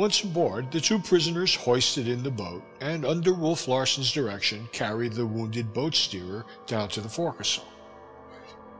Once 0.00 0.24
aboard, 0.24 0.72
the 0.72 0.80
two 0.80 0.98
prisoners 0.98 1.54
hoisted 1.54 2.08
in 2.08 2.22
the 2.22 2.30
boat, 2.30 2.62
and 2.80 3.04
under 3.04 3.34
Wolf 3.34 3.68
Larsen's 3.68 4.10
direction 4.10 4.66
carried 4.72 5.12
the 5.12 5.26
wounded 5.26 5.74
boat 5.74 5.94
steerer 5.94 6.46
down 6.66 6.88
to 6.88 7.02
the 7.02 7.08
forecastle. 7.08 7.68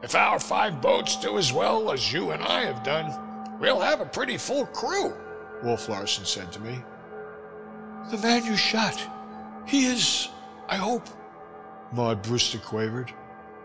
If 0.02 0.14
our 0.14 0.40
five 0.40 0.80
boats 0.80 1.16
do 1.16 1.36
as 1.36 1.52
well 1.52 1.92
as 1.92 2.10
you 2.10 2.30
and 2.30 2.42
I 2.42 2.62
have 2.62 2.82
done, 2.82 3.58
we'll 3.60 3.82
have 3.82 4.00
a 4.00 4.06
pretty 4.06 4.38
full 4.38 4.64
crew, 4.64 5.12
Wolf 5.62 5.90
Larsen 5.90 6.24
said 6.24 6.50
to 6.52 6.60
me. 6.60 6.82
The 8.10 8.16
man 8.16 8.46
you 8.46 8.56
shot, 8.56 9.06
he 9.66 9.84
is, 9.84 10.30
I 10.70 10.76
hope, 10.76 11.06
Maud 11.92 12.22
Brewster 12.22 12.56
quavered. 12.56 13.12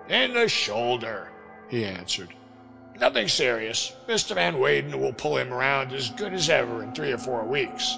In 0.10 0.34
the 0.34 0.50
shoulder, 0.50 1.30
he 1.70 1.86
answered. 1.86 2.34
Nothing 3.00 3.28
serious. 3.28 3.94
Mr. 4.08 4.36
Van 4.36 4.60
Weyden 4.60 5.00
will 5.00 5.14
pull 5.14 5.38
him 5.38 5.54
around 5.54 5.92
as 5.92 6.10
good 6.10 6.34
as 6.34 6.50
ever 6.50 6.82
in 6.82 6.94
three 6.94 7.12
or 7.12 7.18
four 7.18 7.44
weeks. 7.44 7.98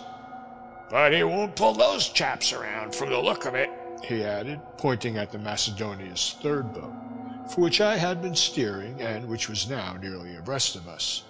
But 0.90 1.14
he 1.14 1.24
won't 1.24 1.56
pull 1.56 1.74
those 1.74 2.10
chaps 2.10 2.54
around 2.54 2.96
from 2.96 3.10
the 3.10 3.20
look 3.20 3.46
of 3.46 3.56
it, 3.56 3.70
he 4.04 4.24
added, 4.24 4.60
pointing 4.78 5.18
at 5.18 5.32
the 5.32 5.38
Macedonia's 5.38 6.36
third 6.42 6.74
boat, 6.74 6.94
for 7.54 7.62
which 7.62 7.82
I 7.82 7.98
had 7.98 8.22
been 8.22 8.36
steering 8.36 9.02
and 9.02 9.28
which 9.28 9.50
was 9.50 9.70
now 9.70 9.98
nearly 10.02 10.36
abreast 10.36 10.76
of 10.76 10.88
us. 10.88 11.24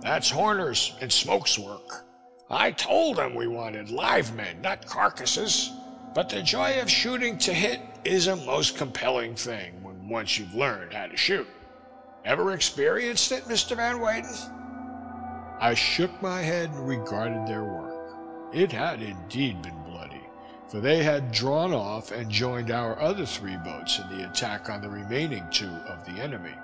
That's 0.00 0.30
Horner's 0.30 0.94
and 1.00 1.12
Smoke's 1.12 1.58
work. 1.58 2.04
I 2.50 2.72
told 2.72 3.16
them 3.16 3.34
we 3.34 3.46
wanted 3.46 3.90
live 3.90 4.34
men, 4.34 4.62
not 4.62 4.86
carcasses. 4.86 5.70
But 6.14 6.30
the 6.30 6.42
joy 6.42 6.80
of 6.80 6.90
shooting 6.90 7.36
to 7.38 7.52
hit 7.52 7.80
is 8.04 8.26
a 8.26 8.36
most 8.36 8.76
compelling 8.76 9.34
thing 9.34 9.82
when 9.82 10.08
once 10.08 10.38
you've 10.38 10.54
learned 10.54 10.94
how 10.94 11.06
to 11.06 11.16
shoot. 11.16 11.46
Ever 12.24 12.52
experienced 12.52 13.32
it, 13.32 13.44
Mr. 13.44 13.76
Van 13.76 14.00
Weyden? 14.00 14.34
I 15.60 15.74
shook 15.74 16.10
my 16.20 16.42
head 16.42 16.70
and 16.70 16.88
regarded 16.88 17.46
their 17.46 17.64
work. 17.64 18.14
It 18.52 18.72
had 18.72 19.02
indeed 19.02 19.62
been 19.62 19.82
bloody, 19.84 20.22
for 20.68 20.80
they 20.80 21.02
had 21.02 21.32
drawn 21.32 21.72
off 21.72 22.12
and 22.12 22.30
joined 22.30 22.70
our 22.70 23.00
other 23.00 23.26
three 23.26 23.56
boats 23.56 23.98
in 23.98 24.08
the 24.16 24.28
attack 24.28 24.68
on 24.68 24.80
the 24.80 24.88
remaining 24.88 25.46
two 25.50 25.70
of 25.88 26.04
the 26.04 26.20
enemy. 26.22 26.54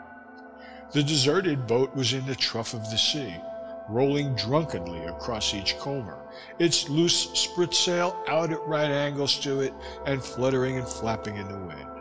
The 0.93 1.03
deserted 1.03 1.67
boat 1.67 1.95
was 1.95 2.13
in 2.13 2.25
the 2.27 2.35
trough 2.35 2.75
of 2.75 2.89
the 2.91 2.99
sea, 2.99 3.35
rolling 3.89 4.35
drunkenly 4.35 5.05
across 5.07 5.55
each 5.55 5.79
comber, 5.79 6.19
its 6.59 6.89
loose 6.89 7.27
spritsail 7.29 8.17
out 8.29 8.53
at 8.53 8.67
right 8.67 8.91
angles 8.91 9.39
to 9.41 9.61
it 9.61 9.75
and 10.07 10.23
fluttering 10.23 10.79
and 10.79 10.89
flapping 10.89 11.37
in 11.37 11.49
the 11.49 11.59
wind. 11.59 11.94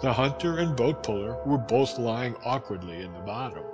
The 0.00 0.12
hunter 0.12 0.58
and 0.58 0.76
boat 0.76 1.02
puller 1.02 1.42
were 1.44 1.58
both 1.58 1.98
lying 1.98 2.36
awkwardly 2.44 3.00
in 3.02 3.12
the 3.12 3.18
bottom, 3.18 3.64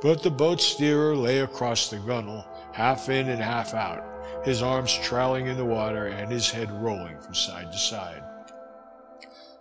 but 0.00 0.22
the 0.22 0.30
boat 0.30 0.60
steerer 0.60 1.16
lay 1.16 1.40
across 1.40 1.90
the 1.90 1.96
gunwale, 1.96 2.46
half 2.72 3.08
in 3.08 3.28
and 3.28 3.42
half 3.42 3.74
out, 3.74 4.04
his 4.44 4.62
arms 4.62 4.96
trailing 5.02 5.48
in 5.48 5.56
the 5.56 5.64
water 5.64 6.06
and 6.06 6.30
his 6.30 6.48
head 6.48 6.70
rolling 6.80 7.18
from 7.20 7.34
side 7.34 7.72
to 7.72 7.78
side. 7.78 8.22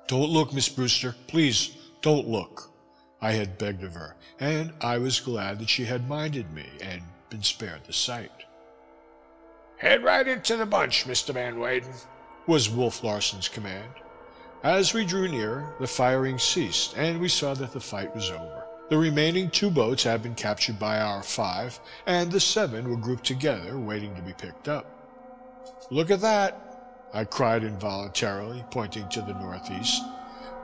Don't 0.08 0.30
look, 0.30 0.54
Miss 0.54 0.70
Brewster. 0.70 1.16
Please, 1.28 1.76
don't 2.02 2.28
look. 2.28 2.72
I 3.20 3.32
had 3.32 3.58
begged 3.58 3.84
of 3.84 3.96
her, 3.96 4.16
and 4.40 4.74
I 4.82 5.00
was 5.00 5.20
glad 5.20 5.58
that 5.60 5.70
she 5.70 5.86
had 5.86 6.08
minded 6.08 6.54
me 6.54 6.68
and 6.82 7.02
been 7.32 7.42
spared 7.42 7.86
the 7.86 7.94
sight. 7.94 8.44
Head 9.78 10.04
right 10.04 10.28
into 10.28 10.58
the 10.58 10.66
bunch, 10.68 11.06
Mr. 11.06 11.34
Van 11.34 11.60
Weyden, 11.60 11.94
was 12.46 12.70
Wolf 12.70 13.04
Larsen's 13.04 13.48
command. 13.48 13.90
As 14.64 14.94
we 14.94 15.04
drew 15.04 15.28
near, 15.28 15.74
the 15.82 15.88
firing 15.88 16.40
ceased, 16.40 16.96
and 16.96 17.20
we 17.20 17.28
saw 17.28 17.54
that 17.54 17.74
the 17.74 17.82
fight 17.82 18.16
was 18.16 18.32
over. 18.32 18.64
The 18.90 18.98
remaining 18.98 19.50
two 19.50 19.70
boats 19.70 20.04
had 20.04 20.24
been 20.24 20.36
captured 20.36 20.80
by 20.80 21.02
our 21.02 21.22
five, 21.22 21.82
and 22.06 22.32
the 22.32 22.40
seven 22.40 22.90
were 22.90 22.96
grouped 22.96 23.26
together, 23.26 23.78
waiting 23.78 24.16
to 24.16 24.22
be 24.22 24.32
picked 24.32 24.70
up. 24.70 24.86
Look 25.92 26.10
at 26.10 26.22
that! 26.22 27.10
I 27.14 27.26
cried 27.26 27.66
involuntarily, 27.66 28.64
pointing 28.72 29.10
to 29.10 29.22
the 29.22 29.34
northeast. 29.34 30.02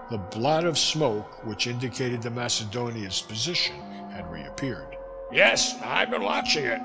The 0.10 0.18
blot 0.18 0.64
of 0.64 0.78
smoke, 0.78 1.46
which 1.46 1.68
indicated 1.68 2.22
the 2.22 2.32
Macedonia's 2.32 3.22
position, 3.22 3.76
had 4.12 4.32
reappeared. 4.32 4.96
Yes, 5.30 5.76
I've 5.84 6.10
been 6.10 6.24
watching 6.24 6.64
it, 6.64 6.80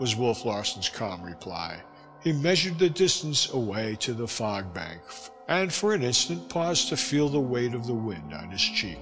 was 0.00 0.16
Wolf 0.16 0.44
Larsen's 0.44 0.88
calm 0.88 1.22
reply. 1.22 1.80
He 2.26 2.32
measured 2.32 2.80
the 2.80 2.90
distance 2.90 3.52
away 3.52 3.94
to 4.00 4.12
the 4.12 4.26
fog 4.26 4.74
bank, 4.74 5.00
and 5.46 5.72
for 5.72 5.94
an 5.94 6.02
instant 6.02 6.48
paused 6.48 6.88
to 6.88 6.96
feel 6.96 7.28
the 7.28 7.38
weight 7.38 7.72
of 7.72 7.86
the 7.86 7.94
wind 7.94 8.34
on 8.34 8.50
his 8.50 8.62
cheek. 8.62 8.98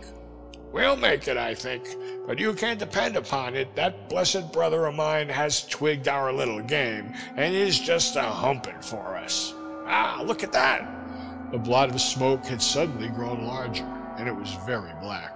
We'll 0.71 0.97
make 0.97 1.27
it, 1.27 1.39
I 1.39 1.55
think, 1.55 1.89
but 2.27 2.39
you 2.39 2.53
can't 2.53 2.79
depend 2.79 3.17
upon 3.17 3.55
it 3.55 3.75
that 3.77 4.11
blessed 4.11 4.53
brother 4.53 4.85
of 4.85 4.97
mine 4.97 5.31
has 5.31 5.67
twigged 5.67 6.07
our 6.07 6.35
little 6.35 6.61
game 6.61 7.15
and 7.35 7.55
is 7.55 7.81
just 7.81 8.15
a 8.17 8.21
humping 8.21 8.83
for 8.83 9.17
us. 9.17 9.55
Ah, 9.87 10.23
look 10.23 10.45
at 10.45 10.53
that! 10.53 11.51
The 11.51 11.57
blot 11.57 11.89
of 11.89 12.03
smoke 12.03 12.45
had 12.45 12.61
suddenly 12.61 13.09
grown 13.09 13.47
larger, 13.47 13.87
and 14.19 14.29
it 14.29 14.37
was 14.37 14.53
very 14.67 14.93
black. 15.01 15.33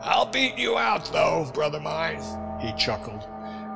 I'll 0.00 0.26
beat 0.26 0.58
you 0.58 0.78
out, 0.78 1.12
though, 1.12 1.50
brother 1.52 1.80
mine, 1.80 2.22
he 2.60 2.72
chuckled. 2.74 3.26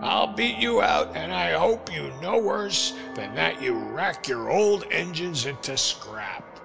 I'll 0.02 0.32
beat 0.34 0.56
you 0.56 0.80
out, 0.80 1.14
and 1.14 1.30
I 1.32 1.52
hope 1.52 1.92
you 1.92 2.10
no 2.22 2.38
worse 2.38 2.94
than 3.14 3.34
that 3.34 3.60
you 3.60 3.74
rack 3.74 4.26
your 4.28 4.50
old 4.50 4.86
engines 4.90 5.44
into 5.44 5.76
scrap. 5.76 6.58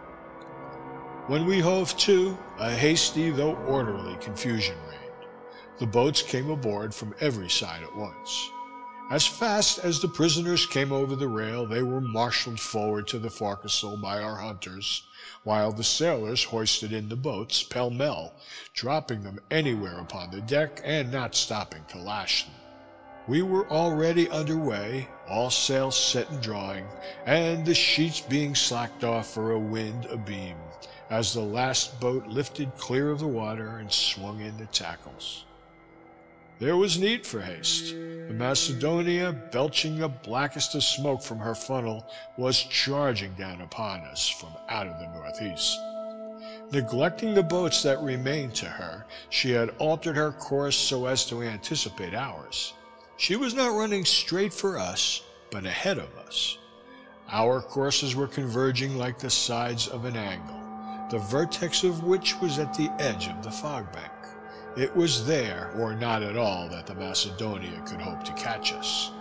When 1.27 1.45
we 1.45 1.59
hove 1.59 1.97
to, 1.97 2.37
a 2.59 2.71
hasty 2.71 3.31
though 3.31 3.55
orderly 3.55 4.15
confusion 4.21 4.77
reigned. 4.87 5.29
The 5.79 5.85
boats 5.85 6.21
came 6.21 6.49
aboard 6.49 6.93
from 6.95 7.13
every 7.19 7.49
side 7.49 7.83
at 7.83 7.95
once. 7.95 8.49
As 9.11 9.27
fast 9.27 9.79
as 9.79 9.99
the 9.99 10.07
prisoners 10.07 10.65
came 10.65 10.91
over 10.91 11.15
the 11.15 11.27
rail, 11.27 11.65
they 11.65 11.83
were 11.83 12.01
marshaled 12.01 12.59
forward 12.59 13.05
to 13.07 13.19
the 13.19 13.29
forecastle 13.29 13.97
by 13.97 14.21
our 14.21 14.37
hunters, 14.37 15.03
while 15.43 15.71
the 15.71 15.83
sailors 15.83 16.45
hoisted 16.45 16.93
in 16.93 17.09
the 17.09 17.15
boats 17.15 17.61
pell 17.61 17.89
mell, 17.89 18.33
dropping 18.73 19.23
them 19.23 19.39
anywhere 19.51 19.99
upon 19.99 20.31
the 20.31 20.41
deck 20.41 20.79
and 20.83 21.11
not 21.11 21.35
stopping 21.35 21.83
to 21.89 21.99
lash 21.99 22.45
them. 22.45 22.64
We 23.27 23.41
were 23.41 23.67
already 23.71 24.29
under 24.29 24.55
way, 24.55 25.07
all 25.27 25.49
sails 25.49 25.97
set 25.97 26.29
and 26.29 26.41
drawing, 26.43 26.85
and 27.25 27.65
the 27.65 27.73
sheets 27.73 28.21
being 28.21 28.53
slacked 28.53 29.03
off 29.03 29.33
for 29.33 29.51
a 29.51 29.59
wind 29.59 30.05
abeam, 30.11 30.57
as 31.09 31.33
the 31.33 31.41
last 31.41 31.99
boat 31.99 32.27
lifted 32.27 32.77
clear 32.77 33.09
of 33.09 33.19
the 33.19 33.27
water 33.27 33.77
and 33.77 33.91
swung 33.91 34.41
in 34.41 34.55
the 34.57 34.67
tackles. 34.67 35.45
There 36.59 36.77
was 36.77 36.99
need 36.99 37.25
for 37.25 37.41
haste. 37.41 37.93
The 37.93 38.33
Macedonia, 38.33 39.33
belching 39.33 39.97
the 39.97 40.07
blackest 40.07 40.75
of 40.75 40.83
smoke 40.83 41.23
from 41.23 41.39
her 41.39 41.55
funnel, 41.55 42.05
was 42.37 42.61
charging 42.61 43.33
down 43.33 43.61
upon 43.61 44.01
us 44.01 44.29
from 44.29 44.53
out 44.69 44.85
of 44.85 44.99
the 44.99 45.07
northeast. 45.07 45.79
Neglecting 46.71 47.33
the 47.33 47.43
boats 47.43 47.81
that 47.83 47.99
remained 48.01 48.53
to 48.55 48.67
her, 48.67 49.05
she 49.29 49.49
had 49.51 49.71
altered 49.79 50.15
her 50.15 50.31
course 50.31 50.77
so 50.77 51.07
as 51.07 51.25
to 51.25 51.41
anticipate 51.41 52.13
ours. 52.13 52.73
She 53.17 53.35
was 53.35 53.53
not 53.53 53.75
running 53.75 54.03
straight 54.03 54.53
for 54.53 54.77
us, 54.77 55.21
but 55.49 55.65
ahead 55.65 55.97
of 55.97 56.15
us. 56.17 56.57
Our 57.29 57.61
courses 57.61 58.15
were 58.15 58.27
converging 58.27 58.97
like 58.97 59.17
the 59.17 59.29
sides 59.29 59.87
of 59.87 60.05
an 60.05 60.17
angle, 60.17 60.61
the 61.09 61.19
vertex 61.19 61.83
of 61.83 62.03
which 62.03 62.39
was 62.41 62.59
at 62.59 62.73
the 62.73 62.91
edge 62.99 63.27
of 63.27 63.41
the 63.41 63.51
fog 63.51 63.91
bank. 63.93 64.11
It 64.77 64.93
was 64.93 65.25
there, 65.25 65.71
or 65.77 65.95
not 65.95 66.21
at 66.21 66.35
all, 66.35 66.67
that 66.69 66.85
the 66.85 66.95
Macedonia 66.95 67.81
could 67.87 68.01
hope 68.01 68.23
to 68.25 68.33
catch 68.33 68.73
us. 68.73 69.11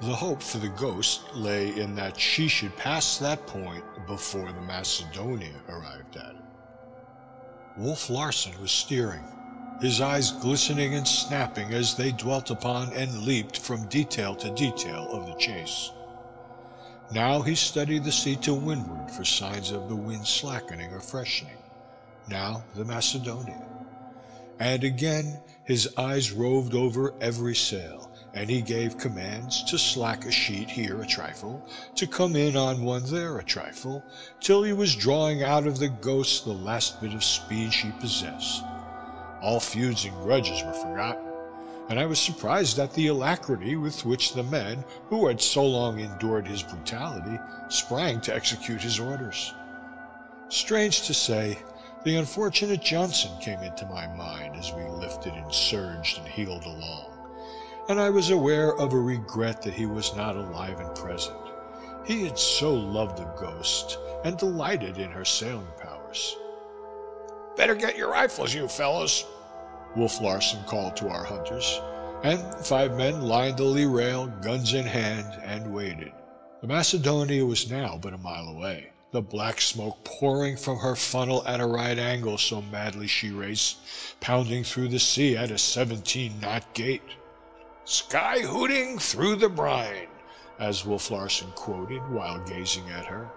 The 0.00 0.14
hope 0.14 0.40
for 0.40 0.58
the 0.58 0.68
ghost 0.68 1.34
lay 1.34 1.76
in 1.76 1.96
that 1.96 2.18
she 2.18 2.46
should 2.46 2.76
pass 2.76 3.18
that 3.18 3.44
point 3.48 3.82
before 4.06 4.52
the 4.52 4.60
Macedonia 4.60 5.60
arrived 5.68 6.16
at 6.16 6.36
it. 6.36 6.42
Wolf 7.76 8.08
Larsen 8.08 8.60
was 8.62 8.70
steering, 8.70 9.24
his 9.80 10.00
eyes 10.00 10.32
glistening 10.32 10.94
and 10.94 11.06
snapping 11.06 11.72
as 11.72 11.94
they 11.94 12.12
dwelt 12.12 12.50
upon 12.50 12.92
and 12.94 13.22
leaped 13.22 13.58
from 13.58 13.86
detail 13.88 14.34
to 14.34 14.54
detail 14.54 15.08
of 15.10 15.26
the 15.26 15.34
chase. 15.34 15.92
Now 17.12 17.42
he 17.42 17.54
studied 17.54 18.04
the 18.04 18.12
sea 18.12 18.36
to 18.36 18.52
windward 18.52 19.10
for 19.10 19.24
signs 19.24 19.70
of 19.70 19.88
the 19.88 19.96
wind 19.96 20.26
slackening 20.26 20.92
or 20.92 21.00
freshening. 21.00 21.56
Now 22.28 22.64
the 22.74 22.84
Macedonia. 22.84 23.62
And 24.58 24.84
again 24.84 25.40
his 25.64 25.88
eyes 25.96 26.32
roved 26.32 26.74
over 26.74 27.14
every 27.20 27.54
sail, 27.54 28.10
and 28.32 28.48
he 28.48 28.62
gave 28.62 28.96
commands 28.96 29.62
to 29.64 29.78
slack 29.78 30.24
a 30.24 30.30
sheet 30.30 30.70
here 30.70 31.00
a 31.02 31.06
trifle, 31.06 31.62
to 31.94 32.06
come 32.06 32.36
in 32.36 32.56
on 32.56 32.82
one 32.82 33.04
there 33.04 33.38
a 33.38 33.44
trifle, 33.44 34.02
till 34.40 34.62
he 34.62 34.72
was 34.72 34.96
drawing 34.96 35.42
out 35.42 35.66
of 35.66 35.78
the 35.78 35.90
Ghost 35.90 36.46
the 36.46 36.52
last 36.52 37.02
bit 37.02 37.12
of 37.12 37.22
speed 37.22 37.70
she 37.70 37.90
possessed. 38.00 38.64
All 39.40 39.60
feuds 39.60 40.04
and 40.04 40.14
grudges 40.16 40.62
were 40.64 40.72
forgotten, 40.72 41.24
and 41.88 41.98
I 41.98 42.06
was 42.06 42.18
surprised 42.18 42.78
at 42.78 42.92
the 42.92 43.06
alacrity 43.06 43.76
with 43.76 44.04
which 44.04 44.32
the 44.34 44.42
men, 44.42 44.84
who 45.08 45.26
had 45.28 45.40
so 45.40 45.64
long 45.64 46.00
endured 46.00 46.46
his 46.46 46.62
brutality, 46.62 47.38
sprang 47.68 48.20
to 48.22 48.34
execute 48.34 48.82
his 48.82 48.98
orders. 48.98 49.54
Strange 50.48 51.06
to 51.06 51.14
say, 51.14 51.58
the 52.04 52.16
unfortunate 52.16 52.80
Johnson 52.80 53.30
came 53.40 53.60
into 53.60 53.86
my 53.86 54.06
mind 54.06 54.56
as 54.56 54.72
we 54.72 54.82
lifted 54.84 55.34
and 55.34 55.52
surged 55.52 56.18
and 56.18 56.28
heeled 56.28 56.64
along, 56.64 57.12
and 57.88 58.00
I 58.00 58.10
was 58.10 58.30
aware 58.30 58.74
of 58.74 58.92
a 58.92 58.98
regret 58.98 59.62
that 59.62 59.74
he 59.74 59.86
was 59.86 60.16
not 60.16 60.36
alive 60.36 60.80
and 60.80 60.94
present. 60.94 61.36
He 62.04 62.24
had 62.24 62.38
so 62.38 62.74
loved 62.74 63.18
the 63.18 63.24
ghost 63.38 63.98
and 64.24 64.36
delighted 64.36 64.98
in 64.98 65.10
her 65.10 65.24
sailing 65.24 65.68
powers. 65.78 66.36
Better 67.58 67.74
get 67.74 67.96
your 67.96 68.12
rifles, 68.12 68.54
you 68.54 68.68
fellows, 68.68 69.26
Wolf 69.96 70.20
Larsen 70.20 70.62
called 70.62 70.96
to 70.96 71.08
our 71.08 71.24
hunters, 71.24 71.80
and 72.22 72.40
five 72.64 72.96
men 72.96 73.22
lined 73.22 73.56
the 73.56 73.64
lee 73.64 73.84
rail, 73.84 74.28
guns 74.28 74.74
in 74.74 74.86
hand, 74.86 75.26
and 75.42 75.74
waited. 75.74 76.12
The 76.60 76.68
Macedonia 76.68 77.44
was 77.44 77.68
now 77.68 77.98
but 78.00 78.14
a 78.14 78.18
mile 78.18 78.46
away, 78.46 78.92
the 79.10 79.20
black 79.20 79.60
smoke 79.60 80.04
pouring 80.04 80.56
from 80.56 80.78
her 80.78 80.94
funnel 80.94 81.44
at 81.48 81.58
a 81.58 81.66
right 81.66 81.98
angle, 81.98 82.38
so 82.38 82.62
madly 82.62 83.08
she 83.08 83.30
raced, 83.30 83.78
pounding 84.20 84.62
through 84.62 84.88
the 84.88 85.00
sea 85.00 85.36
at 85.36 85.50
a 85.50 85.58
seventeen 85.58 86.38
knot 86.38 86.64
gait. 86.74 87.02
Sky 87.84 88.38
hooting 88.38 89.00
through 89.00 89.34
the 89.34 89.48
brine, 89.48 90.06
as 90.60 90.86
Wolf 90.86 91.10
Larsen 91.10 91.50
quoted 91.56 92.08
while 92.08 92.38
gazing 92.46 92.88
at 92.90 93.06
her. 93.06 93.28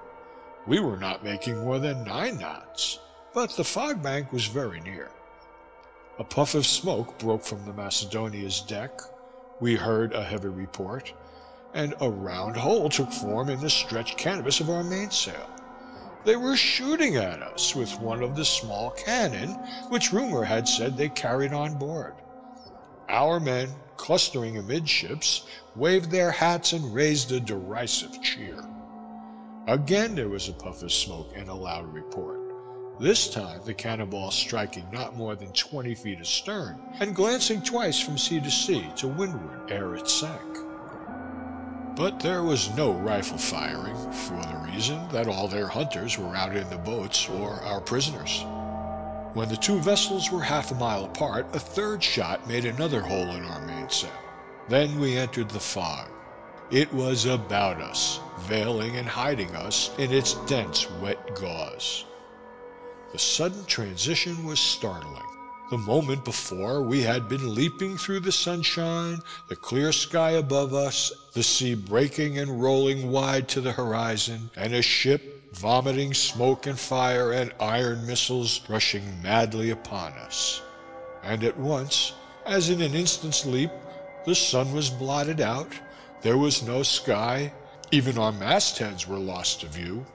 We 0.67 0.79
were 0.79 0.97
not 0.97 1.23
making 1.23 1.57
more 1.57 1.79
than 1.79 2.03
nine 2.03 2.38
knots 2.38 2.99
but 3.34 3.52
the 3.52 3.63
fog 3.63 4.04
bank 4.04 4.32
was 4.34 4.46
very 4.46 4.80
near. 4.82 5.10
A 6.20 6.24
puff 6.24 6.54
of 6.54 6.65
smoke 6.65 7.17
broke 7.17 7.44
from 7.44 7.65
the 7.65 7.74
Macedonia's 7.74 8.62
deck. 8.62 9.02
We 9.60 9.76
heard 9.76 10.13
a 10.13 10.24
heavy 10.24 10.50
report, 10.50 11.13
and 11.74 11.94
a 12.02 12.10
round 12.10 12.58
hole 12.58 12.89
took 12.89 13.12
form 13.12 13.50
in 13.50 13.60
the 13.62 13.70
stretched 13.70 14.17
canvas 14.17 14.60
of 14.60 14.70
our 14.70 14.84
mainsail. 14.84 15.50
They 16.26 16.36
were 16.36 16.56
shooting 16.56 17.15
at 17.15 17.41
us 17.41 17.76
with 17.76 18.00
one 18.00 18.22
of 18.22 18.36
the 18.36 18.46
small 18.46 18.91
cannon 18.91 19.54
which 19.89 20.12
rumor 20.12 20.44
had 20.44 20.67
said 20.67 20.96
they 20.96 21.10
carried 21.10 21.54
on 21.54 21.80
board. 21.80 22.13
Our 23.10 23.39
men, 23.39 23.70
clustering 23.98 24.58
amidships, 24.58 25.48
waved 25.76 26.12
their 26.12 26.32
hats 26.32 26.74
and 26.74 26.94
raised 26.94 27.32
a 27.32 27.39
derisive 27.39 28.22
cheer. 28.22 28.63
Again 29.67 30.15
there 30.15 30.30
was 30.30 30.50
a 30.50 30.54
puff 30.54 30.84
of 30.84 30.91
smoke 30.91 31.32
and 31.36 31.50
a 31.50 31.54
loud 31.54 31.91
report. 31.91 32.40
This 33.01 33.27
time 33.27 33.61
the 33.65 33.73
cannonball 33.73 34.29
striking 34.29 34.85
not 34.91 35.15
more 35.15 35.35
than 35.35 35.51
twenty 35.53 35.95
feet 35.95 36.19
astern, 36.19 36.79
and 36.99 37.15
glancing 37.15 37.63
twice 37.63 37.99
from 37.99 38.15
sea 38.15 38.39
to 38.39 38.51
sea 38.51 38.85
to 38.97 39.07
windward 39.07 39.71
ere 39.71 39.95
it 39.95 40.07
sank. 40.07 40.59
But 41.95 42.19
there 42.19 42.43
was 42.43 42.77
no 42.77 42.91
rifle 42.91 43.39
firing, 43.39 43.95
for 44.11 44.35
the 44.35 44.71
reason 44.71 45.01
that 45.09 45.27
all 45.27 45.47
their 45.47 45.65
hunters 45.65 46.19
were 46.19 46.35
out 46.35 46.55
in 46.55 46.69
the 46.69 46.77
boats 46.77 47.27
or 47.27 47.53
our 47.63 47.81
prisoners. 47.81 48.45
When 49.33 49.49
the 49.49 49.57
two 49.57 49.79
vessels 49.79 50.29
were 50.31 50.43
half 50.43 50.69
a 50.69 50.75
mile 50.75 51.05
apart, 51.05 51.47
a 51.55 51.59
third 51.59 52.03
shot 52.03 52.47
made 52.47 52.65
another 52.65 53.01
hole 53.01 53.31
in 53.31 53.43
our 53.45 53.65
mainsail. 53.65 54.11
Then 54.69 54.99
we 54.99 55.17
entered 55.17 55.49
the 55.49 55.59
fog. 55.59 56.07
It 56.69 56.93
was 56.93 57.25
about 57.25 57.81
us, 57.81 58.19
veiling 58.41 58.97
and 58.97 59.07
hiding 59.07 59.55
us 59.55 59.89
in 59.97 60.11
its 60.11 60.35
dense 60.45 60.87
wet 61.01 61.33
gauze. 61.33 62.05
The 63.12 63.19
sudden 63.19 63.65
transition 63.65 64.45
was 64.45 64.60
startling. 64.60 65.21
The 65.69 65.78
moment 65.78 66.24
before, 66.24 66.82
we 66.82 67.02
had 67.02 67.28
been 67.28 67.56
leaping 67.56 67.97
through 67.97 68.21
the 68.21 68.32
sunshine, 68.32 69.19
the 69.50 69.56
clear 69.56 69.91
sky 69.91 70.32
above 70.32 70.74
us, 70.74 71.12
the 71.34 71.43
sea 71.43 71.76
breaking 71.76 72.39
and 72.39 72.62
rolling 72.62 73.12
wide 73.12 73.50
to 73.50 73.62
the 73.62 73.74
horizon, 73.74 74.50
and 74.56 74.74
a 74.74 74.82
ship 74.82 75.54
vomiting 75.54 76.13
smoke 76.13 76.67
and 76.67 76.80
fire 76.80 77.34
and 77.34 77.54
iron 77.60 78.08
missiles 78.08 78.62
rushing 78.69 79.21
madly 79.21 79.71
upon 79.71 80.13
us. 80.13 80.62
And 81.24 81.43
at 81.43 81.58
once, 81.58 82.13
as 82.45 82.69
in 82.69 82.82
an 82.82 82.93
instant's 82.93 83.45
leap, 83.45 83.71
the 84.26 84.36
sun 84.36 84.71
was 84.74 84.89
blotted 84.89 85.41
out, 85.41 85.71
there 86.21 86.38
was 86.38 86.63
no 86.63 86.84
sky, 86.84 87.52
even 87.91 88.17
our 88.17 88.32
mastheads 88.32 89.08
were 89.08 89.19
lost 89.19 89.62
to 89.62 89.67
view, 89.67 90.06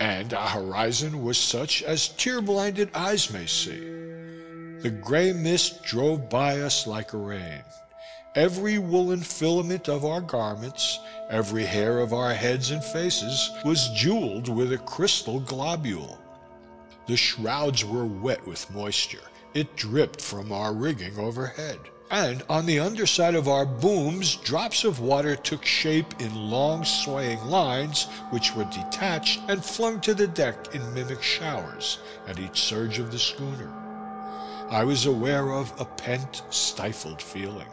and 0.00 0.34
our 0.34 0.48
horizon 0.48 1.22
was 1.22 1.38
such 1.38 1.82
as 1.82 2.08
tear-blinded 2.08 2.90
eyes 2.94 3.32
may 3.32 3.46
see. 3.46 3.80
The 4.82 4.90
gray 4.90 5.32
mist 5.32 5.82
drove 5.84 6.28
by 6.28 6.60
us 6.60 6.86
like 6.86 7.12
a 7.12 7.18
rain. 7.18 7.62
Every 8.34 8.78
woolen 8.78 9.20
filament 9.20 9.88
of 9.88 10.04
our 10.04 10.20
garments, 10.20 10.98
every 11.30 11.64
hair 11.64 12.00
of 12.00 12.12
our 12.12 12.34
heads 12.34 12.70
and 12.70 12.84
faces, 12.84 13.50
was 13.64 13.88
jeweled 13.90 14.48
with 14.48 14.72
a 14.72 14.78
crystal 14.78 15.40
globule. 15.40 16.18
The 17.06 17.16
shrouds 17.16 17.84
were 17.84 18.04
wet 18.04 18.46
with 18.46 18.70
moisture. 18.70 19.26
It 19.54 19.74
dripped 19.76 20.20
from 20.20 20.52
our 20.52 20.74
rigging 20.74 21.18
overhead 21.18 21.78
and 22.10 22.42
on 22.48 22.66
the 22.66 22.78
underside 22.78 23.34
of 23.34 23.48
our 23.48 23.66
booms 23.66 24.36
drops 24.36 24.84
of 24.84 25.00
water 25.00 25.34
took 25.34 25.64
shape 25.64 26.20
in 26.20 26.50
long 26.50 26.84
swaying 26.84 27.42
lines 27.44 28.04
which 28.30 28.54
were 28.54 28.64
detached 28.64 29.40
and 29.48 29.64
flung 29.64 30.00
to 30.00 30.14
the 30.14 30.26
deck 30.26 30.74
in 30.74 30.94
mimic 30.94 31.22
showers 31.22 31.98
at 32.28 32.38
each 32.38 32.60
surge 32.60 32.98
of 32.98 33.10
the 33.10 33.18
schooner. 33.18 33.72
I 34.70 34.84
was 34.84 35.06
aware 35.06 35.52
of 35.52 35.72
a 35.80 35.84
pent, 35.84 36.42
stifled 36.50 37.20
feeling. 37.20 37.68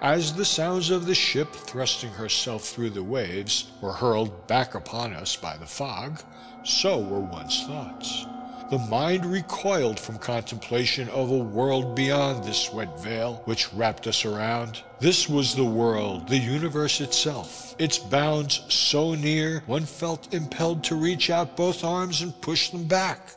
As 0.00 0.34
the 0.34 0.44
sounds 0.44 0.90
of 0.90 1.06
the 1.06 1.14
ship 1.14 1.52
thrusting 1.52 2.10
herself 2.10 2.64
through 2.64 2.90
the 2.90 3.02
waves 3.02 3.70
were 3.80 3.92
hurled 3.92 4.46
back 4.46 4.74
upon 4.74 5.14
us 5.14 5.36
by 5.36 5.56
the 5.56 5.66
fog, 5.66 6.20
so 6.64 6.98
were 6.98 7.20
one's 7.20 7.64
thoughts. 7.66 8.26
The 8.74 8.80
mind 8.80 9.24
recoiled 9.24 10.00
from 10.00 10.18
contemplation 10.18 11.08
of 11.10 11.30
a 11.30 11.38
world 11.38 11.94
beyond 11.94 12.42
this 12.42 12.72
wet 12.72 12.98
veil 12.98 13.40
which 13.44 13.72
wrapped 13.72 14.08
us 14.08 14.24
around. 14.24 14.82
This 14.98 15.28
was 15.28 15.54
the 15.54 15.64
world, 15.64 16.26
the 16.26 16.38
universe 16.38 17.00
itself, 17.00 17.76
its 17.78 17.98
bounds 17.98 18.62
so 18.68 19.14
near 19.14 19.62
one 19.66 19.86
felt 19.86 20.34
impelled 20.34 20.82
to 20.84 20.96
reach 20.96 21.30
out 21.30 21.56
both 21.56 21.84
arms 21.84 22.20
and 22.20 22.40
push 22.40 22.70
them 22.70 22.88
back. 22.88 23.36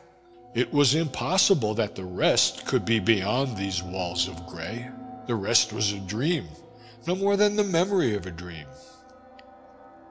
It 0.54 0.72
was 0.72 0.96
impossible 0.96 1.72
that 1.74 1.94
the 1.94 2.04
rest 2.04 2.66
could 2.66 2.84
be 2.84 2.98
beyond 2.98 3.56
these 3.56 3.80
walls 3.80 4.26
of 4.26 4.44
gray. 4.44 4.90
The 5.28 5.36
rest 5.36 5.72
was 5.72 5.92
a 5.92 6.00
dream, 6.00 6.48
no 7.06 7.14
more 7.14 7.36
than 7.36 7.54
the 7.54 7.62
memory 7.62 8.16
of 8.16 8.26
a 8.26 8.32
dream. 8.32 8.66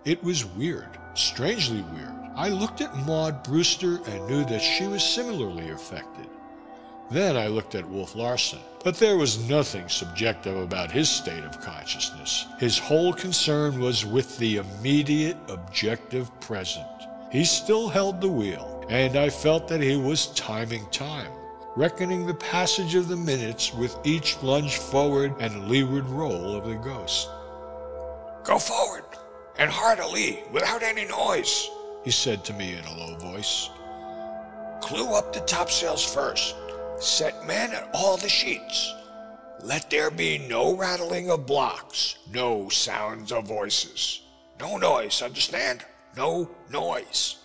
It 0.05 0.23
was 0.23 0.45
weird, 0.45 0.96
strangely 1.19 1.81
weird. 1.81 2.13
I 2.35 2.49
looked 2.49 2.81
at 2.81 2.95
Maud 2.95 3.43
Brewster 3.43 3.99
and 4.05 4.27
knew 4.27 4.45
that 4.45 4.61
she 4.61 4.85
was 4.87 5.03
similarly 5.03 5.71
affected. 5.71 6.27
Then 7.09 7.37
I 7.37 7.47
looked 7.47 7.73
at 7.73 7.89
Wolf 7.89 8.15
Larsen, 8.15 8.59
but 8.83 8.95
there 8.95 9.17
was 9.17 9.49
nothing 9.49 9.87
subjective 9.87 10.57
about 10.57 10.91
his 10.91 11.09
state 11.09 11.43
of 11.43 11.61
consciousness. 11.61 12.45
His 12.59 12.77
whole 12.77 13.13
concern 13.13 13.79
was 13.79 14.05
with 14.05 14.37
the 14.37 14.57
immediate 14.57 15.37
objective 15.47 16.29
present. 16.41 16.85
He 17.31 17.45
still 17.45 17.87
held 17.87 18.19
the 18.19 18.29
wheel, 18.29 18.85
and 18.89 19.17
I 19.17 19.29
felt 19.29 19.67
that 19.69 19.81
he 19.81 19.95
was 19.95 20.27
timing 20.33 20.85
time, 20.91 21.31
reckoning 21.75 22.25
the 22.25 22.33
passage 22.33 22.95
of 22.95 23.07
the 23.07 23.15
minutes 23.15 23.73
with 23.73 23.97
each 24.03 24.41
lunge 24.43 24.77
forward 24.77 25.33
and 25.39 25.69
leeward 25.69 26.07
roll 26.09 26.55
of 26.55 26.67
the 26.67 26.75
ghost. 26.75 27.29
Go 28.43 28.59
forward, 28.59 29.03
and 29.59 29.71
alee, 29.71 30.43
without 30.51 30.83
any 30.83 31.05
noise 31.05 31.69
he 32.07 32.11
said 32.11 32.45
to 32.45 32.53
me 32.53 32.71
in 32.71 32.85
a 32.85 32.97
low 32.97 33.17
voice. 33.17 33.69
Clew 34.79 35.13
up 35.13 35.33
the 35.33 35.41
topsails 35.41 36.05
first. 36.05 36.55
Set 37.01 37.45
men 37.45 37.73
at 37.73 37.89
all 37.93 38.15
the 38.15 38.29
sheets. 38.29 38.93
Let 39.61 39.89
there 39.89 40.09
be 40.09 40.37
no 40.37 40.73
rattling 40.73 41.29
of 41.29 41.45
blocks, 41.45 42.15
no 42.31 42.69
sounds 42.69 43.33
of 43.33 43.45
voices. 43.45 44.21
No 44.57 44.77
noise, 44.77 45.21
understand? 45.21 45.83
No 46.15 46.49
noise. 46.71 47.39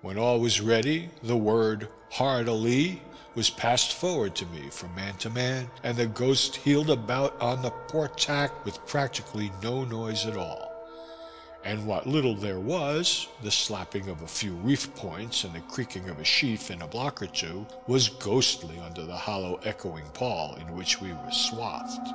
When 0.00 0.18
all 0.18 0.40
was 0.40 0.60
ready, 0.60 1.08
the 1.22 1.36
word 1.36 1.86
alee 2.18 3.00
was 3.36 3.48
passed 3.48 3.92
forward 3.92 4.34
to 4.34 4.46
me 4.46 4.70
from 4.70 4.92
man 4.96 5.14
to 5.18 5.30
man, 5.30 5.70
and 5.84 5.96
the 5.96 6.06
ghost 6.06 6.56
heeled 6.56 6.90
about 6.90 7.40
on 7.40 7.62
the 7.62 7.70
port 7.70 8.18
tack 8.18 8.64
with 8.64 8.84
practically 8.88 9.52
no 9.62 9.84
noise 9.84 10.26
at 10.26 10.36
all 10.36 10.71
and 11.64 11.86
what 11.86 12.06
little 12.06 12.34
there 12.34 12.58
was, 12.58 13.28
the 13.42 13.50
slapping 13.50 14.08
of 14.08 14.22
a 14.22 14.26
few 14.26 14.54
reef 14.54 14.92
points 14.96 15.44
and 15.44 15.54
the 15.54 15.60
creaking 15.60 16.08
of 16.08 16.18
a 16.18 16.24
sheave 16.24 16.70
in 16.70 16.82
a 16.82 16.86
block 16.86 17.22
or 17.22 17.26
two, 17.26 17.66
was 17.86 18.08
ghostly 18.08 18.78
under 18.80 19.04
the 19.04 19.16
hollow 19.16 19.60
echoing 19.64 20.04
pall 20.12 20.56
in 20.56 20.74
which 20.74 21.00
we 21.00 21.12
were 21.12 21.30
swathed. 21.30 22.08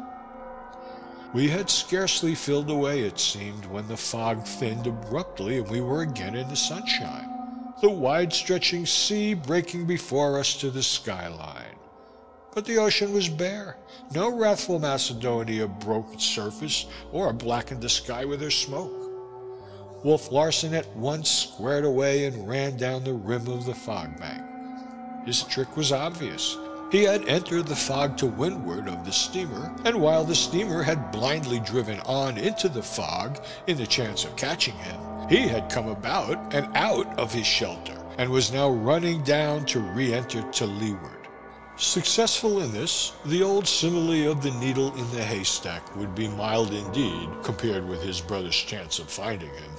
We 1.34 1.48
had 1.50 1.70
scarcely 1.70 2.36
filled 2.36 2.70
away, 2.70 3.02
it 3.02 3.20
seemed, 3.20 3.66
when 3.66 3.88
the 3.88 3.98
fog 3.98 4.44
thinned 4.44 4.88
abruptly 4.88 5.58
and 5.60 5.70
we 5.70 5.82
were 5.82 6.02
again 6.02 6.36
in 6.36 6.48
the 6.50 6.56
sunshine, 6.56 7.30
the 7.82 7.90
wide 7.90 8.34
stretching 8.34 8.86
sea 8.86 9.34
breaking 9.34 9.86
before 9.86 10.40
us 10.40 10.58
to 10.58 10.70
the 10.70 10.84
skyline. 10.84 11.76
But 12.54 12.66
the 12.66 12.80
ocean 12.80 13.14
was 13.14 13.30
bare. 13.30 13.78
No 14.14 14.36
wrathful 14.36 14.80
Macedonia 14.80 15.68
broke 15.68 16.14
its 16.14 16.26
surface 16.26 16.86
or 17.12 17.32
blackened 17.32 17.82
the 17.82 17.90
sky 17.90 18.26
with 18.26 18.42
her 18.42 18.50
smoke. 18.50 19.07
Wolf 20.08 20.32
Larsen 20.32 20.74
at 20.74 20.96
once 20.96 21.30
squared 21.30 21.84
away 21.84 22.24
and 22.24 22.48
ran 22.48 22.78
down 22.78 23.04
the 23.04 23.14
rim 23.14 23.46
of 23.50 23.66
the 23.66 23.76
fog 23.76 24.18
bank. 24.18 24.42
His 25.26 25.44
trick 25.44 25.76
was 25.76 25.92
obvious. 25.92 26.56
He 26.94 27.04
had 27.04 27.28
entered 27.28 27.68
the 27.68 27.76
fog 27.76 28.16
to 28.20 28.26
windward 28.26 28.88
of 28.88 29.04
the 29.04 29.12
steamer, 29.12 29.70
and 29.84 30.00
while 30.00 30.24
the 30.24 30.34
steamer 30.34 30.82
had 30.82 31.12
blindly 31.12 31.60
driven 31.60 32.00
on 32.06 32.38
into 32.38 32.70
the 32.70 32.82
fog 32.82 33.44
in 33.68 33.76
the 33.76 33.86
chance 33.86 34.24
of 34.24 34.38
catching 34.38 34.76
him, 34.76 34.96
he 35.28 35.46
had 35.46 35.70
come 35.70 35.90
about 35.90 36.56
and 36.56 36.70
out 36.74 37.20
of 37.20 37.34
his 37.34 37.46
shelter, 37.46 38.02
and 38.18 38.30
was 38.30 38.54
now 38.54 38.70
running 38.70 39.22
down 39.24 39.66
to 39.66 39.82
re-enter 39.82 40.42
to 40.54 40.66
leeward. 40.66 41.28
Successful 41.76 42.62
in 42.62 42.72
this, 42.72 43.12
the 43.26 43.44
old 43.44 43.68
simile 43.68 44.32
of 44.32 44.42
the 44.42 44.52
needle 44.52 44.96
in 44.96 45.12
the 45.12 45.22
haystack 45.22 45.94
would 45.98 46.16
be 46.16 46.30
mild 46.30 46.74
indeed 46.74 47.30
compared 47.44 47.86
with 47.86 48.02
his 48.02 48.22
brother's 48.22 48.56
chance 48.56 49.00
of 49.00 49.12
finding 49.12 49.50
him. 49.50 49.72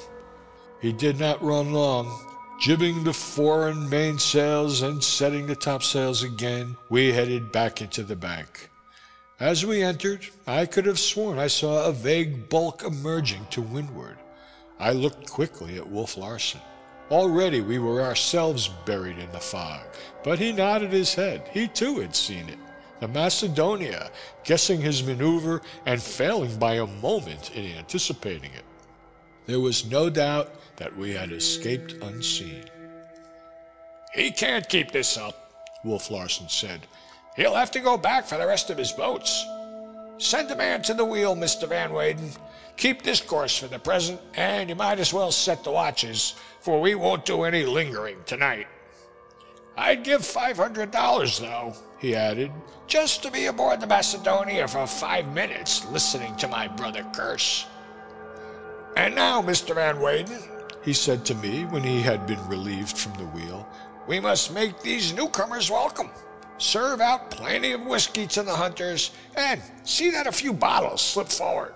He 0.81 0.93
did 0.93 1.19
not 1.19 1.43
run 1.43 1.73
long. 1.73 2.25
Jibbing 2.61 3.03
the 3.05 3.13
fore 3.13 3.69
and 3.69 3.91
mainsails 3.91 4.83
and 4.83 5.03
setting 5.03 5.47
the 5.47 5.57
topsails 5.57 6.23
again, 6.23 6.77
we 6.89 7.13
headed 7.13 7.51
back 7.51 7.81
into 7.81 8.03
the 8.05 8.17
bank. 8.17 8.71
As 9.41 9.67
we 9.67 9.83
entered, 9.83 10.27
I 10.47 10.67
could 10.67 10.87
have 10.87 10.99
sworn 10.99 11.39
I 11.39 11.47
saw 11.49 11.85
a 11.85 11.93
vague 11.93 12.49
bulk 12.49 12.85
emerging 12.85 13.47
to 13.51 13.63
windward. 13.63 14.19
I 14.79 14.93
looked 14.93 15.31
quickly 15.31 15.79
at 15.79 15.89
Wolf 15.89 16.17
Larsen. 16.17 16.61
Already 17.11 17.61
we 17.61 17.79
were 17.79 18.03
ourselves 18.03 18.69
buried 18.87 19.19
in 19.19 19.31
the 19.33 19.41
fog, 19.41 19.83
but 20.23 20.39
he 20.39 20.53
nodded 20.53 20.93
his 20.93 21.15
head. 21.15 21.49
He 21.53 21.67
too 21.67 22.01
had 22.01 22.15
seen 22.15 22.49
it. 22.49 22.59
The 23.01 23.09
Macedonia, 23.09 24.11
guessing 24.45 24.81
his 24.81 25.03
maneuver 25.03 25.63
and 25.87 26.03
failing 26.03 26.57
by 26.59 26.75
a 26.75 26.87
moment 26.87 27.51
in 27.55 27.77
anticipating 27.77 28.53
it. 28.53 28.65
There 29.47 29.61
was 29.61 29.91
no 29.91 30.11
doubt 30.11 30.53
that 30.79 30.97
we 30.97 31.13
had 31.13 31.33
escaped 31.33 31.93
unseen. 32.03 32.65
He 34.15 34.31
can't 34.31 34.69
keep 34.69 34.91
this 34.91 35.19
up, 35.19 35.53
Wolf 35.85 36.11
Larsen 36.11 36.49
said. 36.49 36.87
He'll 37.37 37.55
have 37.55 37.71
to 37.73 37.81
go 37.81 37.97
back 37.97 38.27
for 38.27 38.39
the 38.39 38.47
rest 38.47 38.71
of 38.71 38.79
his 38.79 38.93
boats. 38.93 39.45
Send 40.19 40.51
a 40.51 40.57
man 40.57 40.83
to 40.83 40.95
the 40.95 41.05
wheel, 41.05 41.37
Mr. 41.37 41.69
Van 41.69 41.93
Weyden. 41.93 42.31
Keep 42.77 43.03
this 43.03 43.21
course 43.21 43.59
for 43.59 43.69
the 43.69 43.79
present, 43.79 44.21
and 44.35 44.69
you 44.69 44.75
might 44.75 44.99
as 44.99 45.13
well 45.13 45.31
set 45.31 45.63
the 45.63 45.71
watches, 45.71 46.35
for 46.61 46.81
we 46.81 46.95
won't 46.95 47.25
do 47.25 47.43
any 47.43 47.65
lingering 47.65 48.19
tonight. 48.25 48.67
I'd 49.77 50.03
give 50.03 50.23
$500, 50.23 51.41
though, 51.41 51.75
he 52.01 52.17
added, 52.17 52.51
just 52.89 53.23
to 53.23 53.31
be 53.31 53.47
aboard 53.47 53.81
the 53.81 53.87
Macedonia 53.87 54.67
for 54.67 54.87
five 54.87 55.33
minutes 55.33 55.87
listening 55.91 56.35
to 56.37 56.49
my 56.49 56.67
brother 56.67 57.05
curse. 57.15 57.67
And 58.97 59.15
now, 59.15 59.41
Mr. 59.41 59.77
Van 59.77 60.01
Weyden, 60.01 60.43
he 60.83 60.93
said 60.93 61.25
to 61.25 61.35
me 61.37 61.65
when 61.65 61.83
he 61.83 62.01
had 62.01 62.27
been 62.27 62.47
relieved 62.49 62.97
from 62.97 63.15
the 63.15 63.31
wheel, 63.31 63.69
we 64.07 64.21
must 64.21 64.53
make 64.53 64.81
these 64.81 65.13
newcomers 65.13 65.71
welcome. 65.71 66.11
Serve 66.59 67.01
out 67.01 67.31
plenty 67.31 67.73
of 67.73 67.87
whiskey 67.87 68.27
to 68.27 68.43
the 68.43 68.55
hunters, 68.55 69.13
and 69.37 69.63
see 69.85 70.11
that 70.11 70.27
a 70.27 70.33
few 70.33 70.53
bottles 70.53 71.03
slip 71.03 71.29
forward. 71.29 71.75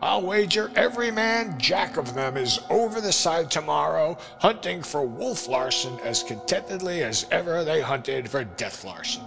I'll 0.00 0.22
wager 0.22 0.70
every 0.76 1.10
man 1.10 1.58
jack 1.58 1.96
of 1.96 2.14
them 2.14 2.36
is 2.36 2.60
over 2.68 3.00
the 3.00 3.12
side 3.12 3.50
tomorrow 3.50 4.18
hunting 4.38 4.82
for 4.82 5.06
Wolf 5.06 5.48
Larsen 5.48 5.98
as 6.00 6.22
contentedly 6.22 7.02
as 7.02 7.26
ever 7.30 7.64
they 7.64 7.80
hunted 7.80 8.28
for 8.28 8.44
Death 8.44 8.84
Larsen. 8.84 9.24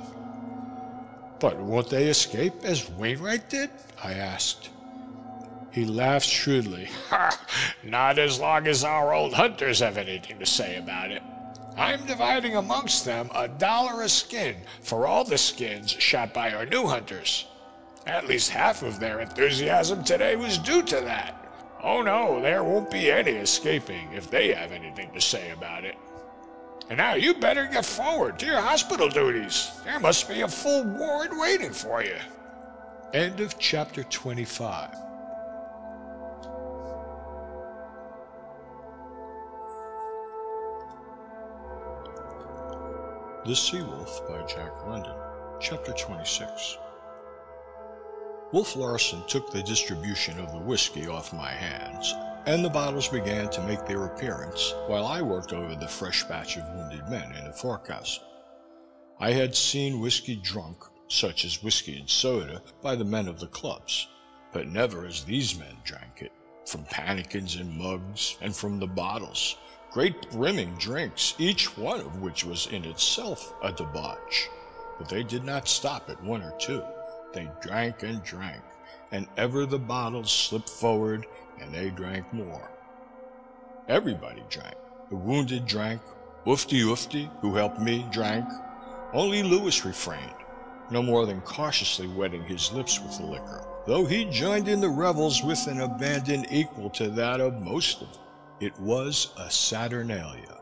But 1.40 1.58
won't 1.58 1.90
they 1.90 2.08
escape 2.08 2.64
as 2.64 2.90
Wainwright 2.92 3.50
did? 3.50 3.70
I 4.04 4.14
asked. 4.14 4.70
He 5.72 5.86
laughed 5.86 6.28
shrewdly. 6.28 6.90
Not 7.84 8.18
as 8.18 8.40
long 8.40 8.68
as 8.68 8.84
our 8.84 9.14
old 9.14 9.34
hunters 9.34 9.80
have 9.80 9.98
anything 9.98 10.40
to 10.40 10.46
say 10.46 10.78
about 10.78 11.12
it. 11.12 11.22
I'm 11.78 12.06
dividing 12.06 12.56
amongst 12.56 13.06
them 13.06 13.30
a 13.34 13.48
dollar 13.48 14.02
a 14.02 14.10
skin 14.10 14.58
for 14.82 15.08
all 15.08 15.24
the 15.24 15.38
skins 15.38 15.92
shot 15.92 16.34
by 16.34 16.52
our 16.52 16.66
new 16.66 16.88
hunters. 16.88 17.46
At 18.06 18.28
least 18.28 18.50
half 18.50 18.82
of 18.82 19.00
their 19.00 19.20
enthusiasm 19.22 20.04
today 20.04 20.36
was 20.36 20.58
due 20.58 20.82
to 20.84 20.96
that. 21.02 21.36
Oh 21.82 22.02
no, 22.02 22.42
there 22.42 22.64
won't 22.64 22.92
be 22.92 23.12
any 23.12 23.32
escaping 23.32 24.12
if 24.12 24.30
they 24.30 24.52
have 24.54 24.72
anything 24.72 25.14
to 25.14 25.22
say 25.22 25.52
about 25.52 25.86
it. 25.86 25.96
And 26.90 26.98
now 26.98 27.14
you 27.14 27.36
better 27.36 27.68
get 27.68 27.86
forward 27.86 28.40
to 28.40 28.46
your 28.48 28.60
hospital 28.60 29.08
duties. 29.08 29.72
There 29.86 30.00
must 30.00 30.28
be 30.28 30.42
a 30.42 30.48
full 30.48 30.84
ward 30.84 31.30
waiting 31.34 31.72
for 31.72 32.04
you. 32.04 32.18
End 33.14 33.40
of 33.40 33.60
chapter 33.60 34.04
25. 34.04 35.09
The 43.46 43.56
Sea 43.56 43.82
Wolf 43.82 44.28
by 44.28 44.42
Jack 44.48 44.86
London, 44.86 45.16
Chapter 45.62 45.94
26. 45.94 46.78
Wolf 48.52 48.76
Larsen 48.76 49.24
took 49.28 49.50
the 49.50 49.64
distribution 49.64 50.38
of 50.42 50.52
the 50.52 50.60
whiskey 50.60 51.08
off 51.08 51.32
my 51.32 51.50
hands, 51.50 52.14
and 52.46 52.66
the 52.66 52.70
bottles 52.70 53.08
began 53.08 53.50
to 53.52 53.64
make 53.64 53.86
their 53.86 54.08
appearance 54.08 54.74
while 54.88 55.08
I 55.08 55.22
worked 55.22 55.54
over 55.54 55.74
the 55.74 55.88
fresh 55.88 56.26
batch 56.26 56.58
of 56.58 56.68
wounded 56.76 57.08
men 57.10 57.34
in 57.38 57.46
the 57.46 57.54
forecastle. 57.54 58.26
I 59.22 59.32
had 59.32 59.56
seen 59.56 60.02
whiskey 60.02 60.36
drunk, 60.36 60.84
such 61.08 61.46
as 61.46 61.64
whiskey 61.64 61.98
and 61.98 62.10
soda, 62.10 62.62
by 62.82 62.98
the 62.98 63.06
men 63.06 63.30
of 63.30 63.40
the 63.40 63.48
clubs, 63.48 64.10
but 64.52 64.68
never 64.68 65.06
as 65.06 65.24
these 65.24 65.58
men 65.58 65.78
drank 65.86 66.22
it, 66.22 66.34
from 66.66 66.84
pannikins 66.84 67.58
and 67.58 67.72
mugs, 67.72 68.36
and 68.42 68.54
from 68.54 68.80
the 68.80 68.88
bottles, 68.88 69.56
great 69.92 70.30
brimming 70.32 70.76
drinks, 70.76 71.34
each 71.38 71.78
one 71.78 72.00
of 72.00 72.22
which 72.22 72.46
was 72.46 72.68
in 72.68 72.86
itself 72.86 73.54
a 73.64 73.72
debauch. 73.72 74.50
But 74.98 75.10
they 75.10 75.24
did 75.24 75.44
not 75.44 75.68
stop 75.68 76.10
at 76.10 76.24
one 76.24 76.42
or 76.42 76.54
two. 76.60 76.84
They 77.34 77.50
drank 77.62 78.04
and 78.04 78.24
drank, 78.24 78.62
and 79.12 79.28
ever 79.38 79.66
the 79.66 79.80
bottles 79.80 80.32
slipped 80.32 80.70
forward 80.70 81.26
and 81.60 81.74
they 81.74 81.90
drank 81.90 82.32
more. 82.34 82.70
Everybody 83.88 84.44
drank. 84.50 84.76
The 85.10 85.16
wounded 85.16 85.66
drank. 85.66 86.02
Oofty 86.46 86.82
Oofty, 86.84 87.30
who 87.42 87.56
helped 87.56 87.80
me, 87.80 88.06
drank. 88.12 88.48
Only 89.14 89.44
Lewis 89.44 89.86
refrained, 89.86 90.36
no 90.92 91.02
more 91.02 91.26
than 91.26 91.42
cautiously 91.42 92.08
wetting 92.08 92.44
his 92.44 92.72
lips 92.72 93.00
with 93.00 93.18
the 93.18 93.26
liquor, 93.26 93.66
though 93.88 94.06
he 94.06 94.26
joined 94.26 94.68
in 94.68 94.80
the 94.80 94.90
revels 94.90 95.44
with 95.44 95.66
an 95.68 95.82
abandon 95.82 96.46
equal 96.52 96.90
to 96.92 97.10
that 97.10 97.42
of 97.42 97.62
most 97.62 98.02
of 98.04 98.14
them. 98.14 98.29
It 98.60 98.78
was 98.78 99.32
a 99.38 99.50
Saturnalia. 99.50 100.58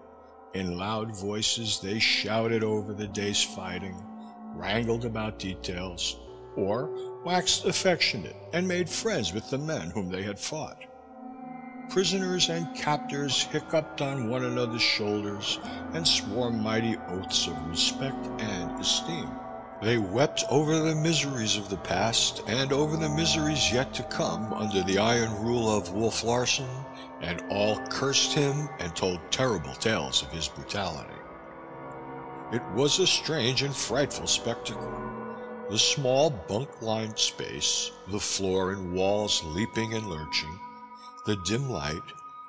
In 0.54 0.78
loud 0.78 1.16
voices 1.16 1.80
they 1.80 1.98
shouted 1.98 2.64
over 2.64 2.94
the 2.94 3.08
day's 3.08 3.42
fighting, 3.42 4.00
wrangled 4.54 5.04
about 5.04 5.40
details, 5.40 6.16
or 6.56 6.92
waxed 7.26 7.66
affectionate 7.66 8.36
and 8.54 8.68
made 8.68 8.88
friends 8.88 9.34
with 9.34 9.50
the 9.50 9.58
men 9.58 9.90
whom 9.90 10.10
they 10.10 10.22
had 10.22 10.38
fought. 10.38 10.78
Prisoners 11.90 12.50
and 12.50 12.72
captors 12.76 13.42
hiccuped 13.46 14.00
on 14.00 14.30
one 14.30 14.44
another's 14.44 14.84
shoulders 14.84 15.58
and 15.94 16.08
swore 16.08 16.52
mighty 16.52 16.98
oaths 17.08 17.48
of 17.48 17.68
respect 17.68 18.28
and 18.40 18.80
esteem. 18.80 19.28
They 19.82 19.98
wept 19.98 20.44
over 20.50 20.78
the 20.80 20.96
miseries 20.96 21.58
of 21.58 21.70
the 21.70 21.78
past 21.78 22.44
and 22.46 22.72
over 22.72 22.96
the 22.96 23.10
miseries 23.10 23.72
yet 23.72 23.92
to 23.96 24.04
come 24.04 24.54
under 24.54 24.84
the 24.84 25.00
iron 25.00 25.34
rule 25.44 25.76
of 25.76 25.94
Wolf 25.94 26.24
Larsen, 26.24 26.68
and 27.22 27.42
all 27.50 27.78
cursed 27.88 28.34
him 28.34 28.70
and 28.80 28.96
told 28.96 29.20
terrible 29.32 29.74
tales 29.74 30.22
of 30.22 30.32
his 30.32 30.48
brutality. 30.48 31.14
It 32.54 32.62
was 32.74 33.00
a 33.00 33.08
strange 33.08 33.64
and 33.64 33.76
frightful 33.76 34.28
spectacle. 34.28 34.94
The 35.70 35.80
small 35.80 36.30
bunk 36.30 36.82
lined 36.82 37.20
space, 37.20 37.92
the 38.10 38.20
floor 38.20 38.72
and 38.72 38.94
walls 38.94 39.44
leaping 39.44 39.94
and 39.94 40.08
lurching, 40.10 40.60
the 41.26 41.36
dim 41.46 41.70
light, 41.70 42.02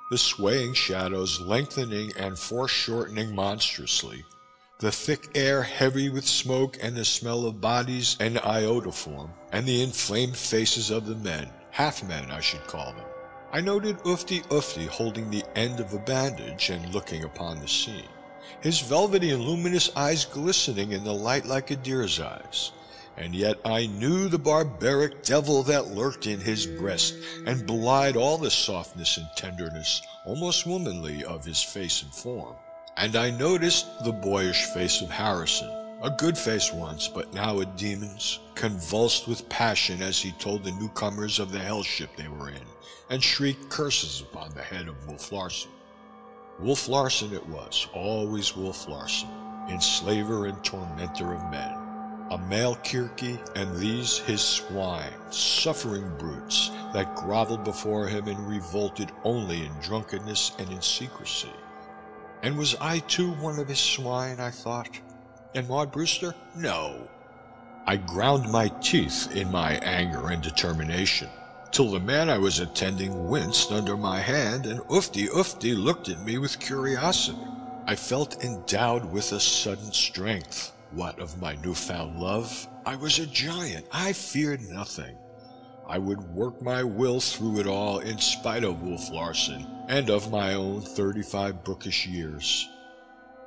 the 0.09 0.17
swaying 0.17 0.73
shadows 0.73 1.41
lengthening 1.41 2.13
and 2.17 2.39
foreshortening 2.39 3.35
monstrously, 3.35 4.23
the 4.79 4.91
thick 4.91 5.27
air 5.35 5.63
heavy 5.63 6.09
with 6.09 6.25
smoke 6.25 6.77
and 6.81 6.95
the 6.95 7.03
smell 7.03 7.45
of 7.45 7.59
bodies 7.59 8.15
and 8.21 8.37
iodoform, 8.37 9.31
and 9.51 9.65
the 9.65 9.83
inflamed 9.83 10.37
faces 10.37 10.89
of 10.89 11.05
the 11.05 11.15
men, 11.15 11.49
half 11.71 12.01
men 12.07 12.31
I 12.31 12.39
should 12.39 12.65
call 12.65 12.93
them. 12.93 13.08
I 13.51 13.61
noted 13.61 13.97
Oofty 14.03 14.43
Oofty 14.49 14.87
holding 14.87 15.31
the 15.31 15.43
end 15.55 15.79
of 15.79 15.91
a 15.91 15.97
bandage 15.97 16.69
and 16.69 16.93
looking 16.93 17.23
upon 17.23 17.59
the 17.59 17.67
scene, 17.67 18.07
his 18.61 18.79
velvety 18.79 19.31
and 19.31 19.41
luminous 19.41 19.89
eyes 19.95 20.23
glistening 20.23 20.91
in 20.91 21.03
the 21.03 21.13
light 21.13 21.47
like 21.47 21.71
a 21.71 21.75
deer's 21.75 22.19
eyes. 22.19 22.71
And 23.17 23.33
yet 23.33 23.59
I 23.65 23.87
knew 23.87 24.29
the 24.29 24.37
barbaric 24.37 25.23
devil 25.23 25.63
that 25.63 25.87
lurked 25.87 26.27
in 26.27 26.39
his 26.39 26.67
breast 26.67 27.15
and 27.47 27.65
belied 27.65 28.15
all 28.15 28.37
the 28.37 28.51
softness 28.51 29.17
and 29.17 29.27
tenderness, 29.35 30.03
almost 30.25 30.67
womanly, 30.67 31.25
of 31.25 31.43
his 31.43 31.63
face 31.63 32.03
and 32.03 32.13
form. 32.13 32.55
And 32.97 33.15
I 33.15 33.31
noticed 33.31 33.87
the 34.03 34.11
boyish 34.11 34.65
face 34.65 35.01
of 35.01 35.09
Harrison, 35.09 35.69
a 36.03 36.11
good 36.11 36.37
face 36.37 36.71
once, 36.71 37.07
but 37.07 37.33
now 37.33 37.59
a 37.59 37.65
demon's, 37.65 38.39
convulsed 38.53 39.27
with 39.27 39.49
passion 39.49 40.03
as 40.03 40.19
he 40.19 40.33
told 40.33 40.63
the 40.63 40.71
newcomers 40.71 41.39
of 41.39 41.51
the 41.51 41.59
hell 41.59 41.81
ship 41.81 42.15
they 42.15 42.27
were 42.27 42.49
in, 42.49 42.61
and 43.09 43.23
shrieked 43.23 43.69
curses 43.69 44.21
upon 44.21 44.53
the 44.53 44.61
head 44.61 44.87
of 44.87 45.07
Wolf 45.07 45.31
Larsen. 45.31 45.71
Wolf 46.59 46.87
Larsen 46.87 47.33
it 47.33 47.45
was, 47.47 47.87
always 47.93 48.55
Wolf 48.55 48.87
Larsen, 48.87 49.29
enslaver 49.69 50.47
and 50.47 50.63
tormentor 50.63 51.33
of 51.33 51.51
men 51.51 51.79
a 52.31 52.37
male 52.37 52.77
Circe, 52.83 53.39
and 53.55 53.75
these 53.77 54.19
his 54.19 54.41
swine, 54.41 55.13
suffering 55.31 56.07
brutes 56.17 56.69
that 56.93 57.15
groveled 57.15 57.63
before 57.63 58.07
him 58.07 58.27
and 58.27 58.47
revolted 58.47 59.11
only 59.23 59.65
in 59.65 59.71
drunkenness 59.81 60.51
and 60.59 60.69
in 60.71 60.81
secrecy. 60.81 61.51
And 62.43 62.57
was 62.57 62.75
I 62.75 62.99
too 62.99 63.31
one 63.33 63.59
of 63.59 63.67
his 63.67 63.79
swine, 63.79 64.39
I 64.39 64.51
thought? 64.51 64.99
And 65.55 65.67
Maud 65.67 65.91
Brewster? 65.91 66.35
No. 66.55 67.09
I 67.87 67.97
ground 67.97 68.51
my 68.51 68.67
teeth 68.67 69.35
in 69.35 69.51
my 69.51 69.73
anger 69.77 70.29
and 70.29 70.41
determination, 70.41 71.29
till 71.71 71.91
the 71.91 71.99
man 71.99 72.29
I 72.29 72.37
was 72.37 72.59
attending 72.59 73.29
winced 73.29 73.71
under 73.71 73.95
my 73.97 74.19
hand, 74.19 74.65
and 74.65 74.79
Oofty 74.81 75.27
Oofty 75.29 75.75
looked 75.75 76.09
at 76.09 76.23
me 76.23 76.37
with 76.37 76.59
curiosity. 76.59 77.37
I 77.87 77.95
felt 77.95 78.43
endowed 78.43 79.05
with 79.11 79.31
a 79.31 79.39
sudden 79.39 79.91
strength 79.91 80.73
what 80.91 81.19
of 81.19 81.39
my 81.39 81.55
newfound 81.63 82.19
love? 82.19 82.67
I 82.85 82.95
was 82.95 83.19
a 83.19 83.27
giant. 83.27 83.85
I 83.91 84.13
feared 84.13 84.61
nothing. 84.61 85.15
I 85.87 85.99
would 85.99 86.21
work 86.33 86.61
my 86.61 86.83
will 86.83 87.19
through 87.19 87.59
it 87.59 87.67
all 87.67 87.99
in 87.99 88.17
spite 88.17 88.63
of 88.63 88.81
Wolf 88.81 89.11
Larsen 89.11 89.67
and 89.87 90.09
of 90.09 90.31
my 90.31 90.55
own 90.55 90.81
35 90.81 91.63
bookish 91.63 92.07
years. 92.07 92.67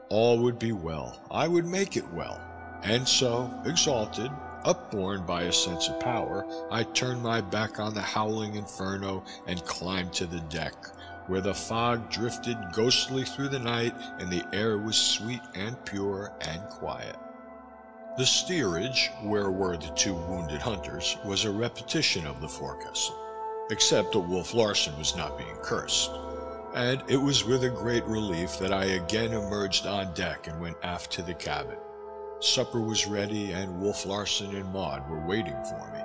All 0.08 0.38
would 0.38 0.58
be 0.58 0.72
well. 0.72 1.20
I 1.30 1.48
would 1.48 1.66
make 1.66 1.96
it 1.96 2.08
well. 2.12 2.40
And 2.84 3.06
so, 3.06 3.52
exalted, 3.64 4.30
upborne 4.64 5.24
by 5.26 5.42
a 5.42 5.52
sense 5.52 5.88
of 5.88 6.00
power, 6.00 6.46
I 6.70 6.84
turned 6.84 7.22
my 7.22 7.40
back 7.40 7.78
on 7.78 7.94
the 7.94 8.00
howling 8.00 8.54
inferno 8.54 9.24
and 9.46 9.64
climbed 9.64 10.12
to 10.14 10.26
the 10.26 10.40
deck, 10.40 10.74
where 11.26 11.40
the 11.40 11.54
fog 11.54 12.10
drifted 12.10 12.56
ghostly 12.72 13.24
through 13.24 13.48
the 13.48 13.58
night 13.58 13.94
and 14.18 14.30
the 14.30 14.44
air 14.52 14.78
was 14.78 14.96
sweet 14.96 15.42
and 15.54 15.82
pure 15.84 16.32
and 16.40 16.62
quiet. 16.68 17.16
The 18.18 18.26
steerage, 18.26 19.10
where 19.22 19.50
were 19.50 19.78
the 19.78 19.88
two 19.96 20.14
wounded 20.14 20.60
hunters, 20.60 21.16
was 21.24 21.44
a 21.44 21.50
repetition 21.50 22.26
of 22.26 22.40
the 22.40 22.48
forecastle, 22.48 23.16
except 23.70 24.12
that 24.12 24.20
Wolf 24.20 24.52
Larsen 24.52 24.98
was 24.98 25.16
not 25.16 25.38
being 25.38 25.56
cursed, 25.62 26.10
and 26.74 27.02
it 27.08 27.16
was 27.16 27.44
with 27.44 27.64
a 27.64 27.70
great 27.70 28.04
relief 28.04 28.58
that 28.58 28.72
I 28.72 28.84
again 28.84 29.32
emerged 29.32 29.86
on 29.86 30.12
deck 30.12 30.46
and 30.46 30.60
went 30.60 30.76
aft 30.82 31.10
to 31.12 31.22
the 31.22 31.34
cabin. 31.34 31.78
Supper 32.42 32.80
was 32.80 33.06
ready, 33.06 33.52
and 33.52 33.80
Wolf 33.80 34.04
Larsen 34.04 34.56
and 34.56 34.72
Maud 34.72 35.08
were 35.08 35.24
waiting 35.24 35.56
for 35.64 35.92
me. 35.92 36.00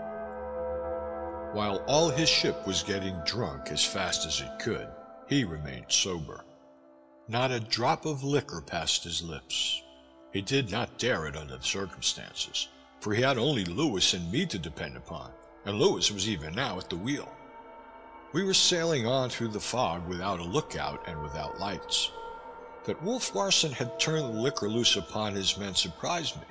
While 1.58 1.84
all 1.88 2.12
his 2.12 2.30
ship 2.30 2.68
was 2.68 2.84
getting 2.84 3.20
drunk 3.26 3.72
as 3.72 3.84
fast 3.84 4.28
as 4.28 4.40
it 4.42 4.60
could, 4.60 4.88
he 5.28 5.44
remained 5.44 5.92
sober. 5.92 6.46
Not 7.28 7.50
a 7.50 7.60
drop 7.60 8.06
of 8.06 8.24
liquor 8.24 8.62
passed 8.62 9.04
his 9.04 9.24
lips. 9.24 9.82
He 10.32 10.44
did 10.44 10.70
not 10.70 11.00
dare 11.00 11.26
it 11.26 11.36
under 11.36 11.58
the 11.58 11.64
circumstances, 11.64 12.68
for 13.00 13.16
he 13.16 13.24
had 13.24 13.40
only 13.40 13.66
Lewis 13.66 14.14
and 14.14 14.32
me 14.32 14.46
to 14.46 14.60
depend 14.60 14.96
upon, 14.96 15.32
and 15.66 15.80
Lewis 15.80 16.12
was 16.12 16.30
even 16.30 16.54
now 16.54 16.78
at 16.78 16.88
the 16.88 16.98
wheel. 16.98 17.30
We 18.32 18.44
were 18.44 18.54
sailing 18.54 19.08
on 19.08 19.32
through 19.32 19.48
the 19.48 19.60
fog 19.60 20.08
without 20.08 20.40
a 20.40 20.44
lookout 20.44 21.08
and 21.08 21.20
without 21.24 21.60
lights. 21.60 22.12
That 22.88 23.04
Wolf 23.04 23.36
Larsen 23.36 23.74
had 23.74 24.00
turned 24.00 24.24
the 24.24 24.40
liquor 24.40 24.70
loose 24.70 24.96
upon 24.96 25.36
his 25.36 25.58
men 25.58 25.76
surprised 25.76 26.38
me, 26.38 26.48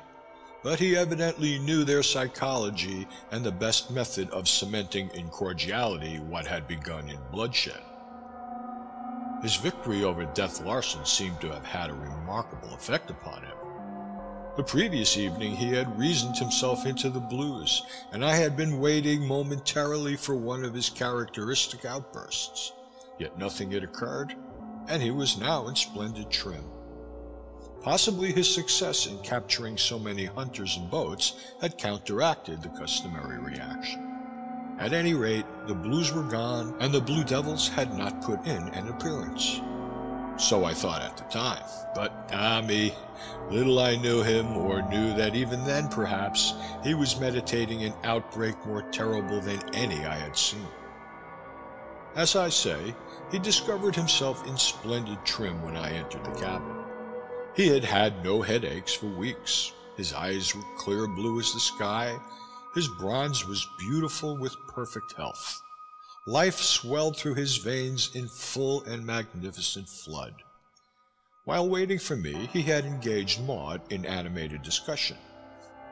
but 0.62 0.78
he 0.78 0.94
evidently 0.94 1.58
knew 1.58 1.82
their 1.82 2.02
psychology 2.02 3.08
and 3.32 3.42
the 3.42 3.50
best 3.50 3.90
method 3.90 4.28
of 4.28 4.46
cementing 4.46 5.10
in 5.14 5.30
cordiality 5.30 6.18
what 6.18 6.46
had 6.46 6.68
begun 6.68 7.08
in 7.08 7.18
bloodshed. 7.32 7.80
His 9.40 9.56
victory 9.56 10.04
over 10.04 10.26
Death 10.26 10.60
Larsen 10.60 11.06
seemed 11.06 11.40
to 11.40 11.52
have 11.52 11.64
had 11.64 11.88
a 11.88 11.94
remarkable 11.94 12.74
effect 12.74 13.08
upon 13.08 13.42
him. 13.42 13.56
The 14.58 14.62
previous 14.62 15.16
evening 15.16 15.56
he 15.56 15.72
had 15.72 15.98
reasoned 15.98 16.36
himself 16.36 16.84
into 16.84 17.08
the 17.08 17.18
blues, 17.18 17.82
and 18.12 18.22
I 18.22 18.36
had 18.36 18.56
been 18.56 18.78
waiting 18.78 19.26
momentarily 19.26 20.16
for 20.16 20.34
one 20.34 20.64
of 20.64 20.74
his 20.74 20.90
characteristic 20.90 21.86
outbursts. 21.86 22.72
Yet 23.18 23.38
nothing 23.38 23.70
had 23.70 23.84
occurred, 23.84 24.34
and 24.88 25.02
he 25.02 25.10
was 25.10 25.38
now 25.38 25.68
in 25.68 25.74
splendid 25.74 26.30
trim. 26.30 26.64
Possibly 27.82 28.32
his 28.32 28.52
success 28.52 29.06
in 29.06 29.18
capturing 29.18 29.78
so 29.78 29.98
many 29.98 30.24
hunters 30.24 30.76
and 30.76 30.90
boats 30.90 31.34
had 31.60 31.78
counteracted 31.78 32.62
the 32.62 32.68
customary 32.70 33.38
reaction. 33.38 34.06
At 34.78 34.92
any 34.92 35.14
rate, 35.14 35.46
the 35.66 35.74
blues 35.74 36.12
were 36.12 36.24
gone, 36.24 36.74
and 36.80 36.92
the 36.92 37.00
Blue 37.00 37.24
Devils 37.24 37.68
had 37.68 37.96
not 37.96 38.22
put 38.22 38.44
in 38.46 38.68
an 38.74 38.88
appearance. 38.88 39.60
So 40.36 40.64
I 40.64 40.74
thought 40.74 41.00
at 41.00 41.16
the 41.16 41.24
time. 41.24 41.62
But, 41.94 42.12
ah 42.32 42.60
me, 42.60 42.92
little 43.50 43.78
I 43.78 43.96
knew 43.96 44.22
him, 44.22 44.54
or 44.56 44.82
knew 44.82 45.14
that 45.14 45.34
even 45.34 45.64
then, 45.64 45.88
perhaps, 45.88 46.52
he 46.84 46.92
was 46.92 47.18
meditating 47.18 47.84
an 47.84 47.94
outbreak 48.04 48.54
more 48.66 48.82
terrible 48.82 49.40
than 49.40 49.62
any 49.74 50.04
I 50.04 50.16
had 50.16 50.36
seen. 50.36 50.66
As 52.16 52.34
I 52.34 52.48
say, 52.48 52.94
he 53.30 53.38
discovered 53.38 53.94
himself 53.94 54.46
in 54.46 54.56
splendid 54.56 55.22
trim 55.26 55.62
when 55.62 55.76
I 55.76 55.92
entered 55.92 56.24
the 56.24 56.40
cabin. 56.40 56.74
He 57.54 57.68
had 57.68 57.84
had 57.84 58.24
no 58.24 58.40
headaches 58.40 58.94
for 58.94 59.06
weeks. 59.06 59.70
His 59.98 60.14
eyes 60.14 60.54
were 60.54 60.62
clear 60.78 61.06
blue 61.06 61.38
as 61.38 61.52
the 61.52 61.60
sky. 61.60 62.18
His 62.74 62.88
bronze 62.98 63.46
was 63.46 63.68
beautiful 63.78 64.38
with 64.38 64.56
perfect 64.66 65.12
health. 65.14 65.60
Life 66.26 66.56
swelled 66.56 67.18
through 67.18 67.34
his 67.34 67.58
veins 67.58 68.10
in 68.16 68.28
full 68.28 68.82
and 68.84 69.04
magnificent 69.04 69.86
flood. 69.86 70.34
While 71.44 71.68
waiting 71.68 71.98
for 71.98 72.16
me, 72.16 72.48
he 72.50 72.62
had 72.62 72.86
engaged 72.86 73.42
Maud 73.42 73.80
in 73.92 74.06
animated 74.06 74.62
discussion. 74.62 75.18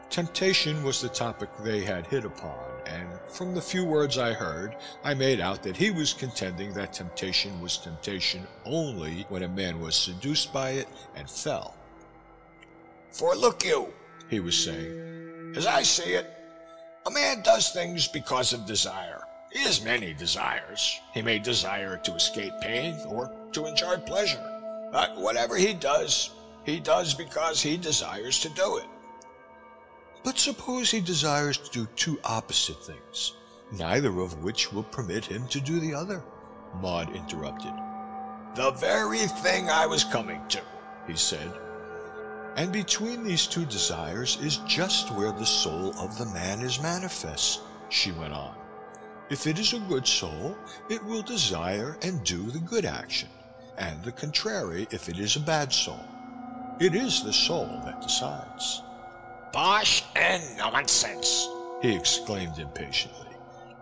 Temptation 0.09 0.83
was 0.85 1.03
the 1.03 1.09
topic 1.11 1.51
they 1.63 1.83
had 1.85 2.07
hit 2.07 2.25
upon, 2.25 2.74
and 2.87 3.09
from 3.29 3.55
the 3.55 3.63
few 3.63 3.85
words 3.85 4.19
I 4.19 4.33
heard, 4.33 4.77
I 5.03 5.15
made 5.15 5.41
out 5.41 5.63
that 5.63 5.77
he 5.77 5.91
was 5.91 6.13
contending 6.13 6.73
that 6.75 6.93
temptation 6.93 7.61
was 7.61 7.79
temptation 7.79 8.47
only 8.65 9.27
when 9.29 9.43
a 9.43 9.49
man 9.49 9.81
was 9.81 9.95
seduced 9.95 10.53
by 10.53 10.71
it 10.71 10.89
and 11.17 11.29
fell. 11.29 11.75
For 13.11 13.35
look 13.35 13.65
you, 13.65 13.93
he 14.29 14.41
was 14.41 14.57
saying, 14.57 15.55
as 15.57 15.67
I 15.67 15.83
see 15.83 16.15
it, 16.15 16.27
a 17.07 17.11
man 17.11 17.43
does 17.43 17.71
things 17.71 18.09
because 18.09 18.53
of 18.53 18.67
desire. 18.67 19.23
He 19.53 19.61
has 19.61 19.85
many 19.85 20.15
desires. 20.15 21.01
He 21.13 21.23
may 21.23 21.39
desire 21.39 21.97
to 21.99 22.15
escape 22.15 22.53
pain 22.61 22.99
or 23.07 23.31
to 23.53 23.67
enjoy 23.67 23.99
pleasure. 23.99 24.43
But 24.91 25.17
whatever 25.17 25.57
he 25.57 25.75
does, 25.75 26.31
he 26.65 26.81
does 26.81 27.15
because 27.15 27.63
he 27.63 27.77
desires 27.77 28.41
to 28.41 28.49
do 28.49 28.79
it. 28.79 28.87
But 30.25 30.39
suppose 30.39 30.91
he 30.91 31.01
desires 31.01 31.59
to 31.59 31.71
do 31.71 31.87
two 31.95 32.19
opposite 32.25 32.83
things, 32.83 33.35
neither 33.71 34.21
of 34.21 34.43
which 34.43 34.73
will 34.73 34.83
permit 34.83 35.27
him 35.27 35.47
to 35.49 35.61
do 35.61 35.79
the 35.79 35.95
other, 35.95 36.25
Maud 36.81 37.15
interrupted. 37.15 37.73
The 38.57 38.71
very 38.73 39.27
thing 39.27 39.69
I 39.69 39.87
was 39.87 40.03
coming 40.03 40.41
to, 40.49 40.63
he 41.07 41.15
said. 41.15 41.53
And 42.57 42.73
between 42.73 43.23
these 43.23 43.47
two 43.47 43.67
desires 43.67 44.39
is 44.41 44.59
just 44.67 45.11
where 45.11 45.33
the 45.33 45.45
soul 45.45 45.95
of 45.99 46.17
the 46.17 46.27
man 46.27 46.63
is 46.63 46.81
manifest, 46.81 47.61
she 47.91 48.11
went 48.13 48.33
on. 48.33 48.55
If 49.29 49.47
it 49.47 49.59
is 49.59 49.73
a 49.73 49.81
good 49.81 50.07
soul, 50.07 50.57
it 50.89 51.05
will 51.05 51.23
desire 51.23 51.99
and 52.03 52.25
do 52.25 52.51
the 52.51 52.61
good 52.61 52.85
action 52.85 53.29
and 53.77 54.03
the 54.05 54.13
contrary 54.13 54.87
if 54.91 55.09
it 55.09 55.19
is 55.19 55.37
a 55.37 55.41
bad 55.41 55.73
soul. 55.73 56.05
It 56.81 56.95
is 56.95 57.23
the 57.23 57.33
soul 57.33 57.81
that 57.85 58.01
decides. 58.01 58.83
Bosh 59.55 60.03
and 60.17 60.43
nonsense, 60.59 61.49
he 61.81 61.95
exclaimed 61.95 62.59
impatiently. 62.59 63.29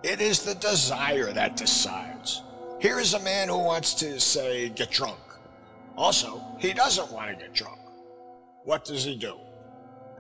It 0.03 0.21
is 0.21 0.43
the 0.43 0.55
desire 0.57 1.33
that 1.33 1.57
decides. 1.57 2.43
Here 2.79 2.99
is 2.99 3.15
a 3.15 3.21
man 3.21 3.49
who 3.49 3.57
wants 3.57 3.95
to, 3.95 4.21
say, 4.21 4.69
get 4.69 4.91
drunk. 4.91 5.19
Also, 5.97 6.45
he 6.59 6.75
doesn't 6.75 7.11
want 7.11 7.31
to 7.31 7.37
get 7.37 7.55
drunk. 7.55 7.79
What 8.65 8.85
does 8.85 9.05
he 9.05 9.17
do? 9.17 9.39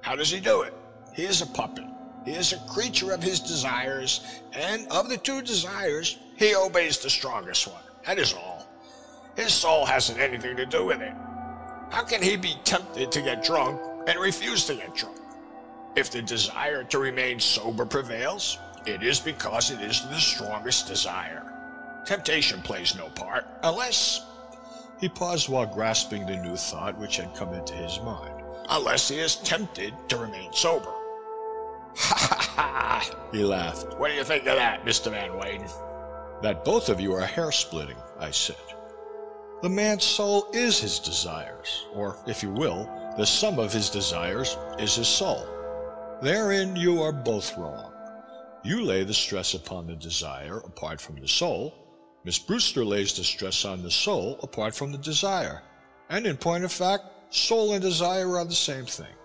How 0.00 0.16
does 0.16 0.30
he 0.30 0.40
do 0.40 0.62
it? 0.62 0.72
He 1.12 1.24
is 1.24 1.42
a 1.42 1.46
puppet. 1.46 1.84
He 2.24 2.32
is 2.32 2.55
a 2.55 2.72
creature 2.72 3.12
of 3.12 3.22
his 3.22 3.38
desires, 3.38 4.40
and 4.55 4.88
of 4.88 5.11
the 5.11 5.18
two 5.18 5.42
desires, 5.42 6.16
he 6.36 6.55
obeys 6.55 6.96
the 6.96 7.11
strongest 7.11 7.66
one. 7.66 7.82
That 8.07 8.18
is 8.18 8.32
all. 8.32 8.66
His 9.36 9.53
soul 9.53 9.84
hasn't 9.84 10.18
anything 10.18 10.57
to 10.57 10.64
do 10.64 10.86
with 10.86 11.03
it. 11.03 11.12
How 11.90 12.05
can 12.05 12.22
he 12.22 12.36
be 12.36 12.55
tempted 12.64 13.12
to 13.12 13.20
get 13.20 13.44
drunk 13.44 13.82
and 14.07 14.18
refuse 14.18 14.64
to 14.64 14.76
get 14.76 14.94
drunk? 14.94 15.18
If 15.95 16.11
the 16.11 16.22
desire 16.22 16.84
to 16.84 16.99
remain 16.99 17.38
sober 17.38 17.84
prevails, 17.84 18.59
it 18.86 19.03
is 19.03 19.20
because 19.20 19.70
it 19.70 19.80
is 19.80 20.03
the 20.09 20.18
strongest 20.18 20.86
desire. 20.86 21.45
Temptation 22.07 22.62
plays 22.62 22.97
no 22.97 23.09
part, 23.11 23.47
unless. 23.62 24.24
He 25.01 25.09
paused 25.09 25.49
while 25.49 25.66
grasping 25.66 26.24
the 26.26 26.36
new 26.36 26.57
thought 26.57 26.99
which 26.99 27.16
had 27.16 27.34
come 27.34 27.53
into 27.53 27.74
his 27.74 28.01
mind. 28.01 28.43
Unless 28.70 29.09
he 29.09 29.18
is 29.18 29.36
tempted 29.36 29.93
to 30.09 30.16
remain 30.16 30.53
sober. 30.53 30.93
Ha 31.95 32.16
ha 32.18 32.53
ha! 32.57 33.28
He 33.32 33.45
laughed. 33.45 33.99
What 33.99 34.09
do 34.09 34.14
you 34.14 34.24
think 34.24 34.47
of 34.47 34.57
that, 34.57 34.84
Mr. 34.86 35.11
Van 35.11 35.36
Weyden? 35.36 35.68
That 36.43 36.64
both 36.64 36.88
of 36.88 37.01
you 37.01 37.12
are 37.12 37.26
hair 37.26 37.53
splitting, 37.53 37.99
I 38.18 38.30
said. 38.30 38.57
The 39.62 39.68
man's 39.68 40.05
soul 40.05 40.49
is 40.53 40.80
his 40.80 40.99
desires, 40.99 41.86
or, 41.93 42.16
if 42.26 42.43
you 42.43 42.51
will, 42.51 42.88
the 43.16 43.26
sum 43.26 43.59
of 43.59 43.72
his 43.72 43.90
desires 43.90 44.57
is 44.78 44.97
his 44.97 45.07
soul. 45.07 45.47
Therein 46.22 46.76
you 46.76 47.02
are 47.02 47.10
both 47.10 47.58
wrong. 47.58 47.92
You 48.62 48.84
lay 48.84 49.02
the 49.02 49.12
stress 49.12 49.54
upon 49.54 49.88
the 49.88 49.96
desire 49.96 50.58
apart 50.58 51.00
from 51.00 51.16
the 51.16 51.26
soul. 51.26 51.74
Miss 52.22 52.38
Brewster 52.38 52.84
lays 52.84 53.12
the 53.12 53.24
stress 53.24 53.64
on 53.64 53.82
the 53.82 53.90
soul 53.90 54.38
apart 54.40 54.72
from 54.72 54.92
the 54.92 54.98
desire. 54.98 55.62
And 56.10 56.24
in 56.24 56.36
point 56.36 56.62
of 56.62 56.70
fact, 56.70 57.06
soul 57.30 57.72
and 57.72 57.82
desire 57.82 58.36
are 58.36 58.44
the 58.44 58.54
same 58.54 58.86
thing. 58.86 59.16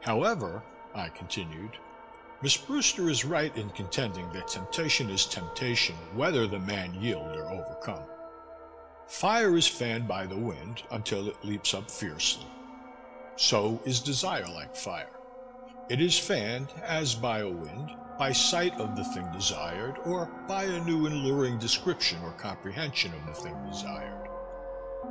However, 0.00 0.62
I 0.94 1.10
continued, 1.10 1.72
Miss 2.42 2.56
Brewster 2.56 3.10
is 3.10 3.26
right 3.26 3.54
in 3.54 3.68
contending 3.70 4.32
that 4.32 4.48
temptation 4.48 5.10
is 5.10 5.26
temptation 5.26 5.96
whether 6.14 6.46
the 6.46 6.58
man 6.58 6.94
yield 7.02 7.36
or 7.36 7.50
overcome. 7.50 8.08
Fire 9.08 9.58
is 9.58 9.68
fanned 9.68 10.08
by 10.08 10.24
the 10.24 10.38
wind 10.38 10.84
until 10.90 11.28
it 11.28 11.44
leaps 11.44 11.74
up 11.74 11.90
fiercely. 11.90 12.46
So 13.36 13.78
is 13.84 14.00
desire 14.00 14.48
like 14.48 14.74
fire. 14.74 15.18
It 15.92 16.00
is 16.00 16.18
fanned, 16.18 16.68
as 16.82 17.14
by 17.14 17.40
a 17.40 17.48
wind, 17.50 17.90
by 18.18 18.32
sight 18.32 18.72
of 18.80 18.96
the 18.96 19.04
thing 19.04 19.28
desired, 19.30 19.98
or 20.06 20.24
by 20.48 20.64
a 20.64 20.82
new 20.86 21.04
and 21.04 21.16
luring 21.16 21.58
description 21.58 22.18
or 22.22 22.32
comprehension 22.32 23.12
of 23.12 23.26
the 23.26 23.34
thing 23.34 23.54
desired. 23.70 24.26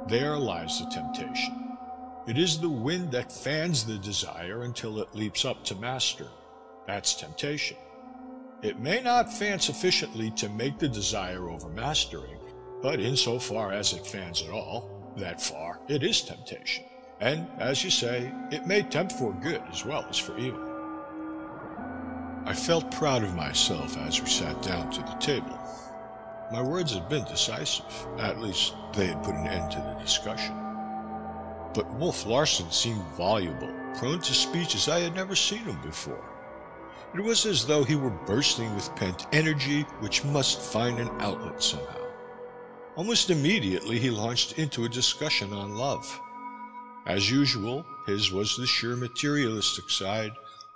There 0.07 0.35
lies 0.39 0.79
the 0.79 0.89
temptation. 0.89 1.77
It 2.25 2.39
is 2.39 2.59
the 2.59 2.67
wind 2.67 3.11
that 3.11 3.31
fans 3.31 3.85
the 3.85 3.99
desire 3.99 4.63
until 4.63 4.99
it 4.99 5.13
leaps 5.13 5.45
up 5.45 5.63
to 5.65 5.75
master. 5.75 6.25
That's 6.87 7.13
temptation. 7.13 7.77
It 8.63 8.79
may 8.79 9.03
not 9.03 9.31
fan 9.31 9.59
sufficiently 9.59 10.31
to 10.31 10.49
make 10.49 10.79
the 10.79 10.89
desire 10.89 11.41
overmastering, 11.41 12.39
but 12.81 12.99
insofar 12.99 13.71
as 13.71 13.93
it 13.93 14.07
fans 14.07 14.41
at 14.41 14.49
all, 14.49 15.13
that 15.17 15.43
far, 15.43 15.79
it 15.87 16.01
is 16.01 16.23
temptation. 16.23 16.85
And, 17.19 17.47
as 17.59 17.83
you 17.83 17.91
say, 17.91 18.33
it 18.49 18.65
may 18.65 18.81
tempt 18.81 19.11
for 19.11 19.31
good 19.31 19.61
as 19.71 19.85
well 19.85 20.07
as 20.09 20.17
for 20.17 20.35
evil. 20.39 20.70
I 22.43 22.53
felt 22.53 22.91
proud 22.91 23.23
of 23.23 23.35
myself 23.35 23.97
as 23.97 24.19
we 24.19 24.27
sat 24.27 24.61
down 24.63 24.89
to 24.91 25.01
the 25.01 25.15
table. 25.19 25.59
My 26.51 26.61
words 26.61 26.93
had 26.93 27.07
been 27.07 27.23
decisive. 27.25 27.85
At 28.17 28.41
least, 28.41 28.73
they 28.93 29.07
had 29.07 29.23
put 29.23 29.35
an 29.35 29.47
end 29.47 29.71
to 29.71 29.77
the 29.77 30.03
discussion. 30.03 30.55
But 31.73 31.93
Wolf 31.93 32.25
Larsen 32.25 32.71
seemed 32.71 33.03
voluble, 33.15 33.71
prone 33.95 34.21
to 34.21 34.33
speech 34.33 34.73
as 34.75 34.89
I 34.89 35.01
had 35.01 35.15
never 35.15 35.35
seen 35.35 35.59
him 35.59 35.79
before. 35.81 36.25
It 37.13 37.21
was 37.21 37.45
as 37.45 37.65
though 37.65 37.83
he 37.83 37.95
were 37.95 38.09
bursting 38.09 38.73
with 38.73 38.95
pent 38.95 39.27
energy 39.31 39.83
which 39.99 40.25
must 40.25 40.59
find 40.59 40.97
an 40.97 41.09
outlet 41.19 41.61
somehow. 41.61 42.07
Almost 42.95 43.29
immediately 43.29 43.99
he 43.99 44.09
launched 44.09 44.57
into 44.57 44.85
a 44.85 44.89
discussion 44.89 45.53
on 45.53 45.77
love. 45.77 46.19
As 47.05 47.29
usual, 47.29 47.85
his 48.07 48.31
was 48.31 48.57
the 48.57 48.67
sheer 48.67 48.95
materialistic 48.95 49.89
side, 49.89 50.31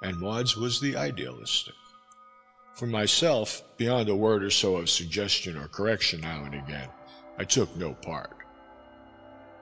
and 0.06 0.20
Maud's 0.20 0.56
was 0.56 0.80
the 0.80 0.96
idealistic. 0.96 1.74
For 2.76 2.86
myself, 2.86 3.64
beyond 3.78 4.08
a 4.08 4.16
word 4.16 4.44
or 4.44 4.52
so 4.52 4.76
of 4.76 4.90
suggestion 4.90 5.58
or 5.58 5.68
correction 5.68 6.22
now 6.22 6.44
and 6.44 6.54
again, 6.54 6.90
I 7.40 7.44
took 7.44 7.76
no 7.76 7.96
part. 7.96 8.38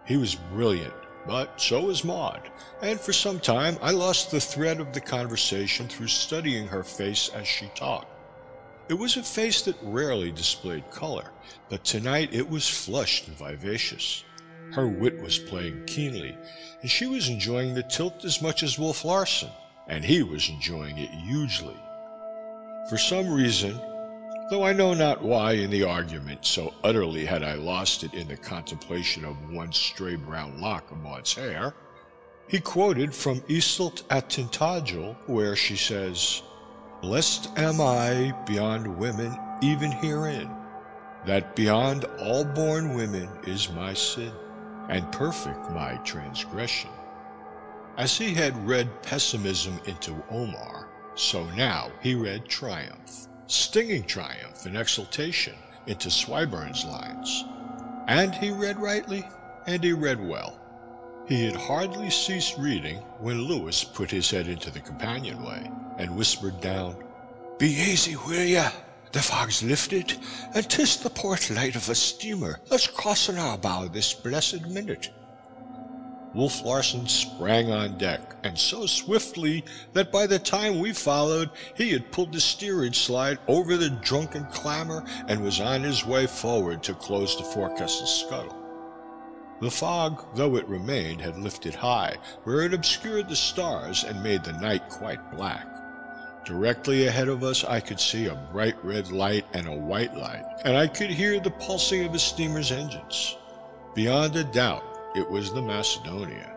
He 0.06 0.18
was 0.18 0.36
brilliant, 0.36 0.94
but 1.26 1.62
so 1.62 1.86
was 1.86 2.04
Maud, 2.04 2.52
and 2.82 3.00
for 3.00 3.14
some 3.14 3.40
time 3.40 3.78
I 3.82 3.92
lost 3.92 4.32
the 4.32 4.42
thread 4.42 4.82
of 4.82 4.92
the 4.92 5.00
conversation 5.00 5.88
through 5.88 6.08
studying 6.08 6.68
her 6.68 6.84
face 6.84 7.30
as 7.30 7.48
she 7.48 7.68
talked. 7.74 8.12
It 8.90 8.96
was 8.96 9.16
a 9.16 9.24
face 9.24 9.62
that 9.62 9.78
rarely 9.82 10.30
displayed 10.30 10.92
color, 10.92 11.32
but 11.70 11.86
tonight 11.86 12.34
it 12.34 12.50
was 12.50 12.68
flushed 12.68 13.30
and 13.30 13.38
vivacious. 13.38 14.26
Her 14.74 14.90
wit 14.90 15.22
was 15.22 15.40
playing 15.40 15.86
keenly, 15.86 16.38
and 16.82 16.92
she 16.92 17.06
was 17.06 17.30
enjoying 17.30 17.76
the 17.76 17.84
tilt 17.84 18.26
as 18.26 18.42
much 18.42 18.62
as 18.62 18.78
Wolf 18.78 19.06
Larsen, 19.06 19.50
and 19.88 20.04
he 20.04 20.24
was 20.24 20.50
enjoying 20.50 20.98
it 20.98 21.10
hugely. 21.10 21.78
For 22.90 22.98
some 22.98 23.32
reason, 23.32 23.80
though 24.50 24.64
I 24.64 24.74
know 24.74 24.94
not 24.94 25.22
why 25.22 25.54
in 25.54 25.70
the 25.70 25.84
argument, 25.84 26.46
so 26.46 26.74
utterly 26.84 27.26
had 27.26 27.44
I 27.44 27.56
lost 27.56 28.04
it 28.04 28.14
in 28.14 28.28
the 28.28 28.38
contemplation 28.38 29.26
of 29.26 29.52
one 29.52 29.72
stray 29.72 30.16
brown 30.16 30.60
lock 30.62 30.92
of 30.92 30.98
Maud's 30.98 31.34
hair, 31.34 31.74
he 32.48 32.60
quoted 32.60 33.14
from 33.14 33.42
Iseult 33.48 34.04
at 34.10 34.30
Tintagel, 34.30 35.16
where 35.28 35.56
she 35.56 35.76
says, 35.76 36.42
Blessed 37.02 37.50
am 37.58 37.82
I 37.82 38.34
beyond 38.46 38.98
women 38.98 39.38
even 39.62 39.92
herein, 39.92 40.50
that 41.26 41.56
beyond 41.56 42.06
all 42.20 42.44
born 42.44 42.96
women 42.96 43.30
is 43.48 43.72
my 43.72 43.94
sin, 43.94 44.32
and 44.90 45.10
perfect 45.12 45.72
my 45.72 45.96
transgression. 46.04 46.90
As 47.96 48.18
he 48.18 48.34
had 48.34 48.68
read 48.68 49.04
pessimism 49.04 49.80
into 49.86 50.24
Omar, 50.32 50.90
so 51.16 51.46
now 51.52 51.92
he 52.02 52.16
read 52.16 52.46
triumph, 52.46 53.28
stinging 53.46 54.04
triumph 54.04 54.66
and 54.66 54.76
exultation 54.76 55.54
into 55.86 56.10
Swinburne's 56.10 56.86
lines. 56.86 57.46
And 58.08 58.34
he 58.34 58.50
read 58.50 58.80
rightly, 58.80 59.28
and 59.68 59.84
he 59.84 59.94
read 59.94 60.20
well. 60.20 60.60
He 61.28 61.46
had 61.46 61.56
hardly 61.56 62.10
ceased 62.10 62.58
reading 62.58 62.98
when 63.20 63.44
Lewis 63.44 63.84
put 63.84 64.10
his 64.10 64.32
head 64.32 64.48
into 64.48 64.72
the 64.72 64.80
companionway 64.80 65.70
and 66.00 66.18
whispered 66.18 66.60
down, 66.62 66.96
Be 67.60 67.68
easy, 67.68 68.16
will 68.16 68.44
ya? 68.44 68.72
The 69.12 69.22
fog's 69.22 69.62
lifted, 69.62 70.18
and 70.56 70.68
'tis 70.68 70.98
the 70.98 71.12
port 71.12 71.52
light 71.52 71.76
of 71.76 71.88
a 71.88 71.94
steamer 71.94 72.60
that's 72.68 72.88
crossing 72.88 73.38
our 73.38 73.60
bow 73.60 73.88
this 73.88 74.16
blessed 74.16 74.66
minute. 74.66 75.12
Wolf 76.34 76.64
Larsen 76.66 77.08
sprang 77.08 77.72
on 77.72 77.98
deck, 78.00 78.36
and 78.44 78.58
so 78.58 78.88
swiftly 78.88 79.64
that 79.94 80.12
by 80.12 80.26
the 80.26 80.40
time 80.40 80.80
we 80.80 80.92
followed 80.92 81.52
he 81.76 81.92
had 81.92 82.12
pulled 82.12 82.34
the 82.34 82.42
steerage 82.42 82.98
slide 82.98 83.38
over 83.48 83.78
the 83.78 83.92
drunken 83.92 84.46
clamor 84.46 85.04
and 85.28 85.44
was 85.44 85.60
on 85.60 85.84
his 85.84 86.06
way 86.06 86.26
forward 86.26 86.82
to 86.84 86.96
close 86.96 87.38
the 87.38 87.44
forecastle 87.44 88.08
scuttle. 88.08 88.58
The 89.62 89.70
fog, 89.70 90.26
though 90.36 90.56
it 90.56 90.68
remained, 90.68 91.22
had 91.22 91.38
lifted 91.38 91.76
high, 91.76 92.18
where 92.44 92.62
it 92.62 92.74
obscured 92.74 93.30
the 93.30 93.36
stars 93.36 94.04
and 94.04 94.24
made 94.24 94.44
the 94.44 94.54
night 94.54 94.90
quite 94.90 95.32
black. 95.32 95.68
Directly 96.46 97.08
ahead 97.08 97.30
of 97.30 97.44
us 97.44 97.64
I 97.64 97.80
could 97.80 98.00
see 98.00 98.26
a 98.26 98.50
bright 98.52 98.76
red 98.84 99.12
light 99.12 99.46
and 99.54 99.68
a 99.68 99.72
white 99.72 100.18
light, 100.18 100.44
and 100.66 100.76
I 100.76 100.88
could 100.88 101.12
hear 101.12 101.40
the 101.40 101.52
pulsing 101.52 102.04
of 102.06 102.14
a 102.14 102.20
steamer's 102.20 102.72
engines. 102.72 103.38
Beyond 103.96 104.36
a 104.36 104.44
doubt, 104.44 104.84
it 105.16 105.30
was 105.30 105.54
the 105.54 105.62
Macedonia. 105.62 106.56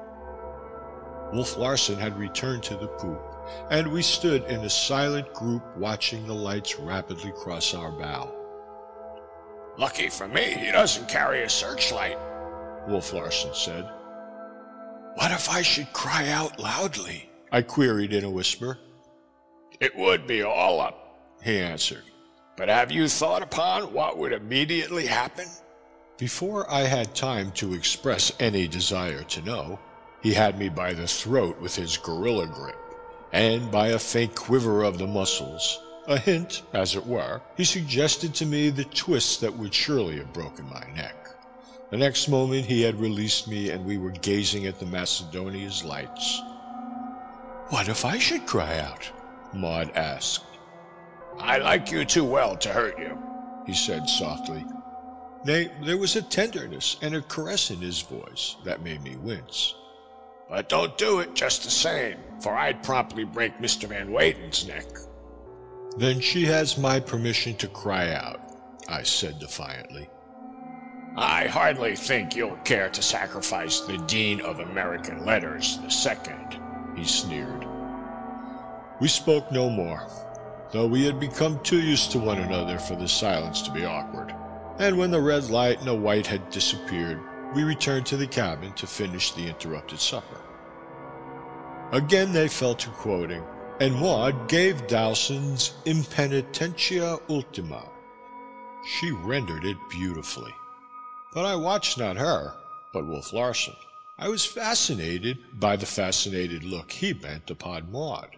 Wolf 1.33 1.57
Larsen 1.57 1.99
had 1.99 2.19
returned 2.19 2.63
to 2.65 2.77
the 2.77 2.87
poop, 2.87 3.21
and 3.71 3.93
we 3.93 4.03
stood 4.03 4.45
in 4.45 4.61
a 4.61 4.71
silent 4.71 5.33
group 5.33 5.63
watching 5.77 6.27
the 6.27 6.35
lights 6.35 6.79
rapidly 6.79 7.33
cross 7.33 7.75
our 7.75 7.91
bow. 7.91 8.33
Lucky 9.79 10.09
for 10.09 10.27
me, 10.29 10.43
he 10.43 10.71
doesn't 10.71 11.09
carry 11.09 11.43
a 11.43 11.49
searchlight, 11.49 12.19
Wolf 12.89 13.13
Larsen 13.13 13.55
said. 13.55 13.91
What 15.17 15.33
if 15.33 15.51
I 15.51 15.63
should 15.63 15.93
cry 15.93 16.29
out 16.29 16.59
loudly? 16.59 17.29
I 17.53 17.63
queried 17.63 18.13
in 18.13 18.25
a 18.25 18.31
whisper. 18.31 18.79
It 19.81 19.95
would 19.97 20.27
be 20.27 20.43
all 20.43 20.81
up, 20.81 21.19
he 21.43 21.59
answered. 21.59 22.05
But 22.57 22.69
have 22.69 22.91
you 22.91 23.09
thought 23.09 23.43
upon 23.43 23.93
what 23.93 24.17
would 24.17 24.33
immediately 24.33 25.07
happen? 25.07 25.47
Before 26.19 26.71
I 26.71 26.85
had 26.85 27.14
time 27.14 27.53
to 27.53 27.75
express 27.75 28.33
any 28.41 28.67
desire 28.67 29.23
to 29.25 29.43
know, 29.43 29.79
he 30.23 30.33
had 30.33 30.59
me 30.59 30.71
by 30.71 30.95
the 30.95 31.07
throat 31.07 31.61
with 31.61 31.77
his 31.77 31.99
gorilla 31.99 32.47
grip, 32.47 32.79
and 33.33 33.71
by 33.71 33.89
a 33.89 33.99
faint 33.99 34.35
quiver 34.35 34.83
of 34.83 34.97
the 34.97 35.07
muscles, 35.07 35.79
a 36.07 36.19
hint, 36.19 36.62
as 36.73 36.97
it 36.97 37.07
were, 37.07 37.43
he 37.55 37.64
suggested 37.64 38.35
to 38.35 38.47
me 38.47 38.71
the 38.71 38.85
twist 38.85 39.43
that 39.43 39.59
would 39.59 39.75
surely 39.75 40.17
have 40.17 40.33
broken 40.33 40.64
my 40.71 40.87
neck. 40.95 41.29
The 41.91 41.99
next 41.99 42.29
moment 42.29 42.64
he 42.64 42.81
had 42.81 42.99
released 42.99 43.47
me 43.47 43.69
and 43.69 43.85
we 43.85 43.99
were 43.99 44.11
gazing 44.11 44.67
at 44.67 44.81
the 44.81 44.87
Macedonia's 44.87 45.85
lights. 45.85 46.41
What 47.69 47.89
if 47.89 48.07
I 48.07 48.17
should 48.17 48.47
cry 48.47 48.79
out? 48.79 49.11
Maud 49.53 49.91
asked. 49.95 50.47
I 51.39 51.59
like 51.59 51.91
you 51.91 52.07
too 52.07 52.25
well 52.25 52.57
to 52.57 52.71
hurt 52.71 52.99
you, 52.99 53.19
he 53.67 53.75
said 53.75 54.09
softly. 54.09 54.64
Nay, 55.47 55.71
there 55.81 55.97
was 55.97 56.17
a 56.17 56.23
tenderness 56.23 56.97
and 57.03 57.15
a 57.15 57.21
caress 57.21 57.71
in 57.71 57.77
his 57.77 58.03
voice 58.03 58.57
that 58.65 58.83
made 58.83 59.05
me 59.05 59.15
wince. 59.15 59.77
But 60.49 60.69
don't 60.69 60.99
do 60.99 61.21
it 61.21 61.35
just 61.35 61.63
the 61.63 61.71
same, 61.71 62.19
for 62.41 62.57
I'd 62.57 62.83
promptly 62.83 63.23
break 63.23 63.59
Mr. 63.59 63.89
Van 63.89 64.11
Weyden's 64.11 64.67
neck. 64.67 64.87
Then 65.99 66.19
she 66.19 66.47
has 66.47 66.77
my 66.77 66.99
permission 66.99 67.55
to 67.59 67.69
cry 67.69 68.13
out, 68.13 68.41
I 68.89 69.05
said 69.05 69.39
defiantly. 69.39 70.11
I 71.17 71.47
hardly 71.47 71.95
think 71.95 72.35
you'll 72.35 72.57
care 72.59 72.89
to 72.89 73.01
sacrifice 73.01 73.83
the 73.83 73.99
Dean 73.99 74.41
of 74.41 74.59
American 74.59 75.25
Letters 75.25 75.79
the 75.79 75.91
second, 75.91 76.61
he 76.97 77.05
sneered. 77.05 77.65
We 79.01 79.07
spoke 79.07 79.53
no 79.53 79.71
more, 79.71 80.11
though 80.73 80.89
we 80.89 81.05
had 81.05 81.21
become 81.21 81.63
too 81.63 81.81
used 81.81 82.11
to 82.13 82.19
one 82.19 82.39
another 82.39 82.81
for 82.81 82.97
the 82.97 83.09
silence 83.09 83.63
to 83.63 83.71
be 83.71 83.85
awkward. 83.85 84.35
And 84.79 84.99
when 84.99 85.11
the 85.11 85.20
red 85.20 85.49
light 85.49 85.79
and 85.79 85.89
the 85.89 85.95
white 85.95 86.27
had 86.27 86.51
disappeared, 86.51 87.18
we 87.55 87.64
returned 87.64 88.05
to 88.07 88.16
the 88.18 88.27
cabin 88.27 88.72
to 88.74 88.87
finish 88.87 89.33
the 89.33 89.47
interrupted 89.47 89.99
supper. 89.99 90.41
Again 91.93 92.33
they 92.33 92.49
fell 92.49 92.74
to 92.74 92.91
quoting, 92.91 93.43
and 93.81 93.95
Maud 93.95 94.49
gave 94.49 94.87
Dowson's 94.87 95.72
Impenitentia 95.87 97.18
Ultima. 97.31 97.89
She 98.99 99.11
rendered 99.11 99.64
it 99.64 99.79
beautifully. 99.91 100.53
But 101.33 101.47
I 101.47 101.57
watched 101.57 101.97
not 101.97 102.16
her, 102.18 102.53
but 102.93 103.07
Wolf 103.07 103.33
Larsen. 103.33 103.77
I 104.18 104.29
was 104.29 104.45
fascinated 104.45 105.39
by 105.55 105.77
the 105.77 105.87
fascinated 105.87 106.64
look 106.64 106.93
he 106.93 107.14
bent 107.14 107.51
upon 107.51 107.91
Maud. 107.91 108.37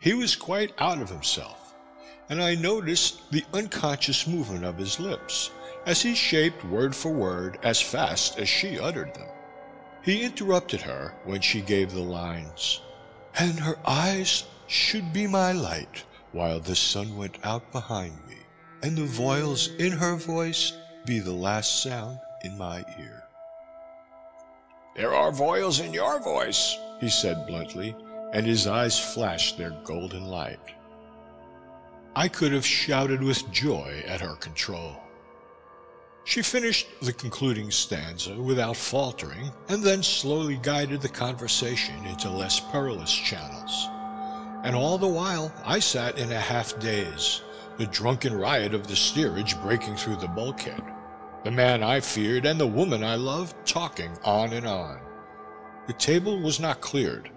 He 0.00 0.14
was 0.14 0.34
quite 0.34 0.72
out 0.78 1.02
of 1.02 1.10
himself, 1.10 1.74
and 2.30 2.42
I 2.42 2.54
noticed 2.54 3.30
the 3.30 3.44
unconscious 3.52 4.26
movement 4.26 4.64
of 4.64 4.78
his 4.78 4.98
lips 5.00 5.50
as 5.88 6.02
he 6.02 6.14
shaped 6.14 6.62
word 6.66 6.94
for 6.94 7.10
word 7.10 7.58
as 7.62 7.80
fast 7.80 8.38
as 8.38 8.46
she 8.46 8.78
uttered 8.78 9.14
them. 9.14 9.26
He 10.02 10.22
interrupted 10.22 10.82
her 10.82 11.14
when 11.24 11.40
she 11.40 11.62
gave 11.62 11.92
the 11.92 12.02
lines, 12.02 12.82
And 13.38 13.58
her 13.58 13.78
eyes 13.86 14.44
should 14.66 15.14
be 15.14 15.26
my 15.26 15.52
light 15.52 16.04
while 16.32 16.60
the 16.60 16.76
sun 16.76 17.16
went 17.16 17.38
out 17.42 17.72
behind 17.72 18.12
me, 18.28 18.36
and 18.82 18.98
the 18.98 19.06
viols 19.06 19.68
in 19.78 19.92
her 19.92 20.16
voice 20.16 20.74
be 21.06 21.20
the 21.20 21.32
last 21.32 21.82
sound 21.82 22.18
in 22.44 22.58
my 22.58 22.84
ear. 23.00 23.24
There 24.94 25.14
are 25.14 25.32
viols 25.32 25.80
in 25.80 25.94
your 25.94 26.20
voice, 26.20 26.76
he 27.00 27.08
said 27.08 27.46
bluntly, 27.46 27.96
and 28.34 28.44
his 28.44 28.66
eyes 28.66 28.98
flashed 28.98 29.56
their 29.56 29.74
golden 29.84 30.26
light. 30.26 30.74
I 32.14 32.28
could 32.28 32.52
have 32.52 32.66
shouted 32.66 33.22
with 33.22 33.50
joy 33.50 34.02
at 34.06 34.20
her 34.20 34.34
control. 34.36 35.07
She 36.28 36.42
finished 36.42 36.88
the 37.00 37.14
concluding 37.14 37.70
stanza 37.70 38.34
without 38.34 38.76
faltering, 38.76 39.50
and 39.70 39.82
then 39.82 40.02
slowly 40.02 40.58
guided 40.60 41.00
the 41.00 41.08
conversation 41.08 42.04
into 42.04 42.28
less 42.28 42.60
perilous 42.60 43.10
channels. 43.10 43.88
And 44.62 44.76
all 44.76 44.98
the 44.98 45.08
while 45.08 45.50
I 45.64 45.78
sat 45.78 46.18
in 46.18 46.30
a 46.30 46.38
half 46.38 46.78
daze, 46.80 47.40
the 47.78 47.86
drunken 47.86 48.34
riot 48.34 48.74
of 48.74 48.86
the 48.86 48.94
steerage 48.94 49.58
breaking 49.62 49.96
through 49.96 50.16
the 50.16 50.28
bulkhead, 50.28 50.82
the 51.44 51.50
man 51.50 51.82
I 51.82 52.00
feared 52.00 52.44
and 52.44 52.60
the 52.60 52.66
woman 52.66 53.02
I 53.02 53.14
loved 53.14 53.66
talking 53.66 54.14
on 54.22 54.52
and 54.52 54.66
on. 54.66 55.00
The 55.86 55.94
table 55.94 56.38
was 56.42 56.60
not 56.60 56.82
cleared, 56.82 57.30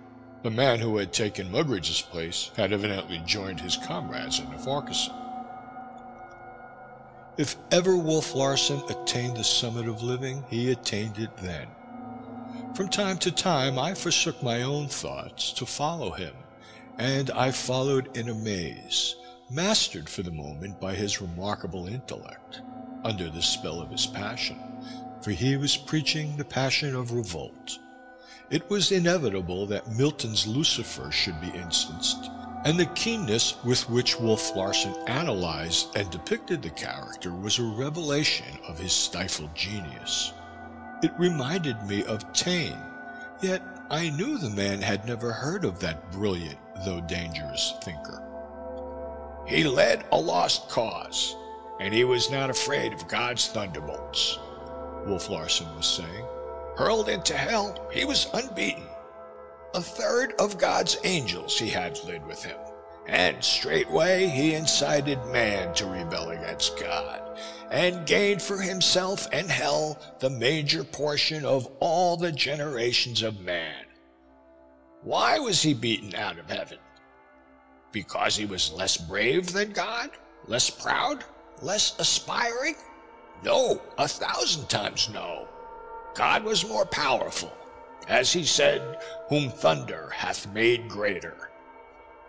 the 0.43 0.51
man 0.51 0.81
who 0.81 0.97
had 0.97 1.13
taken 1.13 1.49
Mugridge's 1.49 2.01
place 2.01 2.51
had 2.57 2.73
evidently 2.73 3.21
joined 3.25 3.61
his 3.61 3.77
comrades 3.77 4.39
in 4.39 4.51
the 4.51 4.57
forecastle. 4.57 5.20
If 7.37 7.55
ever 7.71 7.95
Wolf 7.95 8.35
Larsen 8.35 8.81
attained 8.89 9.37
the 9.37 9.43
summit 9.43 9.87
of 9.87 10.03
living, 10.03 10.43
he 10.49 10.71
attained 10.71 11.17
it 11.17 11.35
then. 11.37 11.67
From 12.75 12.89
time 12.89 13.17
to 13.19 13.31
time 13.31 13.79
I 13.79 13.93
forsook 13.93 14.43
my 14.43 14.61
own 14.61 14.87
thoughts 14.87 15.51
to 15.53 15.65
follow 15.65 16.11
him, 16.11 16.33
and 16.97 17.31
I 17.31 17.51
followed 17.51 18.15
in 18.17 18.29
a 18.29 18.33
maze, 18.33 19.15
mastered 19.49 20.09
for 20.09 20.23
the 20.23 20.31
moment 20.31 20.79
by 20.79 20.93
his 20.93 21.21
remarkable 21.21 21.87
intellect, 21.87 22.61
under 23.03 23.29
the 23.29 23.41
spell 23.41 23.81
of 23.81 23.91
his 23.91 24.05
passion, 24.05 24.59
for 25.21 25.31
he 25.31 25.57
was 25.57 25.77
preaching 25.77 26.37
the 26.37 26.45
passion 26.45 26.95
of 26.95 27.11
revolt 27.11 27.79
it 28.51 28.69
was 28.69 28.91
inevitable 28.91 29.65
that 29.67 29.89
Milton's 29.93 30.45
Lucifer 30.45 31.09
should 31.09 31.39
be 31.39 31.47
instanced, 31.55 32.29
and 32.63 32.79
the 32.79 32.85
keenness 32.87 33.55
with 33.63 33.89
which 33.89 34.19
Wolf 34.19 34.55
Larsen 34.55 34.93
analyzed 35.07 35.95
and 35.95 36.09
depicted 36.11 36.61
the 36.61 36.69
character 36.69 37.33
was 37.33 37.57
a 37.57 37.63
revelation 37.63 38.59
of 38.67 38.77
his 38.77 38.93
stifled 38.93 39.53
genius. 39.55 40.33
It 41.01 41.11
reminded 41.17 41.81
me 41.83 42.03
of 42.05 42.31
Taine, 42.33 42.77
yet 43.41 43.63
I 43.89 44.09
knew 44.11 44.37
the 44.37 44.51
man 44.51 44.81
had 44.81 45.05
never 45.05 45.31
heard 45.31 45.65
of 45.65 45.79
that 45.79 46.11
brilliant 46.11 46.59
though 46.85 47.01
dangerous 47.01 47.73
thinker. 47.83 48.21
He 49.47 49.63
led 49.63 50.05
a 50.11 50.17
lost 50.17 50.69
cause, 50.69 51.35
and 51.79 51.93
he 51.93 52.03
was 52.03 52.29
not 52.29 52.51
afraid 52.51 52.93
of 52.93 53.07
God's 53.07 53.47
thunderbolts, 53.47 54.37
Wolf 55.07 55.29
Larsen 55.29 55.67
was 55.75 55.87
saying. 55.87 56.25
Hurled 56.77 57.09
into 57.09 57.35
hell, 57.35 57.75
he 57.91 58.05
was 58.05 58.27
unbeaten. 58.33 58.83
A 59.73 59.81
third 59.81 60.33
of 60.37 60.57
God's 60.57 60.97
angels 61.05 61.57
he 61.57 61.69
had 61.69 61.97
led 62.03 62.27
with 62.27 62.43
him, 62.43 62.57
and 63.07 63.41
straightway 63.41 64.27
he 64.27 64.53
incited 64.53 65.23
man 65.27 65.73
to 65.75 65.85
rebel 65.85 66.31
against 66.31 66.77
God, 66.77 67.39
and 67.71 68.05
gained 68.05 68.41
for 68.41 68.57
himself 68.57 69.29
and 69.31 69.49
hell 69.49 69.97
the 70.19 70.29
major 70.29 70.83
portion 70.83 71.45
of 71.45 71.71
all 71.79 72.17
the 72.17 72.33
generations 72.33 73.21
of 73.21 73.39
man. 73.39 73.85
Why 75.03 75.39
was 75.39 75.61
he 75.61 75.73
beaten 75.73 76.15
out 76.15 76.37
of 76.37 76.49
heaven? 76.49 76.77
Because 77.93 78.35
he 78.35 78.45
was 78.45 78.73
less 78.73 78.97
brave 78.97 79.53
than 79.53 79.71
God? 79.71 80.09
Less 80.47 80.69
proud? 80.69 81.23
Less 81.61 81.97
aspiring? 81.97 82.75
No, 83.43 83.81
a 83.97 84.07
thousand 84.07 84.67
times 84.67 85.09
no. 85.09 85.47
God 86.13 86.43
was 86.43 86.67
more 86.67 86.85
powerful, 86.85 87.51
as 88.07 88.33
he 88.33 88.43
said, 88.43 88.99
whom 89.29 89.49
thunder 89.49 90.09
hath 90.09 90.51
made 90.53 90.89
greater. 90.89 91.49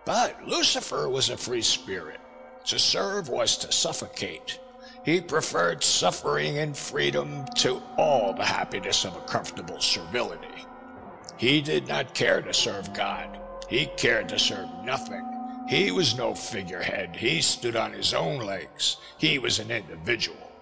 But 0.05 0.47
Lucifer 0.47 1.09
was 1.09 1.31
a 1.31 1.37
free 1.37 1.63
spirit. 1.63 2.21
To 2.67 2.79
serve 2.79 3.29
was 3.29 3.57
to 3.59 3.73
suffocate. 3.73 4.59
He 5.05 5.21
preferred 5.21 5.83
suffering 5.83 6.59
and 6.59 6.77
freedom 6.77 7.45
to 7.57 7.83
all 7.97 8.33
the 8.33 8.45
happiness 8.45 9.05
of 9.05 9.17
a 9.17 9.21
comfortable 9.21 9.81
servility. 9.81 10.67
He 11.37 11.61
did 11.61 11.89
not 11.89 12.15
care 12.15 12.41
to 12.41 12.55
serve 12.55 12.93
God. 12.95 13.41
He 13.69 13.87
cared 13.97 14.29
to 14.29 14.39
serve 14.39 14.69
nothing. 14.85 15.27
He 15.69 15.91
was 15.91 16.17
no 16.17 16.35
figurehead. 16.35 17.17
He 17.17 17.41
stood 17.41 17.77
on 17.77 17.93
his 17.93 18.15
own 18.15 18.41
legs. 18.41 18.99
He 19.19 19.39
was 19.39 19.59
an 19.59 19.71
individual. 19.71 20.53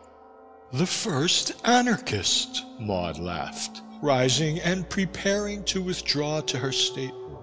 The 0.73 0.87
first 0.87 1.53
anarchist, 1.67 2.65
Maud 2.79 3.19
laughed, 3.19 3.83
rising 4.03 4.61
and 4.61 4.89
preparing 4.89 5.65
to 5.65 5.83
withdraw 5.83 6.41
to 6.43 6.59
her 6.59 6.73
stateroom. 6.73 7.39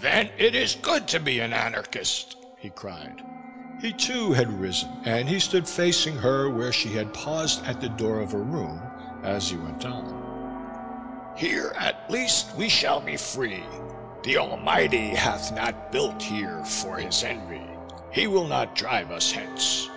Then 0.00 0.30
it 0.38 0.54
is 0.54 0.76
good 0.76 1.08
to 1.08 1.20
be 1.20 1.40
an 1.40 1.52
anarchist, 1.52 2.36
he 2.58 2.70
cried. 2.70 3.22
He 3.80 3.92
too 3.92 4.32
had 4.32 4.60
risen, 4.60 4.90
and 5.04 5.28
he 5.28 5.38
stood 5.38 5.68
facing 5.68 6.16
her 6.16 6.50
where 6.50 6.72
she 6.72 6.88
had 6.90 7.14
paused 7.14 7.64
at 7.64 7.80
the 7.80 7.88
door 7.90 8.20
of 8.20 8.32
her 8.32 8.42
room 8.42 8.80
as 9.22 9.48
he 9.48 9.56
went 9.56 9.84
on. 9.84 11.34
Here 11.36 11.72
at 11.76 12.10
least 12.10 12.56
we 12.56 12.68
shall 12.68 13.00
be 13.00 13.16
free. 13.16 13.62
The 14.24 14.38
Almighty 14.38 15.08
hath 15.08 15.54
not 15.54 15.92
built 15.92 16.20
here 16.20 16.64
for 16.64 16.96
his 16.98 17.22
envy. 17.22 17.62
He 18.10 18.26
will 18.26 18.46
not 18.46 18.74
drive 18.74 19.12
us 19.12 19.30
hence. 19.30 19.88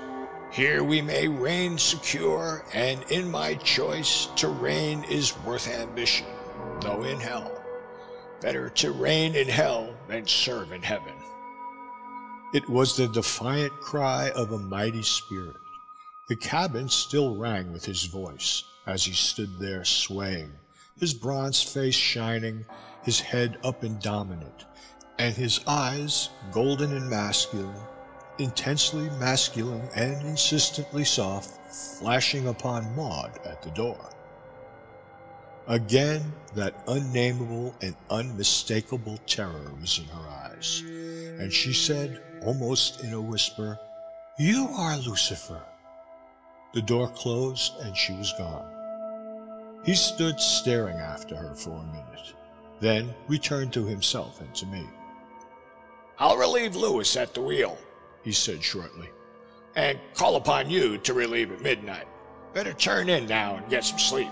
Here 0.51 0.83
we 0.83 1.01
may 1.01 1.29
reign 1.29 1.77
secure, 1.77 2.65
and 2.73 3.01
in 3.09 3.31
my 3.31 3.53
choice, 3.55 4.27
to 4.35 4.49
reign 4.49 5.05
is 5.05 5.37
worth 5.45 5.69
ambition, 5.69 6.27
though 6.81 7.03
in 7.03 7.21
hell. 7.21 7.49
Better 8.41 8.69
to 8.69 8.91
reign 8.91 9.35
in 9.35 9.47
hell 9.47 9.95
than 10.09 10.27
serve 10.27 10.73
in 10.73 10.81
heaven. 10.81 11.13
It 12.53 12.67
was 12.67 12.97
the 12.97 13.07
defiant 13.07 13.71
cry 13.79 14.29
of 14.31 14.51
a 14.51 14.57
mighty 14.57 15.03
spirit. 15.03 15.55
The 16.27 16.35
cabin 16.35 16.89
still 16.89 17.37
rang 17.37 17.71
with 17.71 17.85
his 17.85 18.03
voice 18.03 18.65
as 18.85 19.05
he 19.05 19.13
stood 19.13 19.57
there 19.57 19.85
swaying, 19.85 20.51
his 20.99 21.13
bronze 21.13 21.63
face 21.63 21.95
shining, 21.95 22.65
his 23.03 23.21
head 23.21 23.57
up 23.63 23.83
and 23.83 24.01
dominant, 24.01 24.65
and 25.17 25.33
his 25.33 25.61
eyes, 25.65 26.27
golden 26.51 26.91
and 26.91 27.09
masculine, 27.09 27.73
intensely 28.41 29.09
masculine 29.19 29.87
and 29.95 30.25
insistently 30.25 31.03
soft, 31.03 31.73
flashing 31.99 32.47
upon 32.47 32.95
Maud 32.95 33.39
at 33.45 33.61
the 33.61 33.69
door. 33.71 34.09
Again, 35.67 36.33
that 36.55 36.73
unnameable 36.87 37.75
and 37.81 37.95
unmistakable 38.09 39.17
terror 39.27 39.71
was 39.79 39.99
in 39.99 40.05
her 40.05 40.27
eyes, 40.27 40.81
and 41.39 41.53
she 41.53 41.71
said, 41.71 42.19
almost 42.43 43.03
in 43.03 43.13
a 43.13 43.21
whisper, 43.21 43.79
You 44.37 44.67
are 44.75 44.97
Lucifer. 44.97 45.61
The 46.73 46.81
door 46.81 47.09
closed 47.09 47.73
and 47.81 47.95
she 47.95 48.13
was 48.13 48.33
gone. 48.37 48.65
He 49.85 49.95
stood 49.95 50.39
staring 50.39 50.97
after 50.97 51.35
her 51.35 51.53
for 51.53 51.71
a 51.71 51.83
minute, 51.83 52.33
then 52.79 53.13
returned 53.27 53.73
to 53.73 53.85
himself 53.85 54.41
and 54.41 54.53
to 54.55 54.65
me. 54.65 54.85
I'll 56.17 56.37
relieve 56.37 56.75
Lewis 56.75 57.15
at 57.15 57.33
the 57.33 57.41
wheel, 57.41 57.77
he 58.23 58.31
said 58.31 58.63
shortly, 58.63 59.09
and 59.75 59.99
call 60.13 60.35
upon 60.35 60.69
you 60.69 60.97
to 60.99 61.13
relieve 61.13 61.51
at 61.51 61.61
midnight. 61.61 62.07
Better 62.53 62.73
turn 62.73 63.09
in 63.09 63.27
now 63.27 63.55
and 63.55 63.69
get 63.69 63.85
some 63.85 63.99
sleep. 63.99 64.29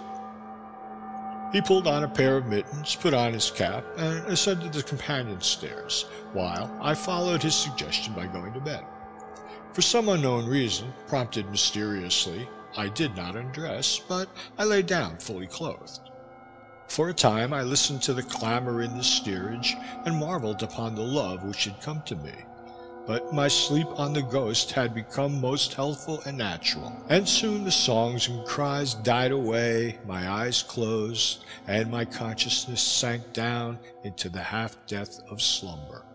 He 1.51 1.61
pulled 1.61 1.87
on 1.87 2.03
a 2.03 2.07
pair 2.07 2.37
of 2.37 2.45
mittens, 2.45 2.95
put 2.95 3.13
on 3.13 3.33
his 3.33 3.49
cap, 3.49 3.83
and 3.97 4.25
ascended 4.27 4.73
the 4.73 4.83
companion 4.83 5.41
stairs, 5.41 6.05
while 6.33 6.77
I 6.81 6.93
followed 6.93 7.41
his 7.41 7.55
suggestion 7.55 8.13
by 8.13 8.27
going 8.27 8.53
to 8.53 8.59
bed. 8.59 8.85
For 9.73 9.81
some 9.81 10.09
unknown 10.09 10.45
reason, 10.47 10.93
prompted 11.07 11.49
mysteriously, 11.49 12.47
I 12.77 12.89
did 12.89 13.15
not 13.15 13.35
undress, 13.35 13.99
but 14.07 14.29
I 14.59 14.65
lay 14.65 14.83
down 14.83 15.17
fully 15.17 15.47
clothed. 15.47 16.01
For 16.87 17.09
a 17.09 17.13
time 17.13 17.53
I 17.53 17.63
listened 17.63 18.03
to 18.03 18.13
the 18.13 18.23
clamor 18.23 18.81
in 18.81 18.97
the 18.97 19.03
steerage 19.03 19.75
and 20.05 20.17
marveled 20.17 20.61
upon 20.61 20.93
the 20.93 21.01
love 21.01 21.43
which 21.43 21.65
had 21.65 21.81
come 21.81 22.01
to 22.03 22.15
me 22.15 22.33
but 23.09 23.33
my 23.33 23.47
sleep 23.47 23.87
on 23.97 24.13
the 24.13 24.21
ghost 24.21 24.71
had 24.71 24.93
become 24.93 25.41
most 25.41 25.73
healthful 25.73 26.21
and 26.27 26.37
natural, 26.37 26.93
and 27.09 27.27
soon 27.27 27.63
the 27.63 27.71
songs 27.71 28.27
and 28.27 28.45
cries 28.45 28.93
died 28.93 29.31
away, 29.31 29.97
my 30.05 30.29
eyes 30.29 30.61
closed, 30.61 31.43
and 31.65 31.89
my 31.89 32.05
consciousness 32.05 32.83
sank 32.83 33.33
down 33.33 33.79
into 34.03 34.29
the 34.29 34.43
half-death 34.43 35.21
of 35.31 35.41
slumber. 35.41 36.05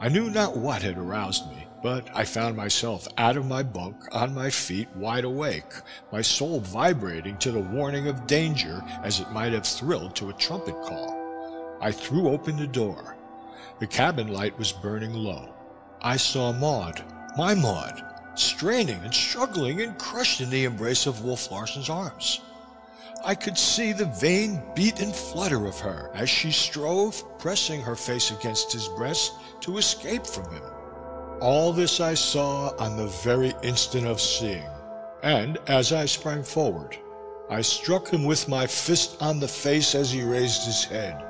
I 0.00 0.08
knew 0.08 0.30
not 0.30 0.56
what 0.56 0.82
had 0.82 0.98
aroused 0.98 1.48
me, 1.48 1.68
but 1.80 2.08
I 2.12 2.24
found 2.24 2.56
myself 2.56 3.06
out 3.18 3.36
of 3.36 3.46
my 3.46 3.62
bunk, 3.62 3.94
on 4.10 4.34
my 4.34 4.50
feet, 4.50 4.88
wide 4.96 5.22
awake, 5.22 5.74
my 6.10 6.22
soul 6.22 6.58
vibrating 6.58 7.38
to 7.38 7.52
the 7.52 7.60
warning 7.60 8.08
of 8.08 8.26
danger 8.26 8.82
as 9.04 9.20
it 9.20 9.30
might 9.30 9.52
have 9.52 9.64
thrilled 9.64 10.16
to 10.16 10.30
a 10.30 10.32
trumpet 10.32 10.74
call. 10.82 11.78
I 11.80 11.92
threw 11.92 12.30
open 12.30 12.56
the 12.56 12.66
door. 12.66 13.15
The 13.78 13.86
cabin 13.86 14.28
light 14.28 14.58
was 14.58 14.72
burning 14.72 15.12
low. 15.12 15.50
I 16.00 16.16
saw 16.16 16.50
Maud, 16.50 17.04
my 17.36 17.54
Maud, 17.54 18.02
straining 18.34 18.98
and 19.04 19.12
struggling 19.12 19.82
and 19.82 19.98
crushed 19.98 20.40
in 20.40 20.48
the 20.48 20.64
embrace 20.64 21.04
of 21.04 21.22
Wolf 21.22 21.50
Larsen's 21.50 21.90
arms. 21.90 22.40
I 23.22 23.34
could 23.34 23.58
see 23.58 23.92
the 23.92 24.06
vain 24.06 24.62
beat 24.74 25.00
and 25.00 25.14
flutter 25.14 25.66
of 25.66 25.78
her 25.80 26.10
as 26.14 26.30
she 26.30 26.52
strove, 26.52 27.22
pressing 27.38 27.82
her 27.82 27.96
face 27.96 28.30
against 28.30 28.72
his 28.72 28.88
breast, 28.88 29.34
to 29.60 29.76
escape 29.76 30.26
from 30.26 30.50
him. 30.50 30.62
All 31.42 31.70
this 31.70 32.00
I 32.00 32.14
saw 32.14 32.74
on 32.78 32.96
the 32.96 33.08
very 33.24 33.52
instant 33.62 34.06
of 34.06 34.22
seeing, 34.22 34.70
and 35.22 35.58
as 35.66 35.92
I 35.92 36.06
sprang 36.06 36.44
forward, 36.44 36.96
I 37.50 37.60
struck 37.60 38.08
him 38.08 38.24
with 38.24 38.48
my 38.48 38.66
fist 38.66 39.20
on 39.20 39.38
the 39.38 39.48
face 39.48 39.94
as 39.94 40.10
he 40.10 40.22
raised 40.22 40.64
his 40.64 40.84
head, 40.84 41.22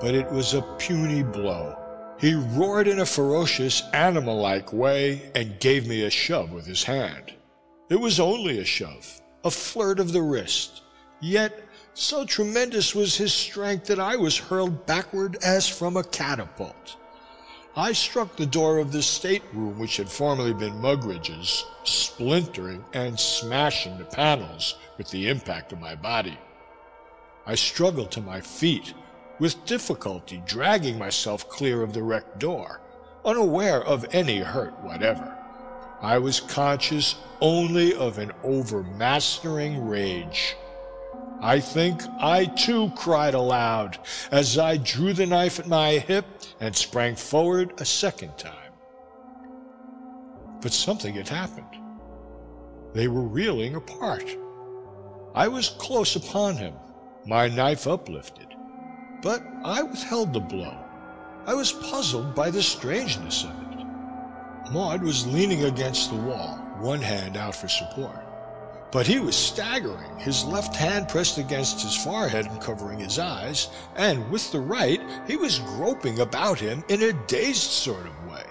but 0.00 0.16
it 0.16 0.28
was 0.32 0.54
a 0.54 0.62
puny 0.78 1.22
blow 1.22 1.76
he 2.22 2.34
roared 2.34 2.86
in 2.86 3.00
a 3.00 3.04
ferocious, 3.04 3.82
animal 3.92 4.40
like 4.40 4.72
way 4.72 5.32
and 5.34 5.58
gave 5.58 5.88
me 5.88 6.04
a 6.04 6.10
shove 6.10 6.52
with 6.52 6.64
his 6.64 6.84
hand. 6.84 7.34
It 7.90 7.96
was 7.96 8.20
only 8.20 8.60
a 8.60 8.64
shove, 8.64 9.20
a 9.44 9.50
flirt 9.50 9.98
of 9.98 10.12
the 10.12 10.22
wrist. 10.22 10.82
Yet, 11.20 11.64
so 11.94 12.24
tremendous 12.24 12.94
was 12.94 13.16
his 13.16 13.34
strength 13.34 13.86
that 13.88 13.98
I 13.98 14.14
was 14.14 14.38
hurled 14.38 14.86
backward 14.86 15.36
as 15.42 15.68
from 15.68 15.96
a 15.96 16.04
catapult. 16.04 16.96
I 17.74 17.90
struck 17.90 18.36
the 18.36 18.46
door 18.46 18.78
of 18.78 18.92
the 18.92 19.02
stateroom, 19.02 19.80
which 19.80 19.96
had 19.96 20.08
formerly 20.08 20.54
been 20.54 20.80
Mugridge's, 20.80 21.64
splintering 21.82 22.84
and 22.92 23.18
smashing 23.18 23.98
the 23.98 24.04
panels 24.04 24.76
with 24.96 25.10
the 25.10 25.28
impact 25.28 25.72
of 25.72 25.80
my 25.80 25.96
body. 25.96 26.38
I 27.46 27.56
struggled 27.56 28.12
to 28.12 28.20
my 28.20 28.40
feet 28.40 28.94
with 29.42 29.64
difficulty 29.64 30.40
dragging 30.46 30.96
myself 30.96 31.48
clear 31.48 31.82
of 31.82 31.92
the 31.92 32.00
wrecked 32.00 32.38
door, 32.38 32.80
unaware 33.24 33.82
of 33.82 34.06
any 34.12 34.38
hurt 34.38 34.72
whatever. 34.84 35.36
I 36.00 36.18
was 36.18 36.38
conscious 36.38 37.16
only 37.40 37.92
of 37.92 38.18
an 38.18 38.30
overmastering 38.44 39.84
rage. 39.84 40.54
I 41.40 41.58
think 41.58 42.02
I 42.20 42.44
too 42.44 42.92
cried 42.94 43.34
aloud 43.34 43.98
as 44.30 44.58
I 44.58 44.76
drew 44.76 45.12
the 45.12 45.26
knife 45.26 45.58
at 45.58 45.66
my 45.66 45.94
hip 45.94 46.24
and 46.60 46.76
sprang 46.76 47.16
forward 47.16 47.74
a 47.78 47.84
second 47.84 48.38
time. 48.38 48.72
But 50.60 50.72
something 50.72 51.14
had 51.14 51.28
happened. 51.28 51.82
They 52.94 53.08
were 53.08 53.22
reeling 53.22 53.74
apart. 53.74 54.36
I 55.34 55.48
was 55.48 55.68
close 55.68 56.14
upon 56.14 56.58
him, 56.58 56.74
my 57.26 57.48
knife 57.48 57.88
uplifted. 57.88 58.51
But 59.22 59.44
I 59.64 59.84
withheld 59.84 60.32
the 60.32 60.40
blow. 60.40 60.76
I 61.46 61.54
was 61.54 61.72
puzzled 61.72 62.34
by 62.34 62.50
the 62.50 62.62
strangeness 62.62 63.44
of 63.44 63.50
it. 63.50 64.72
Maud 64.72 65.02
was 65.02 65.26
leaning 65.28 65.64
against 65.64 66.10
the 66.10 66.16
wall, 66.16 66.56
one 66.80 67.00
hand 67.00 67.36
out 67.36 67.54
for 67.54 67.68
support. 67.68 68.18
But 68.90 69.06
he 69.06 69.20
was 69.20 69.36
staggering, 69.36 70.18
his 70.18 70.44
left 70.44 70.74
hand 70.74 71.08
pressed 71.08 71.38
against 71.38 71.82
his 71.82 71.96
forehead 71.96 72.46
and 72.46 72.60
covering 72.60 72.98
his 72.98 73.20
eyes, 73.20 73.68
and 73.94 74.28
with 74.28 74.50
the 74.50 74.60
right, 74.60 75.00
he 75.28 75.36
was 75.36 75.60
groping 75.60 76.18
about 76.18 76.58
him 76.58 76.84
in 76.88 77.02
a 77.02 77.12
dazed 77.28 77.70
sort 77.70 78.06
of 78.06 78.26
way. 78.28 78.44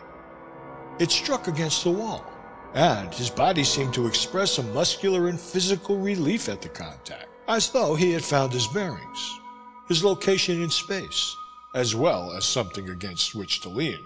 It 0.99 1.11
struck 1.11 1.49
against 1.49 1.83
the 1.83 1.91
wall, 1.91 2.25
and 2.73 3.13
his 3.13 3.29
body 3.29 3.65
seemed 3.65 3.93
to 3.95 4.07
express 4.07 4.57
a 4.57 4.63
muscular 4.63 5.27
and 5.27 5.39
physical 5.39 5.97
relief 5.97 6.47
at 6.47 6.61
the 6.61 6.69
contact, 6.69 7.27
as 7.49 7.69
though 7.69 7.93
he 7.95 8.11
had 8.11 8.23
found 8.23 8.53
his 8.53 8.67
bearings 8.67 9.40
his 9.91 10.05
location 10.05 10.61
in 10.63 10.69
space, 10.69 11.35
as 11.75 11.93
well 11.93 12.31
as 12.31 12.45
something 12.45 12.89
against 12.89 13.35
which 13.35 13.59
to 13.59 13.67
lean. 13.67 13.99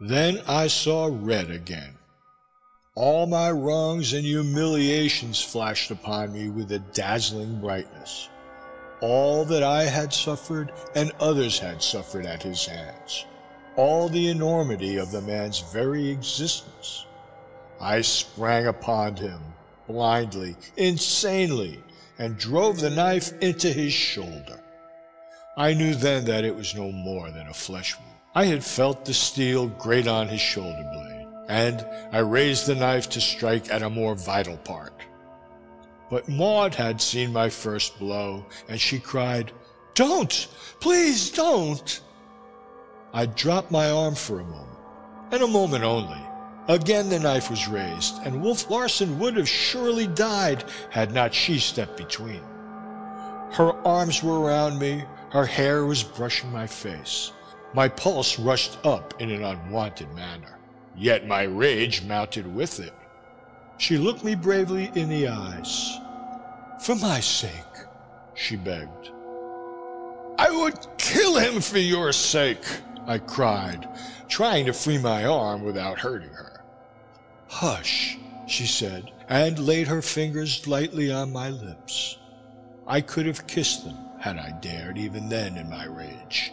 Then 0.00 0.42
I 0.46 0.66
saw 0.66 1.08
red 1.10 1.50
again. 1.50 1.96
All 2.94 3.26
my 3.26 3.50
wrongs 3.50 4.12
and 4.12 4.22
humiliations 4.24 5.40
flashed 5.42 5.90
upon 5.90 6.34
me 6.34 6.50
with 6.50 6.70
a 6.72 6.80
dazzling 6.92 7.58
brightness. 7.58 8.28
all 9.00 9.44
that 9.44 9.62
I 9.62 9.84
had 9.84 10.12
suffered 10.12 10.72
and 10.94 11.12
others 11.20 11.58
had 11.58 11.82
suffered 11.82 12.26
at 12.26 12.42
his 12.42 12.66
hands, 12.66 13.26
all 13.76 14.08
the 14.08 14.28
enormity 14.28 14.96
of 14.96 15.10
the 15.10 15.20
man's 15.20 15.60
very 15.60 16.08
existence. 16.08 17.06
I 17.80 18.00
sprang 18.00 18.66
upon 18.66 19.16
him, 19.16 19.40
blindly, 19.86 20.56
insanely, 20.76 21.82
and 22.18 22.38
drove 22.38 22.80
the 22.80 22.90
knife 22.90 23.32
into 23.42 23.70
his 23.70 23.92
shoulder. 23.92 24.60
I 25.58 25.72
knew 25.72 25.94
then 25.94 26.26
that 26.26 26.44
it 26.44 26.54
was 26.54 26.74
no 26.74 26.92
more 26.92 27.30
than 27.30 27.48
a 27.48 27.54
flesh 27.54 27.96
wound. 27.96 28.10
I 28.34 28.44
had 28.44 28.62
felt 28.62 29.06
the 29.06 29.14
steel 29.14 29.68
grate 29.68 30.06
on 30.06 30.28
his 30.28 30.40
shoulder 30.40 30.86
blade, 30.92 31.26
and 31.48 31.86
I 32.12 32.18
raised 32.18 32.66
the 32.66 32.74
knife 32.74 33.08
to 33.10 33.22
strike 33.22 33.72
at 33.72 33.80
a 33.80 33.88
more 33.88 34.14
vital 34.14 34.58
part. 34.58 34.92
But 36.10 36.28
Maud 36.28 36.74
had 36.74 37.00
seen 37.00 37.32
my 37.32 37.48
first 37.48 37.98
blow, 37.98 38.44
and 38.68 38.78
she 38.78 38.98
cried, 38.98 39.50
Don't! 39.94 40.46
Please 40.80 41.30
don't! 41.30 42.00
I 43.14 43.24
dropped 43.24 43.70
my 43.70 43.90
arm 43.90 44.14
for 44.14 44.40
a 44.40 44.44
moment, 44.44 44.78
and 45.32 45.42
a 45.42 45.46
moment 45.46 45.84
only. 45.84 46.20
Again 46.68 47.08
the 47.08 47.18
knife 47.18 47.48
was 47.48 47.66
raised, 47.66 48.20
and 48.26 48.42
Wolf 48.42 48.68
Larsen 48.68 49.18
would 49.20 49.38
have 49.38 49.48
surely 49.48 50.06
died 50.06 50.64
had 50.90 51.14
not 51.14 51.32
she 51.32 51.58
stepped 51.58 51.96
between. 51.96 52.42
Her 53.52 53.72
arms 53.86 54.22
were 54.22 54.40
around 54.40 54.78
me, 54.78 55.04
her 55.30 55.46
hair 55.46 55.84
was 55.84 56.02
brushing 56.02 56.52
my 56.52 56.66
face. 56.66 57.32
My 57.74 57.88
pulse 57.88 58.38
rushed 58.38 58.78
up 58.84 59.20
in 59.20 59.30
an 59.30 59.42
unwanted 59.42 60.12
manner, 60.14 60.58
yet 60.96 61.26
my 61.26 61.42
rage 61.42 62.04
mounted 62.04 62.46
with 62.46 62.80
it. 62.80 62.94
She 63.78 63.98
looked 63.98 64.24
me 64.24 64.34
bravely 64.34 64.90
in 64.94 65.08
the 65.08 65.28
eyes. 65.28 65.98
For 66.82 66.94
my 66.94 67.20
sake, 67.20 67.50
she 68.34 68.56
begged. 68.56 69.10
I 70.38 70.50
would 70.50 70.86
kill 70.96 71.36
him 71.36 71.60
for 71.60 71.78
your 71.78 72.12
sake, 72.12 72.64
I 73.06 73.18
cried, 73.18 73.88
trying 74.28 74.66
to 74.66 74.72
free 74.72 74.98
my 74.98 75.24
arm 75.24 75.62
without 75.62 75.98
hurting 75.98 76.30
her. 76.30 76.62
Hush, 77.48 78.18
she 78.46 78.66
said, 78.66 79.10
and 79.28 79.58
laid 79.58 79.88
her 79.88 80.02
fingers 80.02 80.66
lightly 80.66 81.10
on 81.10 81.32
my 81.32 81.50
lips. 81.50 82.18
I 82.86 83.00
could 83.00 83.26
have 83.26 83.46
kissed 83.46 83.84
them 83.84 84.05
had 84.20 84.38
I 84.38 84.50
dared, 84.60 84.98
even 84.98 85.28
then 85.28 85.56
in 85.56 85.68
my 85.68 85.86
rage. 85.86 86.52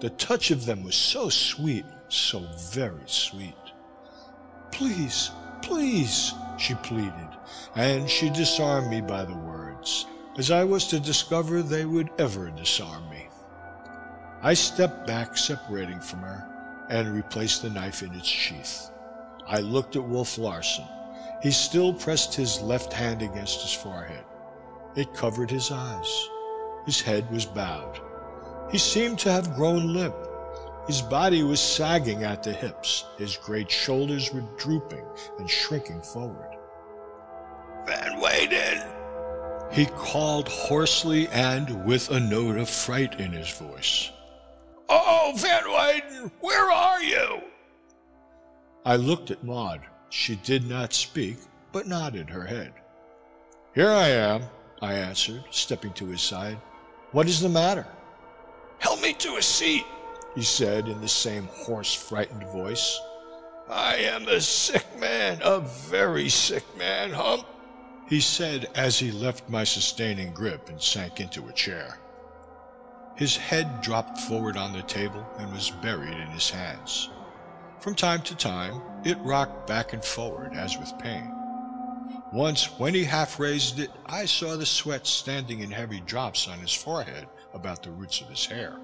The 0.00 0.10
touch 0.10 0.50
of 0.50 0.66
them 0.66 0.84
was 0.84 0.94
so 0.94 1.28
sweet, 1.28 1.86
so 2.08 2.46
very 2.70 3.06
sweet. 3.06 3.54
Please, 4.70 5.30
please, 5.62 6.34
she 6.58 6.74
pleaded, 6.74 7.28
and 7.74 8.08
she 8.08 8.28
disarmed 8.30 8.90
me 8.90 9.00
by 9.00 9.24
the 9.24 9.36
words, 9.36 10.06
as 10.36 10.50
I 10.50 10.64
was 10.64 10.86
to 10.88 11.00
discover 11.00 11.62
they 11.62 11.84
would 11.84 12.10
ever 12.18 12.50
disarm 12.50 13.08
me. 13.08 13.28
I 14.42 14.54
stepped 14.54 15.06
back, 15.06 15.36
separating 15.36 16.00
from 16.00 16.20
her, 16.20 16.46
and 16.90 17.14
replaced 17.14 17.62
the 17.62 17.70
knife 17.70 18.02
in 18.02 18.12
its 18.14 18.28
sheath. 18.28 18.90
I 19.46 19.60
looked 19.60 19.96
at 19.96 20.06
Wolf 20.06 20.38
Larsen. 20.38 20.84
He 21.42 21.50
still 21.50 21.94
pressed 21.94 22.34
his 22.34 22.60
left 22.60 22.92
hand 22.92 23.22
against 23.22 23.62
his 23.62 23.72
forehead. 23.72 24.24
It 24.94 25.14
covered 25.14 25.50
his 25.50 25.70
eyes. 25.70 26.28
His 26.86 27.00
head 27.00 27.30
was 27.30 27.44
bowed. 27.44 28.00
He 28.70 28.78
seemed 28.78 29.18
to 29.20 29.32
have 29.32 29.54
grown 29.54 29.92
limp. 29.92 30.16
His 30.86 31.02
body 31.02 31.42
was 31.42 31.60
sagging 31.60 32.22
at 32.22 32.44
the 32.44 32.52
hips. 32.52 33.04
His 33.18 33.36
great 33.36 33.70
shoulders 33.70 34.32
were 34.32 34.44
drooping 34.56 35.04
and 35.38 35.50
shrinking 35.50 36.00
forward. 36.00 36.56
Van 37.86 38.20
Weyden! 38.20 38.82
He 39.72 39.86
called 39.86 40.48
hoarsely 40.48 41.26
and 41.28 41.84
with 41.84 42.10
a 42.10 42.20
note 42.20 42.56
of 42.56 42.68
fright 42.68 43.20
in 43.20 43.32
his 43.32 43.50
voice. 43.50 44.10
Oh, 44.88 45.32
Van 45.36 45.64
Weyden, 45.64 46.30
where 46.40 46.70
are 46.70 47.02
you? 47.02 47.42
I 48.84 48.94
looked 48.94 49.32
at 49.32 49.42
Maud. 49.42 49.80
She 50.10 50.36
did 50.36 50.68
not 50.68 50.92
speak, 50.92 51.38
but 51.72 51.88
nodded 51.88 52.30
her 52.30 52.44
head. 52.44 52.72
Here 53.74 53.90
I 53.90 54.08
am, 54.08 54.42
I 54.80 54.94
answered, 54.94 55.42
stepping 55.50 55.92
to 55.94 56.06
his 56.06 56.22
side. 56.22 56.58
What 57.12 57.28
is 57.28 57.40
the 57.40 57.48
matter? 57.48 57.86
Help 58.78 59.00
me 59.00 59.12
to 59.14 59.36
a 59.36 59.42
seat, 59.42 59.84
he 60.34 60.42
said 60.42 60.88
in 60.88 61.00
the 61.00 61.08
same 61.08 61.44
hoarse, 61.44 61.94
frightened 61.94 62.44
voice. 62.48 63.00
I 63.70 63.96
am 63.96 64.26
a 64.28 64.40
sick 64.40 64.84
man, 64.98 65.40
a 65.42 65.60
very 65.60 66.28
sick 66.28 66.64
man, 66.76 67.12
Hump, 67.12 67.46
he 68.08 68.20
said 68.20 68.70
as 68.74 68.98
he 68.98 69.10
left 69.10 69.48
my 69.48 69.64
sustaining 69.64 70.32
grip 70.32 70.68
and 70.68 70.80
sank 70.80 71.20
into 71.20 71.48
a 71.48 71.52
chair. 71.52 71.98
His 73.14 73.36
head 73.36 73.80
dropped 73.80 74.18
forward 74.18 74.56
on 74.56 74.72
the 74.72 74.82
table 74.82 75.26
and 75.38 75.52
was 75.52 75.70
buried 75.70 76.14
in 76.14 76.28
his 76.28 76.50
hands. 76.50 77.08
From 77.80 77.94
time 77.94 78.22
to 78.22 78.36
time, 78.36 78.80
it 79.04 79.16
rocked 79.18 79.66
back 79.66 79.92
and 79.92 80.04
forward 80.04 80.52
as 80.54 80.76
with 80.76 80.98
pain. 80.98 81.32
Once, 82.36 82.66
when 82.78 82.92
he 82.92 83.02
half 83.02 83.40
raised 83.40 83.78
it, 83.78 83.90
I 84.04 84.26
saw 84.26 84.56
the 84.56 84.66
sweat 84.66 85.06
standing 85.06 85.60
in 85.60 85.70
heavy 85.70 86.00
drops 86.00 86.46
on 86.46 86.58
his 86.58 86.74
forehead 86.74 87.26
about 87.54 87.82
the 87.82 87.90
roots 87.90 88.20
of 88.20 88.28
his 88.28 88.44
hair. 88.44 88.76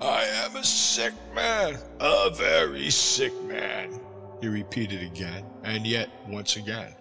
I 0.00 0.22
am 0.44 0.54
a 0.54 0.62
sick 0.62 1.12
man, 1.34 1.76
a 1.98 2.30
very 2.30 2.88
sick 2.90 3.34
man, 3.42 3.98
he 4.40 4.46
repeated 4.46 5.02
again, 5.02 5.44
and 5.64 5.84
yet 5.84 6.08
once 6.28 6.54
again. 6.54 6.94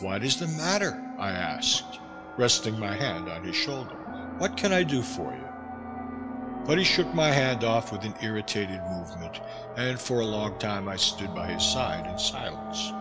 What 0.00 0.22
is 0.22 0.38
the 0.38 0.48
matter? 0.48 1.02
I 1.18 1.30
asked, 1.30 1.98
resting 2.36 2.78
my 2.78 2.94
hand 2.94 3.26
on 3.26 3.42
his 3.42 3.56
shoulder. 3.56 3.96
What 4.36 4.54
can 4.54 4.70
I 4.70 4.82
do 4.82 5.00
for 5.00 5.32
you? 5.32 6.66
But 6.66 6.76
he 6.76 6.84
shook 6.84 7.10
my 7.14 7.30
hand 7.30 7.64
off 7.64 7.90
with 7.90 8.04
an 8.04 8.14
irritated 8.20 8.82
movement, 8.90 9.40
and 9.78 9.98
for 9.98 10.20
a 10.20 10.26
long 10.26 10.58
time 10.58 10.90
I 10.90 10.96
stood 10.96 11.34
by 11.34 11.52
his 11.52 11.64
side 11.64 12.06
in 12.06 12.18
silence. 12.18 12.92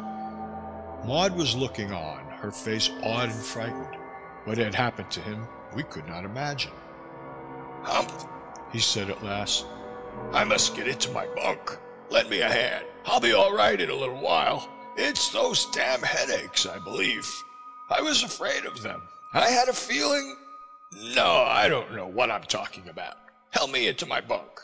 Maud 1.06 1.36
was 1.36 1.56
looking 1.56 1.92
on, 1.92 2.26
her 2.26 2.52
face 2.52 2.90
awed 3.04 3.30
and 3.30 3.34
frightened. 3.34 3.98
What 4.46 4.58
had 4.58 4.76
happened 4.76 5.10
to 5.12 5.22
him, 5.22 5.48
we 5.76 5.84
could 5.84 6.08
not 6.08 6.26
imagine. 6.26 6.72
Hump, 7.84 8.12
he 8.72 8.80
said 8.80 9.10
at 9.10 9.24
last. 9.24 9.66
I 10.34 10.44
must 10.44 10.76
get 10.76 10.88
into 10.88 11.12
my 11.12 11.28
bunk. 11.36 11.78
Lend 12.10 12.30
me 12.30 12.42
a 12.42 12.50
hand. 12.50 12.86
I'll 13.06 13.20
be 13.20 13.34
all 13.34 13.56
right 13.56 13.80
in 13.80 13.90
a 13.90 13.96
little 13.96 14.20
while. 14.20 14.68
It's 14.98 15.30
those 15.30 15.68
damn 15.68 16.02
headaches, 16.02 16.66
I 16.66 16.80
believe. 16.80 17.28
I 17.90 18.02
was 18.02 18.24
afraid 18.24 18.66
of 18.66 18.82
them. 18.82 19.02
I 19.34 19.50
had 19.50 19.70
a 19.70 19.74
feeling. 19.74 20.36
No, 21.16 21.46
I 21.48 21.70
don't 21.70 21.96
know 21.96 22.08
what 22.08 22.32
I'm 22.32 22.44
talking 22.44 22.90
about. 22.90 23.18
Help 23.52 23.72
me 23.72 23.88
into 23.88 24.06
my 24.06 24.22
bunk. 24.22 24.62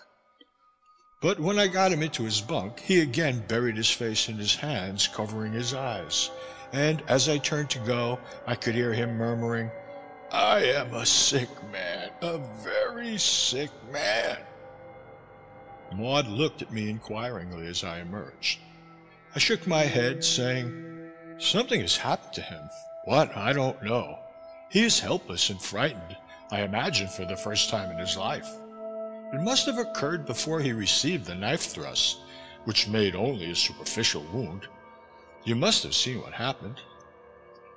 But 1.22 1.40
when 1.40 1.58
I 1.58 1.68
got 1.68 1.92
him 1.92 2.04
into 2.04 2.24
his 2.24 2.42
bunk, 2.42 2.80
he 2.80 3.00
again 3.00 3.44
buried 3.48 3.78
his 3.78 3.90
face 3.90 4.30
in 4.30 4.36
his 4.36 4.56
hands, 4.56 5.08
covering 5.08 5.54
his 5.54 5.74
eyes. 5.74 6.30
And 6.74 7.02
as 7.08 7.30
I 7.30 7.38
turned 7.38 7.70
to 7.72 7.80
go, 7.80 8.20
I 8.46 8.56
could 8.56 8.76
hear 8.76 8.94
him 8.94 9.18
murmuring, 9.18 9.72
I 10.32 10.64
am 10.64 10.94
a 10.94 11.06
sick 11.06 11.50
man, 11.72 12.10
a 12.22 12.40
very 12.62 13.18
sick 13.18 13.72
man. 13.92 14.38
Maud 15.94 16.28
looked 16.28 16.62
at 16.62 16.74
me 16.74 16.90
inquiringly 16.90 17.68
as 17.68 17.84
I 17.84 18.02
emerged. 18.02 18.60
I 19.36 19.40
shook 19.40 19.66
my 19.66 19.84
head, 19.84 20.24
saying, 20.24 21.12
Something 21.38 21.82
has 21.82 21.96
happened 21.96 22.34
to 22.34 22.42
him. 22.42 22.70
What? 23.06 23.36
I 23.38 23.54
don't 23.54 23.82
know. 23.84 24.20
He 24.70 24.84
is 24.84 25.00
helpless 25.00 25.50
and 25.50 25.62
frightened, 25.62 26.18
I 26.52 26.62
imagine 26.62 27.08
for 27.08 27.24
the 27.26 27.38
first 27.38 27.70
time 27.70 27.92
in 27.92 27.98
his 27.98 28.18
life. 28.18 28.50
It 29.34 29.42
must 29.42 29.66
have 29.66 29.78
occurred 29.78 30.26
before 30.26 30.60
he 30.60 30.72
received 30.74 31.26
the 31.26 31.36
knife 31.36 31.64
thrust, 31.64 32.20
which 32.66 32.88
made 32.88 33.16
only 33.16 33.52
a 33.52 33.56
superficial 33.56 34.24
wound. 34.32 34.68
You 35.44 35.56
must 35.56 35.84
have 35.84 35.96
seen 35.96 36.22
what 36.22 36.34
happened. 36.34 36.82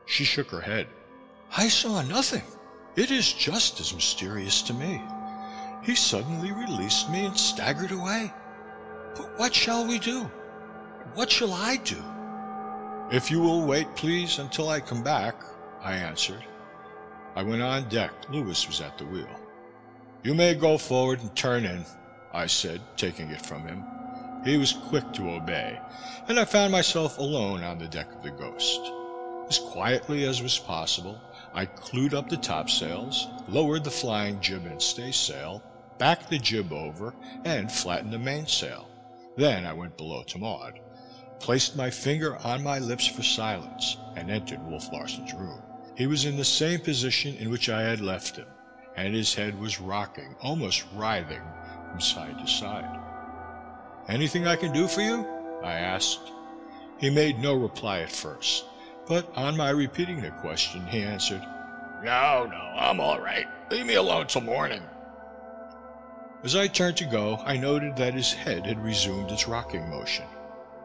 She 0.07 0.25
shook 0.25 0.51
her 0.51 0.61
head. 0.61 0.87
I 1.57 1.69
saw 1.69 2.03
nothing. 2.03 2.43
It 2.97 3.11
is 3.11 3.33
just 3.33 3.81
as 3.81 3.95
mysterious 3.95 4.63
to 4.63 4.75
me. 4.75 5.03
He 5.83 5.95
suddenly 5.95 6.53
released 6.53 7.11
me 7.11 7.27
and 7.27 7.37
staggered 7.37 7.93
away. 7.93 8.33
But 9.17 9.39
what 9.39 9.55
shall 9.55 9.87
we 9.87 9.99
do? 9.99 10.31
What 11.15 11.31
shall 11.31 11.53
I 11.53 11.77
do? 11.77 12.03
If 13.11 13.31
you 13.31 13.41
will 13.41 13.67
wait, 13.67 13.95
please, 13.97 14.39
until 14.39 14.69
I 14.69 14.81
come 14.81 15.03
back, 15.03 15.43
I 15.81 15.95
answered. 15.95 16.45
I 17.37 17.43
went 17.43 17.63
on 17.63 17.89
deck. 17.89 18.13
Lewis 18.31 18.67
was 18.67 18.81
at 18.81 18.99
the 18.99 19.07
wheel. 19.07 19.38
You 20.25 20.35
may 20.35 20.55
go 20.55 20.79
forward 20.79 21.21
and 21.21 21.35
turn 21.37 21.65
in, 21.65 21.85
I 22.33 22.47
said, 22.47 22.81
taking 22.97 23.31
it 23.31 23.45
from 23.45 23.67
him. 23.67 23.85
He 24.45 24.57
was 24.57 24.73
quick 24.73 25.13
to 25.13 25.31
obey, 25.31 25.79
and 26.27 26.41
I 26.41 26.45
found 26.45 26.73
myself 26.73 27.19
alone 27.19 27.63
on 27.63 27.79
the 27.79 27.87
deck 27.87 28.13
of 28.13 28.23
the 28.23 28.31
Ghost. 28.31 28.81
As 29.49 29.59
quietly 29.59 30.25
as 30.25 30.43
was 30.43 30.59
possible, 30.59 31.21
I 31.55 31.67
clewed 31.67 32.15
up 32.15 32.29
the 32.29 32.37
topsails, 32.37 33.29
lowered 33.49 33.85
the 33.85 33.91
flying 33.91 34.41
jib 34.41 34.67
and 34.67 34.83
staysail, 34.83 35.63
backed 35.99 36.31
the 36.31 36.39
jib 36.39 36.73
over, 36.73 37.15
and 37.45 37.71
flattened 37.71 38.13
the 38.13 38.19
mainsail. 38.19 38.89
Then 39.37 39.65
I 39.65 39.73
went 39.73 39.97
below 39.97 40.25
to 40.25 40.39
Maud, 40.39 40.81
placed 41.39 41.77
my 41.77 41.91
finger 41.91 42.37
on 42.39 42.63
my 42.63 42.81
lips 42.81 43.07
for 43.07 43.23
silence, 43.23 43.97
and 44.17 44.31
entered 44.31 44.67
Wolf 44.67 44.93
Larsen's 44.93 45.33
room. 45.33 45.63
He 45.97 46.07
was 46.07 46.25
in 46.25 46.37
the 46.37 46.45
same 46.45 46.81
position 46.81 47.37
in 47.37 47.51
which 47.51 47.69
I 47.69 47.83
had 47.83 48.01
left 48.01 48.37
him, 48.37 48.47
and 48.99 49.15
his 49.15 49.33
head 49.33 49.59
was 49.61 49.81
rocking, 49.81 50.35
almost 50.41 50.85
writhing, 50.95 51.43
from 51.89 52.01
side 52.01 52.37
to 52.39 52.47
side. 52.49 52.99
Anything 54.09 54.47
I 54.47 54.57
can 54.57 54.73
do 54.73 54.89
for 54.89 55.03
you? 55.03 55.25
I 55.63 55.75
asked. 55.75 56.33
He 56.99 57.09
made 57.09 57.39
no 57.39 57.55
reply 57.55 58.01
at 58.01 58.11
first, 58.11 58.65
but 59.07 59.31
on 59.37 59.57
my 59.57 59.71
repeating 59.71 60.21
the 60.21 60.31
question, 60.31 60.85
he 60.87 61.03
answered, 61.03 61.43
No, 62.03 62.49
no, 62.51 62.75
I'm 62.77 62.99
all 62.99 63.21
right. 63.21 63.47
Leave 63.71 63.87
me 63.87 63.95
alone 63.95 64.27
till 64.27 64.43
morning. 64.43 64.83
As 66.43 66.57
I 66.57 66.67
turned 66.67 66.97
to 66.97 67.05
go, 67.05 67.41
I 67.45 67.57
noted 67.57 67.97
that 67.97 68.15
his 68.15 68.33
head 68.33 68.67
had 68.67 68.83
resumed 68.83 69.31
its 69.31 69.47
rocking 69.47 69.89
motion. 69.89 70.25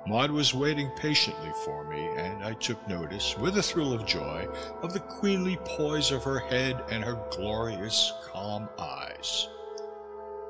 Maud 0.05 0.31
was 0.31 0.53
waiting 0.53 0.91
patiently 0.97 1.51
for 1.63 1.85
me, 1.85 2.07
and 2.17 2.43
I 2.43 2.53
took 2.53 2.85
notice, 2.89 3.37
with 3.37 3.57
a 3.57 3.63
thrill 3.63 3.93
of 3.93 4.05
joy, 4.05 4.47
of 4.81 4.91
the 4.91 4.99
queenly 4.99 5.57
poise 5.63 6.11
of 6.11 6.23
her 6.23 6.39
head 6.39 6.83
and 6.91 7.03
her 7.03 7.17
glorious, 7.31 8.11
calm 8.25 8.67
eyes. 8.77 9.47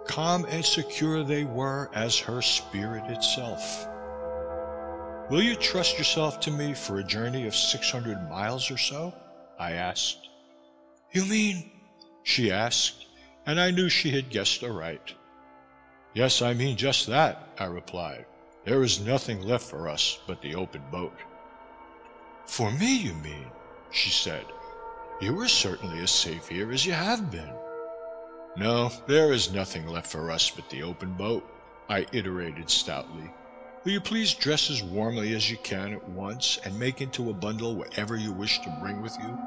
Calm 0.07 0.45
and 0.49 0.65
secure 0.65 1.23
they 1.23 1.43
were 1.43 1.91
as 1.93 2.17
her 2.17 2.41
spirit 2.41 3.09
itself. 3.11 3.87
Will 5.29 5.43
you 5.43 5.55
trust 5.55 5.99
yourself 5.99 6.39
to 6.41 6.51
me 6.51 6.73
for 6.73 6.97
a 6.97 7.03
journey 7.03 7.45
of 7.45 7.55
600 7.55 8.29
miles 8.29 8.71
or 8.71 8.77
so? 8.77 9.13
I 9.59 9.73
asked. 9.73 10.29
You 11.11 11.25
mean? 11.25 11.69
She 12.23 12.51
asked, 12.51 13.05
and 13.45 13.59
I 13.59 13.69
knew 13.69 13.87
she 13.87 14.09
had 14.09 14.31
guessed 14.31 14.63
aright. 14.63 15.13
Yes, 16.13 16.41
I 16.41 16.53
mean 16.53 16.75
just 16.75 17.07
that, 17.07 17.49
I 17.59 17.65
replied. 17.65 18.25
There 18.65 18.81
is 18.81 19.01
nothing 19.01 19.41
left 19.41 19.65
for 19.69 19.89
us 19.89 20.19
but 20.25 20.41
the 20.41 20.55
open 20.55 20.81
boat. 20.89 21.17
For 22.45 22.71
me, 22.71 22.95
you 22.95 23.13
mean? 23.15 23.47
She 23.91 24.09
said. 24.09 24.45
You 25.19 25.39
are 25.41 25.47
certainly 25.49 25.99
as 25.99 26.11
safe 26.11 26.47
here 26.47 26.71
as 26.71 26.85
you 26.85 26.93
have 26.93 27.29
been. 27.29 27.53
No, 28.55 28.89
there 29.07 29.33
is 29.33 29.51
nothing 29.51 29.87
left 29.87 30.07
for 30.07 30.31
us 30.31 30.49
but 30.49 30.69
the 30.69 30.83
open 30.83 31.13
boat, 31.13 31.43
I 31.89 32.05
iterated 32.13 32.69
stoutly. 32.69 33.31
Will 33.83 33.91
you 33.91 34.01
please 34.01 34.33
dress 34.33 34.69
as 34.69 34.81
warmly 34.81 35.33
as 35.35 35.51
you 35.51 35.57
can 35.57 35.93
at 35.93 36.07
once 36.09 36.57
and 36.63 36.79
make 36.79 37.01
into 37.01 37.29
a 37.29 37.33
bundle 37.33 37.75
whatever 37.75 38.15
you 38.15 38.31
wish 38.31 38.59
to 38.59 38.77
bring 38.81 39.01
with 39.01 39.17
you? 39.21 39.37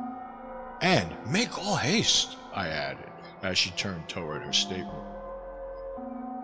And 0.83 1.17
make 1.31 1.57
all 1.59 1.77
haste, 1.77 2.37
I 2.53 2.69
added, 2.69 3.11
as 3.43 3.57
she 3.57 3.71
turned 3.71 4.11
toward 4.11 4.43
her 4.43 4.53
stateroom. 4.53 5.16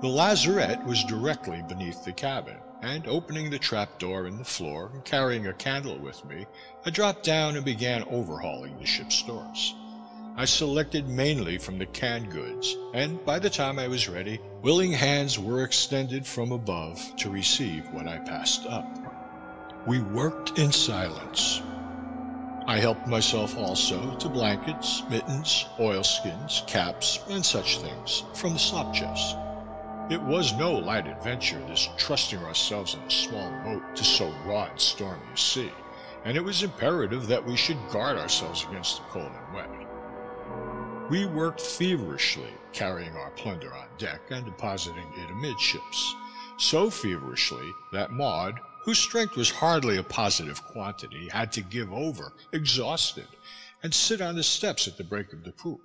The 0.02 0.08
lazarette 0.08 0.84
was 0.84 1.04
directly 1.04 1.62
beneath 1.68 2.04
the 2.04 2.12
cabin, 2.12 2.56
and 2.82 3.06
opening 3.06 3.50
the 3.50 3.58
trap 3.60 4.00
door 4.00 4.26
in 4.26 4.36
the 4.36 4.44
floor 4.44 4.90
and 4.92 5.04
carrying 5.04 5.46
a 5.46 5.52
candle 5.52 5.96
with 5.96 6.24
me, 6.24 6.44
I 6.84 6.90
dropped 6.90 7.22
down 7.22 7.54
and 7.54 7.64
began 7.64 8.02
overhauling 8.10 8.76
the 8.80 8.84
ship's 8.84 9.14
stores. 9.14 9.76
I 10.36 10.44
selected 10.44 11.08
mainly 11.08 11.56
from 11.56 11.78
the 11.78 11.86
canned 11.86 12.32
goods, 12.32 12.76
and 12.94 13.24
by 13.24 13.38
the 13.38 13.48
time 13.48 13.78
I 13.78 13.86
was 13.86 14.08
ready, 14.08 14.40
willing 14.60 14.90
hands 14.90 15.38
were 15.38 15.62
extended 15.62 16.26
from 16.26 16.50
above 16.50 17.14
to 17.18 17.30
receive 17.30 17.88
what 17.92 18.08
I 18.08 18.18
passed 18.18 18.66
up. 18.66 18.84
We 19.86 20.00
worked 20.00 20.58
in 20.58 20.72
silence. 20.72 21.62
I 22.66 22.80
helped 22.80 23.06
myself 23.06 23.56
also 23.56 24.16
to 24.16 24.28
blankets, 24.28 25.04
mittens, 25.08 25.66
oilskins, 25.78 26.64
caps, 26.66 27.20
and 27.30 27.46
such 27.46 27.78
things 27.78 28.24
from 28.34 28.54
the 28.54 28.58
slop 28.58 28.92
chest. 28.92 29.36
It 30.10 30.20
was 30.20 30.52
no 30.54 30.72
light 30.72 31.06
adventure, 31.06 31.62
this 31.68 31.88
trusting 31.96 32.40
ourselves 32.40 32.94
in 32.94 33.00
a 33.00 33.10
small 33.10 33.50
boat 33.62 33.96
to 33.96 34.04
so 34.04 34.34
raw 34.44 34.64
and 34.64 34.80
stormy 34.80 35.22
a 35.32 35.36
sea, 35.36 35.70
and 36.24 36.36
it 36.36 36.44
was 36.44 36.62
imperative 36.62 37.28
that 37.28 37.44
we 37.46 37.56
should 37.56 37.78
guard 37.90 38.18
ourselves 38.18 38.64
against 38.64 38.96
the 38.96 39.04
cold 39.04 39.30
and 39.30 39.54
wet. 39.54 39.70
We 41.08 41.26
worked 41.26 41.60
feverishly, 41.60 42.52
carrying 42.72 43.16
our 43.16 43.30
plunder 43.30 43.72
on 43.72 43.86
deck 43.96 44.22
and 44.30 44.44
depositing 44.44 45.06
it 45.16 45.30
amidships. 45.30 46.14
So 46.58 46.90
feverishly 46.90 47.70
that 47.92 48.12
Maud, 48.12 48.58
whose 48.82 48.98
strength 48.98 49.36
was 49.36 49.50
hardly 49.50 49.98
a 49.98 50.02
positive 50.02 50.62
quantity, 50.64 51.28
had 51.28 51.52
to 51.52 51.60
give 51.60 51.92
over, 51.92 52.32
exhausted, 52.52 53.28
and 53.82 53.94
sit 53.94 54.20
on 54.20 54.36
the 54.36 54.42
steps 54.42 54.88
at 54.88 54.96
the 54.96 55.04
break 55.04 55.32
of 55.32 55.44
the 55.44 55.52
poop. 55.52 55.80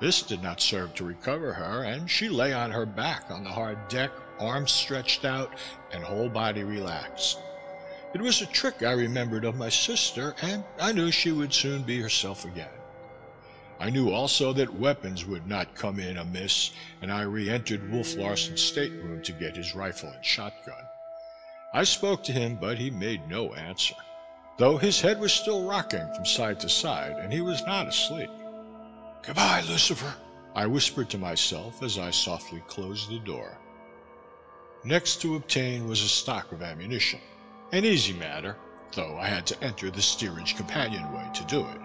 This 0.00 0.22
did 0.22 0.42
not 0.42 0.62
serve 0.62 0.94
to 0.94 1.04
recover 1.04 1.52
her, 1.52 1.84
and 1.84 2.10
she 2.10 2.30
lay 2.30 2.54
on 2.54 2.70
her 2.70 2.86
back 2.86 3.30
on 3.30 3.44
the 3.44 3.50
hard 3.50 3.88
deck, 3.88 4.10
arms 4.38 4.72
stretched 4.72 5.26
out 5.26 5.54
and 5.92 6.02
whole 6.02 6.30
body 6.30 6.64
relaxed. 6.64 7.38
It 8.14 8.22
was 8.22 8.40
a 8.40 8.46
trick 8.46 8.82
I 8.82 8.92
remembered 8.92 9.44
of 9.44 9.56
my 9.56 9.68
sister, 9.68 10.34
and 10.40 10.64
I 10.80 10.92
knew 10.92 11.10
she 11.10 11.32
would 11.32 11.52
soon 11.52 11.82
be 11.82 12.00
herself 12.00 12.46
again. 12.46 12.70
I 13.78 13.90
knew 13.90 14.10
also 14.10 14.52
that 14.54 14.74
weapons 14.74 15.26
would 15.26 15.46
not 15.46 15.74
come 15.74 16.00
in 16.00 16.16
amiss, 16.16 16.72
and 17.02 17.12
I 17.12 17.22
re-entered 17.22 17.90
Wolf 17.90 18.16
Larsen's 18.16 18.62
stateroom 18.62 19.22
to 19.22 19.32
get 19.32 19.56
his 19.56 19.74
rifle 19.74 20.10
and 20.10 20.24
shotgun. 20.24 20.84
I 21.72 21.84
spoke 21.84 22.24
to 22.24 22.32
him, 22.32 22.56
but 22.56 22.78
he 22.78 22.90
made 22.90 23.28
no 23.28 23.52
answer, 23.54 23.94
though 24.58 24.78
his 24.78 25.00
head 25.00 25.20
was 25.20 25.32
still 25.32 25.68
rocking 25.68 26.12
from 26.14 26.24
side 26.24 26.58
to 26.60 26.68
side, 26.70 27.16
and 27.18 27.32
he 27.32 27.42
was 27.42 27.64
not 27.64 27.86
asleep. 27.86 28.30
Goodbye, 29.22 29.62
Lucifer, 29.68 30.14
I 30.54 30.66
whispered 30.66 31.10
to 31.10 31.18
myself 31.18 31.82
as 31.82 31.98
I 31.98 32.10
softly 32.10 32.62
closed 32.68 33.10
the 33.10 33.18
door. 33.18 33.58
Next 34.82 35.20
to 35.20 35.36
obtain 35.36 35.86
was 35.86 36.02
a 36.02 36.08
stock 36.08 36.52
of 36.52 36.62
ammunition, 36.62 37.20
an 37.72 37.84
easy 37.84 38.14
matter, 38.14 38.56
though 38.94 39.18
I 39.18 39.28
had 39.28 39.46
to 39.48 39.62
enter 39.62 39.90
the 39.90 40.00
steerage 40.00 40.56
companionway 40.56 41.28
to 41.34 41.44
do 41.44 41.60
it. 41.60 41.80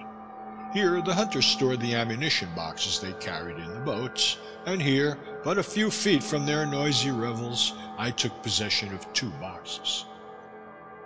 Here 0.74 1.02
the 1.02 1.14
hunters 1.14 1.46
stored 1.46 1.82
the 1.82 1.94
ammunition 1.94 2.50
boxes 2.56 3.00
they 3.00 3.12
carried 3.14 3.58
in 3.58 3.74
the 3.74 3.82
boats, 3.82 4.38
and 4.66 4.82
here, 4.82 5.18
but 5.44 5.58
a 5.58 5.64
few 5.64 5.92
feet 5.92 6.24
from 6.24 6.46
their 6.46 6.66
noisy 6.66 7.12
revels, 7.12 7.74
I 7.98 8.12
took 8.12 8.44
possession 8.44 8.94
of 8.94 9.12
two 9.12 9.30
boxes. 9.42 10.06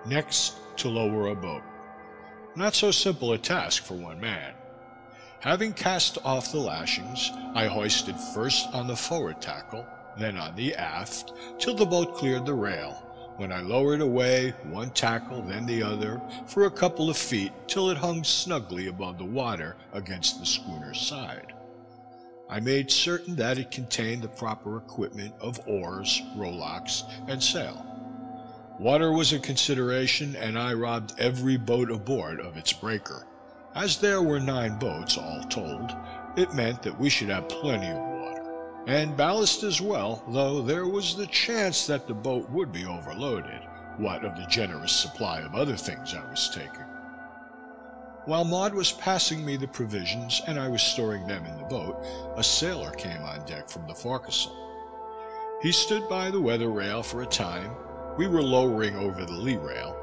Next, 0.06 0.58
to 0.78 0.90
lower 0.90 1.28
a 1.28 1.36
boat. 1.36 1.64
Not 2.56 2.76
so 2.76 2.92
simple 2.92 3.34
a 3.34 3.38
task 3.38 3.84
for 3.84 3.96
one 3.96 4.22
man. 4.22 4.54
Having 5.42 5.74
cast 5.74 6.18
off 6.26 6.52
the 6.52 6.60
lashings, 6.60 7.32
I 7.56 7.68
hoisted 7.68 8.20
first 8.20 8.68
on 8.74 8.88
the 8.88 8.96
forward 8.96 9.42
tackle, 9.42 9.88
then 10.18 10.38
on 10.38 10.54
the 10.56 10.76
aft, 10.76 11.32
till 11.60 11.76
the 11.76 11.86
boat 11.86 12.16
cleared 12.16 12.46
the 12.46 12.54
rail, 12.54 12.92
when 13.38 13.54
I 13.54 13.62
lowered 13.62 14.02
away, 14.02 14.54
one 14.64 14.90
tackle, 14.90 15.42
then 15.42 15.66
the 15.66 15.82
other, 15.82 16.22
for 16.46 16.66
a 16.66 16.72
couple 16.72 17.10
of 17.10 17.16
feet, 17.16 17.54
till 17.68 17.90
it 17.90 17.96
hung 17.96 18.26
snugly 18.26 18.88
above 18.88 19.18
the 19.18 19.24
water 19.24 19.78
against 19.94 20.42
the 20.42 20.46
schooner's 20.46 21.00
side. 21.00 21.54
I 22.50 22.60
made 22.60 22.92
certain 22.92 23.38
that 23.38 23.58
it 23.58 23.72
contained 23.72 24.24
the 24.24 24.28
proper 24.28 24.76
equipment 24.76 25.34
of 25.40 25.66
oars, 25.66 26.22
rowlocks, 26.36 27.06
and 27.30 27.42
sail. 27.42 27.86
Water 28.78 29.14
was 29.14 29.32
a 29.32 29.40
consideration, 29.40 30.36
and 30.36 30.60
I 30.60 30.74
robbed 30.74 31.14
every 31.18 31.56
boat 31.56 31.90
aboard 31.90 32.42
of 32.42 32.58
its 32.58 32.74
breaker. 32.74 33.26
As 33.76 33.98
there 33.98 34.22
were 34.24 34.40
nine 34.40 34.80
boats, 34.80 35.18
all 35.18 35.44
told, 35.44 35.96
it 36.36 36.54
meant 36.56 36.82
that 36.82 37.00
we 37.00 37.08
should 37.08 37.30
have 37.30 37.48
plenty 37.50 37.88
of 37.88 37.98
water, 37.98 38.84
and 38.88 39.16
ballast 39.16 39.62
as 39.62 39.80
well, 39.80 40.24
though 40.30 40.64
there 40.64 40.88
was 40.88 41.16
the 41.16 41.28
chance 41.28 41.86
that 41.86 42.08
the 42.08 42.14
boat 42.14 42.50
would 42.50 42.72
be 42.72 42.86
overloaded, 42.86 43.62
what 43.98 44.26
of 44.26 44.36
the 44.36 44.48
generous 44.48 44.92
supply 44.92 45.42
of 45.42 45.54
other 45.54 45.76
things 45.76 46.16
I 46.16 46.28
was 46.32 46.50
taking. 46.50 46.86
While 48.26 48.44
Maud 48.44 48.74
was 48.74 48.92
passing 48.92 49.46
me 49.46 49.56
the 49.56 49.68
provisions 49.68 50.42
and 50.48 50.60
I 50.60 50.68
was 50.68 50.82
storing 50.82 51.28
them 51.28 51.46
in 51.46 51.58
the 51.58 51.64
boat, 51.64 52.04
a 52.38 52.44
sailor 52.44 52.92
came 52.92 53.22
on 53.22 53.46
deck 53.46 53.70
from 53.70 53.88
the 53.88 53.94
forecastle. 53.94 54.56
He 55.62 55.72
stood 55.72 56.10
by 56.10 56.32
the 56.32 56.42
weather 56.42 56.70
rail 56.70 57.04
for 57.04 57.22
a 57.22 57.28
time, 57.28 57.72
we 58.18 58.28
were 58.28 58.42
lowering 58.42 58.96
over 58.96 59.26
the 59.26 59.34
lee 59.34 59.58
rail, 59.58 59.96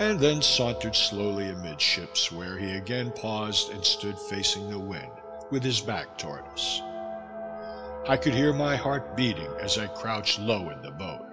and 0.00 0.18
then 0.18 0.42
sauntered 0.42 0.96
slowly 0.96 1.48
amidships, 1.48 2.32
where 2.32 2.58
he 2.58 2.72
again 2.72 3.12
paused 3.12 3.70
and 3.70 3.84
stood 3.84 4.18
facing 4.18 4.68
the 4.68 4.78
wind, 4.78 5.12
with 5.50 5.62
his 5.62 5.80
back 5.80 6.18
toward 6.18 6.44
us. 6.46 6.80
I 8.08 8.16
could 8.16 8.34
hear 8.34 8.52
my 8.52 8.76
heart 8.76 9.16
beating 9.16 9.50
as 9.60 9.78
I 9.78 9.86
crouched 9.86 10.38
low 10.38 10.68
in 10.70 10.82
the 10.82 10.90
boat. 10.90 11.24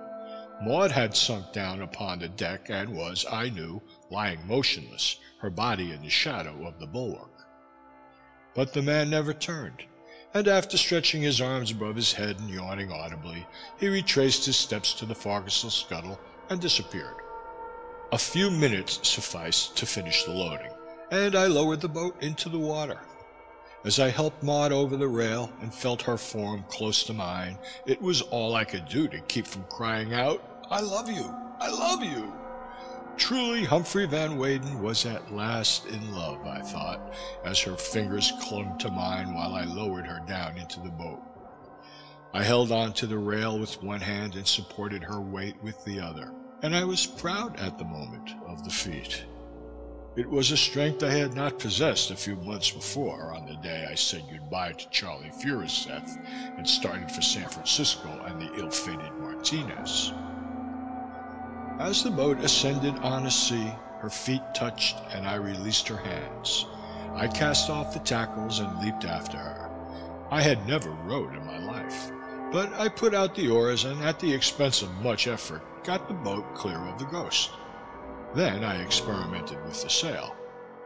Maud 0.62 0.92
had 0.92 1.16
sunk 1.16 1.52
down 1.52 1.82
upon 1.82 2.20
the 2.20 2.30
deck 2.30 2.70
and 2.70 2.96
was, 2.96 3.26
I 3.30 3.50
knew, 3.50 3.82
lying 4.12 4.46
motionless, 4.48 5.18
her 5.40 5.50
body 5.50 5.92
in 5.92 6.04
the 6.04 6.10
shadow 6.10 6.68
of 6.68 6.80
the 6.80 6.86
bulwark. 6.86 7.48
But 8.54 8.74
the 8.74 8.84
man 8.84 9.10
never 9.10 9.34
turned, 9.34 9.84
and 10.34 10.48
after 10.48 10.78
stretching 10.78 11.24
his 11.24 11.42
arms 11.42 11.72
above 11.72 11.96
his 11.96 12.14
head 12.14 12.40
and 12.40 12.50
yawning 12.50 12.92
audibly, 12.92 13.48
he 13.80 13.88
retraced 13.88 14.46
his 14.46 14.56
steps 14.56 14.94
to 14.94 15.06
the 15.06 15.16
forecastle 15.16 15.72
scuttle 15.72 16.20
and 16.50 16.62
disappeared. 16.62 17.16
A 18.14 18.18
few 18.18 18.52
minutes 18.52 19.00
sufficed 19.08 19.78
to 19.78 19.86
finish 19.86 20.26
the 20.26 20.32
loading, 20.32 20.74
and 21.12 21.34
I 21.34 21.48
lowered 21.48 21.80
the 21.80 21.88
boat 21.88 22.22
into 22.22 22.50
the 22.50 22.60
water. 22.60 23.00
As 23.86 24.02
I 24.02 24.10
helped 24.10 24.44
Maud 24.44 24.74
over 24.74 24.98
the 24.98 25.08
rail 25.08 25.50
and 25.62 25.74
felt 25.74 26.02
her 26.02 26.18
form 26.18 26.66
close 26.68 27.06
to 27.06 27.14
mine, 27.14 27.58
it 27.86 28.02
was 28.02 28.22
all 28.24 28.54
I 28.54 28.66
could 28.66 28.90
do 28.90 29.08
to 29.08 29.22
keep 29.22 29.48
from 29.48 29.64
crying 29.70 30.14
out, 30.14 30.44
I 30.70 30.82
love 30.82 31.10
you! 31.10 31.34
I 31.62 31.70
love 31.70 32.04
you! 32.04 32.34
Truly, 33.16 33.64
Humphrey 33.64 34.08
Van 34.08 34.38
Weyden 34.38 34.84
was 34.84 35.06
at 35.06 35.34
last 35.34 35.86
in 35.86 36.14
love, 36.14 36.46
I 36.46 36.60
thought, 36.60 37.14
as 37.46 37.62
her 37.62 37.78
fingers 37.78 38.34
clung 38.42 38.78
to 38.80 38.92
mine 38.92 39.34
while 39.34 39.54
I 39.54 39.64
lowered 39.64 40.06
her 40.06 40.20
down 40.28 40.58
into 40.58 40.82
the 40.82 40.90
boat. 40.90 41.22
I 42.34 42.44
held 42.44 42.74
on 42.74 42.92
to 42.94 43.08
the 43.08 43.18
rail 43.18 43.58
with 43.58 43.82
one 43.82 44.02
hand 44.02 44.36
and 44.36 44.46
supported 44.46 45.02
her 45.04 45.22
weight 45.22 45.56
with 45.64 45.82
the 45.86 46.02
other, 46.02 46.34
and 46.64 46.76
I 46.76 46.84
was 46.84 47.08
proud 47.08 47.60
at 47.60 47.78
the 47.78 47.86
moment 47.86 48.36
of 48.46 48.64
the 48.64 48.70
feat. 48.70 49.26
It 50.16 50.30
was 50.30 50.52
a 50.52 50.58
strength 50.58 51.02
I 51.04 51.10
had 51.10 51.34
not 51.34 51.58
possessed 51.58 52.12
a 52.12 52.16
few 52.16 52.36
months 52.36 52.70
before, 52.70 53.34
on 53.34 53.48
the 53.48 53.56
day 53.56 53.88
I 53.90 53.96
said 53.96 54.24
goodbye 54.30 54.74
to 54.74 54.90
Charley 54.90 55.32
Furuseth 55.42 56.18
and 56.58 56.68
started 56.68 57.10
for 57.12 57.22
San 57.22 57.48
Francisco 57.50 58.10
and 58.26 58.40
the 58.40 58.54
ill-fated 58.60 59.14
Martinez. 59.20 60.14
As 61.80 62.04
the 62.04 62.12
boat 62.12 62.40
ascended 62.42 62.96
on 62.98 63.26
a 63.26 63.32
sea, 63.32 63.72
her 64.00 64.10
feet 64.10 64.42
touched 64.54 64.98
and 65.14 65.26
I 65.26 65.36
released 65.36 65.88
her 65.88 65.98
hands. 65.98 66.66
I 67.16 67.28
cast 67.28 67.70
off 67.70 67.94
the 67.94 68.00
tackles 68.00 68.60
and 68.60 68.80
leaped 68.80 69.06
after 69.06 69.38
her. 69.38 69.70
I 70.30 70.42
had 70.42 70.68
never 70.68 70.92
rowed 70.92 71.36
in 71.36 71.46
my 71.46 71.60
life, 71.60 72.12
but 72.52 72.72
I 72.74 72.90
put 72.90 73.16
out 73.16 73.34
the 73.34 73.50
oars 73.50 73.86
and 73.86 74.02
at 74.04 74.20
the 74.20 74.34
expense 74.34 74.82
of 74.82 74.94
much 75.02 75.28
effort 75.28 75.64
got 75.84 76.08
the 76.08 76.14
boat 76.14 76.54
clear 76.56 76.78
of 76.78 77.00
the 77.00 77.06
ghost. 77.06 77.52
Then 78.34 78.64
I 78.64 78.82
experimented 78.82 79.64
with 79.66 79.82
the 79.84 79.90
sail. 79.90 80.36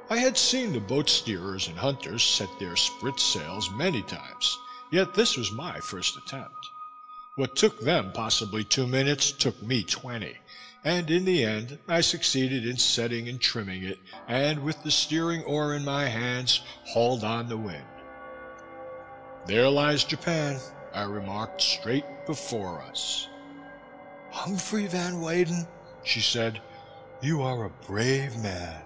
I 0.10 0.18
had 0.18 0.38
seen 0.38 0.74
the 0.74 0.80
boat 0.80 1.08
steerers 1.08 1.68
and 1.68 1.78
hunters 1.78 2.24
set 2.24 2.50
their 2.60 2.76
sprit 2.76 3.20
sails 3.20 3.70
many 3.72 4.02
times, 4.04 4.58
yet 4.92 5.14
this 5.14 5.38
was 5.38 5.52
my 5.52 5.80
first 5.80 6.18
attempt. 6.18 6.70
What 7.36 7.56
took 7.56 7.80
them 7.80 8.12
possibly 8.14 8.64
two 8.64 8.88
minutes 8.88 9.32
took 9.32 9.62
me 9.62 9.84
twenty 9.84 10.38
and 10.86 11.10
in 11.10 11.26
the 11.26 11.44
end 11.44 11.80
I 11.88 12.02
succeeded 12.02 12.66
in 12.66 12.78
setting 12.78 13.28
and 13.28 13.42
trimming 13.42 13.84
it, 13.84 13.98
and 14.28 14.64
with 14.64 14.82
the 14.84 14.92
steering 14.92 15.44
oar 15.44 15.74
in 15.74 15.84
my 15.84 16.06
hands, 16.06 16.62
hauled 16.86 17.24
on 17.24 17.50
the 17.50 17.58
wind. 17.58 17.84
There 19.48 19.68
lies 19.68 20.04
Japan, 20.04 20.60
I 20.94 21.04
remarked, 21.04 21.62
straight 21.62 22.06
before 22.28 22.84
us. 22.84 23.28
Humphrey 24.36 24.86
Van 24.86 25.22
Weyden, 25.22 25.66
she 26.04 26.20
said, 26.20 26.62
you 27.22 27.42
are 27.42 27.64
a 27.64 27.88
brave 27.88 28.38
man. 28.44 28.82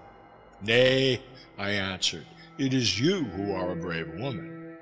Nay, 0.62 1.20
I 1.58 1.70
answered, 1.70 2.24
it 2.56 2.72
is 2.72 3.00
you 3.00 3.24
who 3.24 3.52
are 3.52 3.72
a 3.72 3.76
brave 3.76 4.08
woman. 4.14 4.76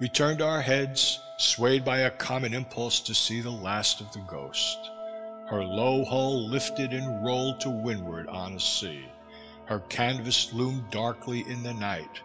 We 0.00 0.08
turned 0.08 0.40
our 0.40 0.62
heads, 0.62 1.20
swayed 1.36 1.84
by 1.84 1.98
a 1.98 2.10
common 2.10 2.54
impulse 2.54 3.00
to 3.00 3.14
see 3.14 3.42
the 3.42 3.50
last 3.50 4.00
of 4.00 4.10
the 4.12 4.24
ghost. 4.26 4.78
Her 5.50 5.62
low 5.62 6.06
hull 6.06 6.48
lifted 6.48 6.94
and 6.94 7.24
rolled 7.24 7.60
to 7.60 7.70
windward 7.70 8.28
on 8.28 8.54
a 8.54 8.60
sea. 8.60 9.04
Her 9.66 9.80
canvas 9.90 10.54
loomed 10.54 10.90
darkly 10.90 11.44
in 11.46 11.62
the 11.62 11.74
night. 11.74 12.20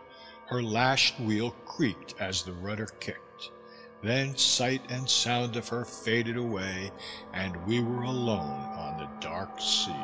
Her 0.47 0.63
lashed 0.63 1.19
wheel 1.19 1.51
creaked 1.65 2.15
as 2.17 2.43
the 2.43 2.53
rudder 2.53 2.87
kicked. 3.01 3.24
Then 4.05 4.37
sight 4.37 4.83
and 4.89 5.09
sound 5.09 5.55
of 5.55 5.67
her 5.69 5.83
faded 5.83 6.37
away, 6.37 6.91
and 7.33 7.65
we 7.65 7.81
were 7.81 8.03
alone 8.03 8.61
on 8.77 8.99
the 8.99 9.09
dark 9.19 9.59
sea. 9.59 9.95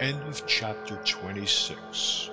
End 0.00 0.20
of 0.24 0.44
chapter 0.48 0.96
26 1.04 2.30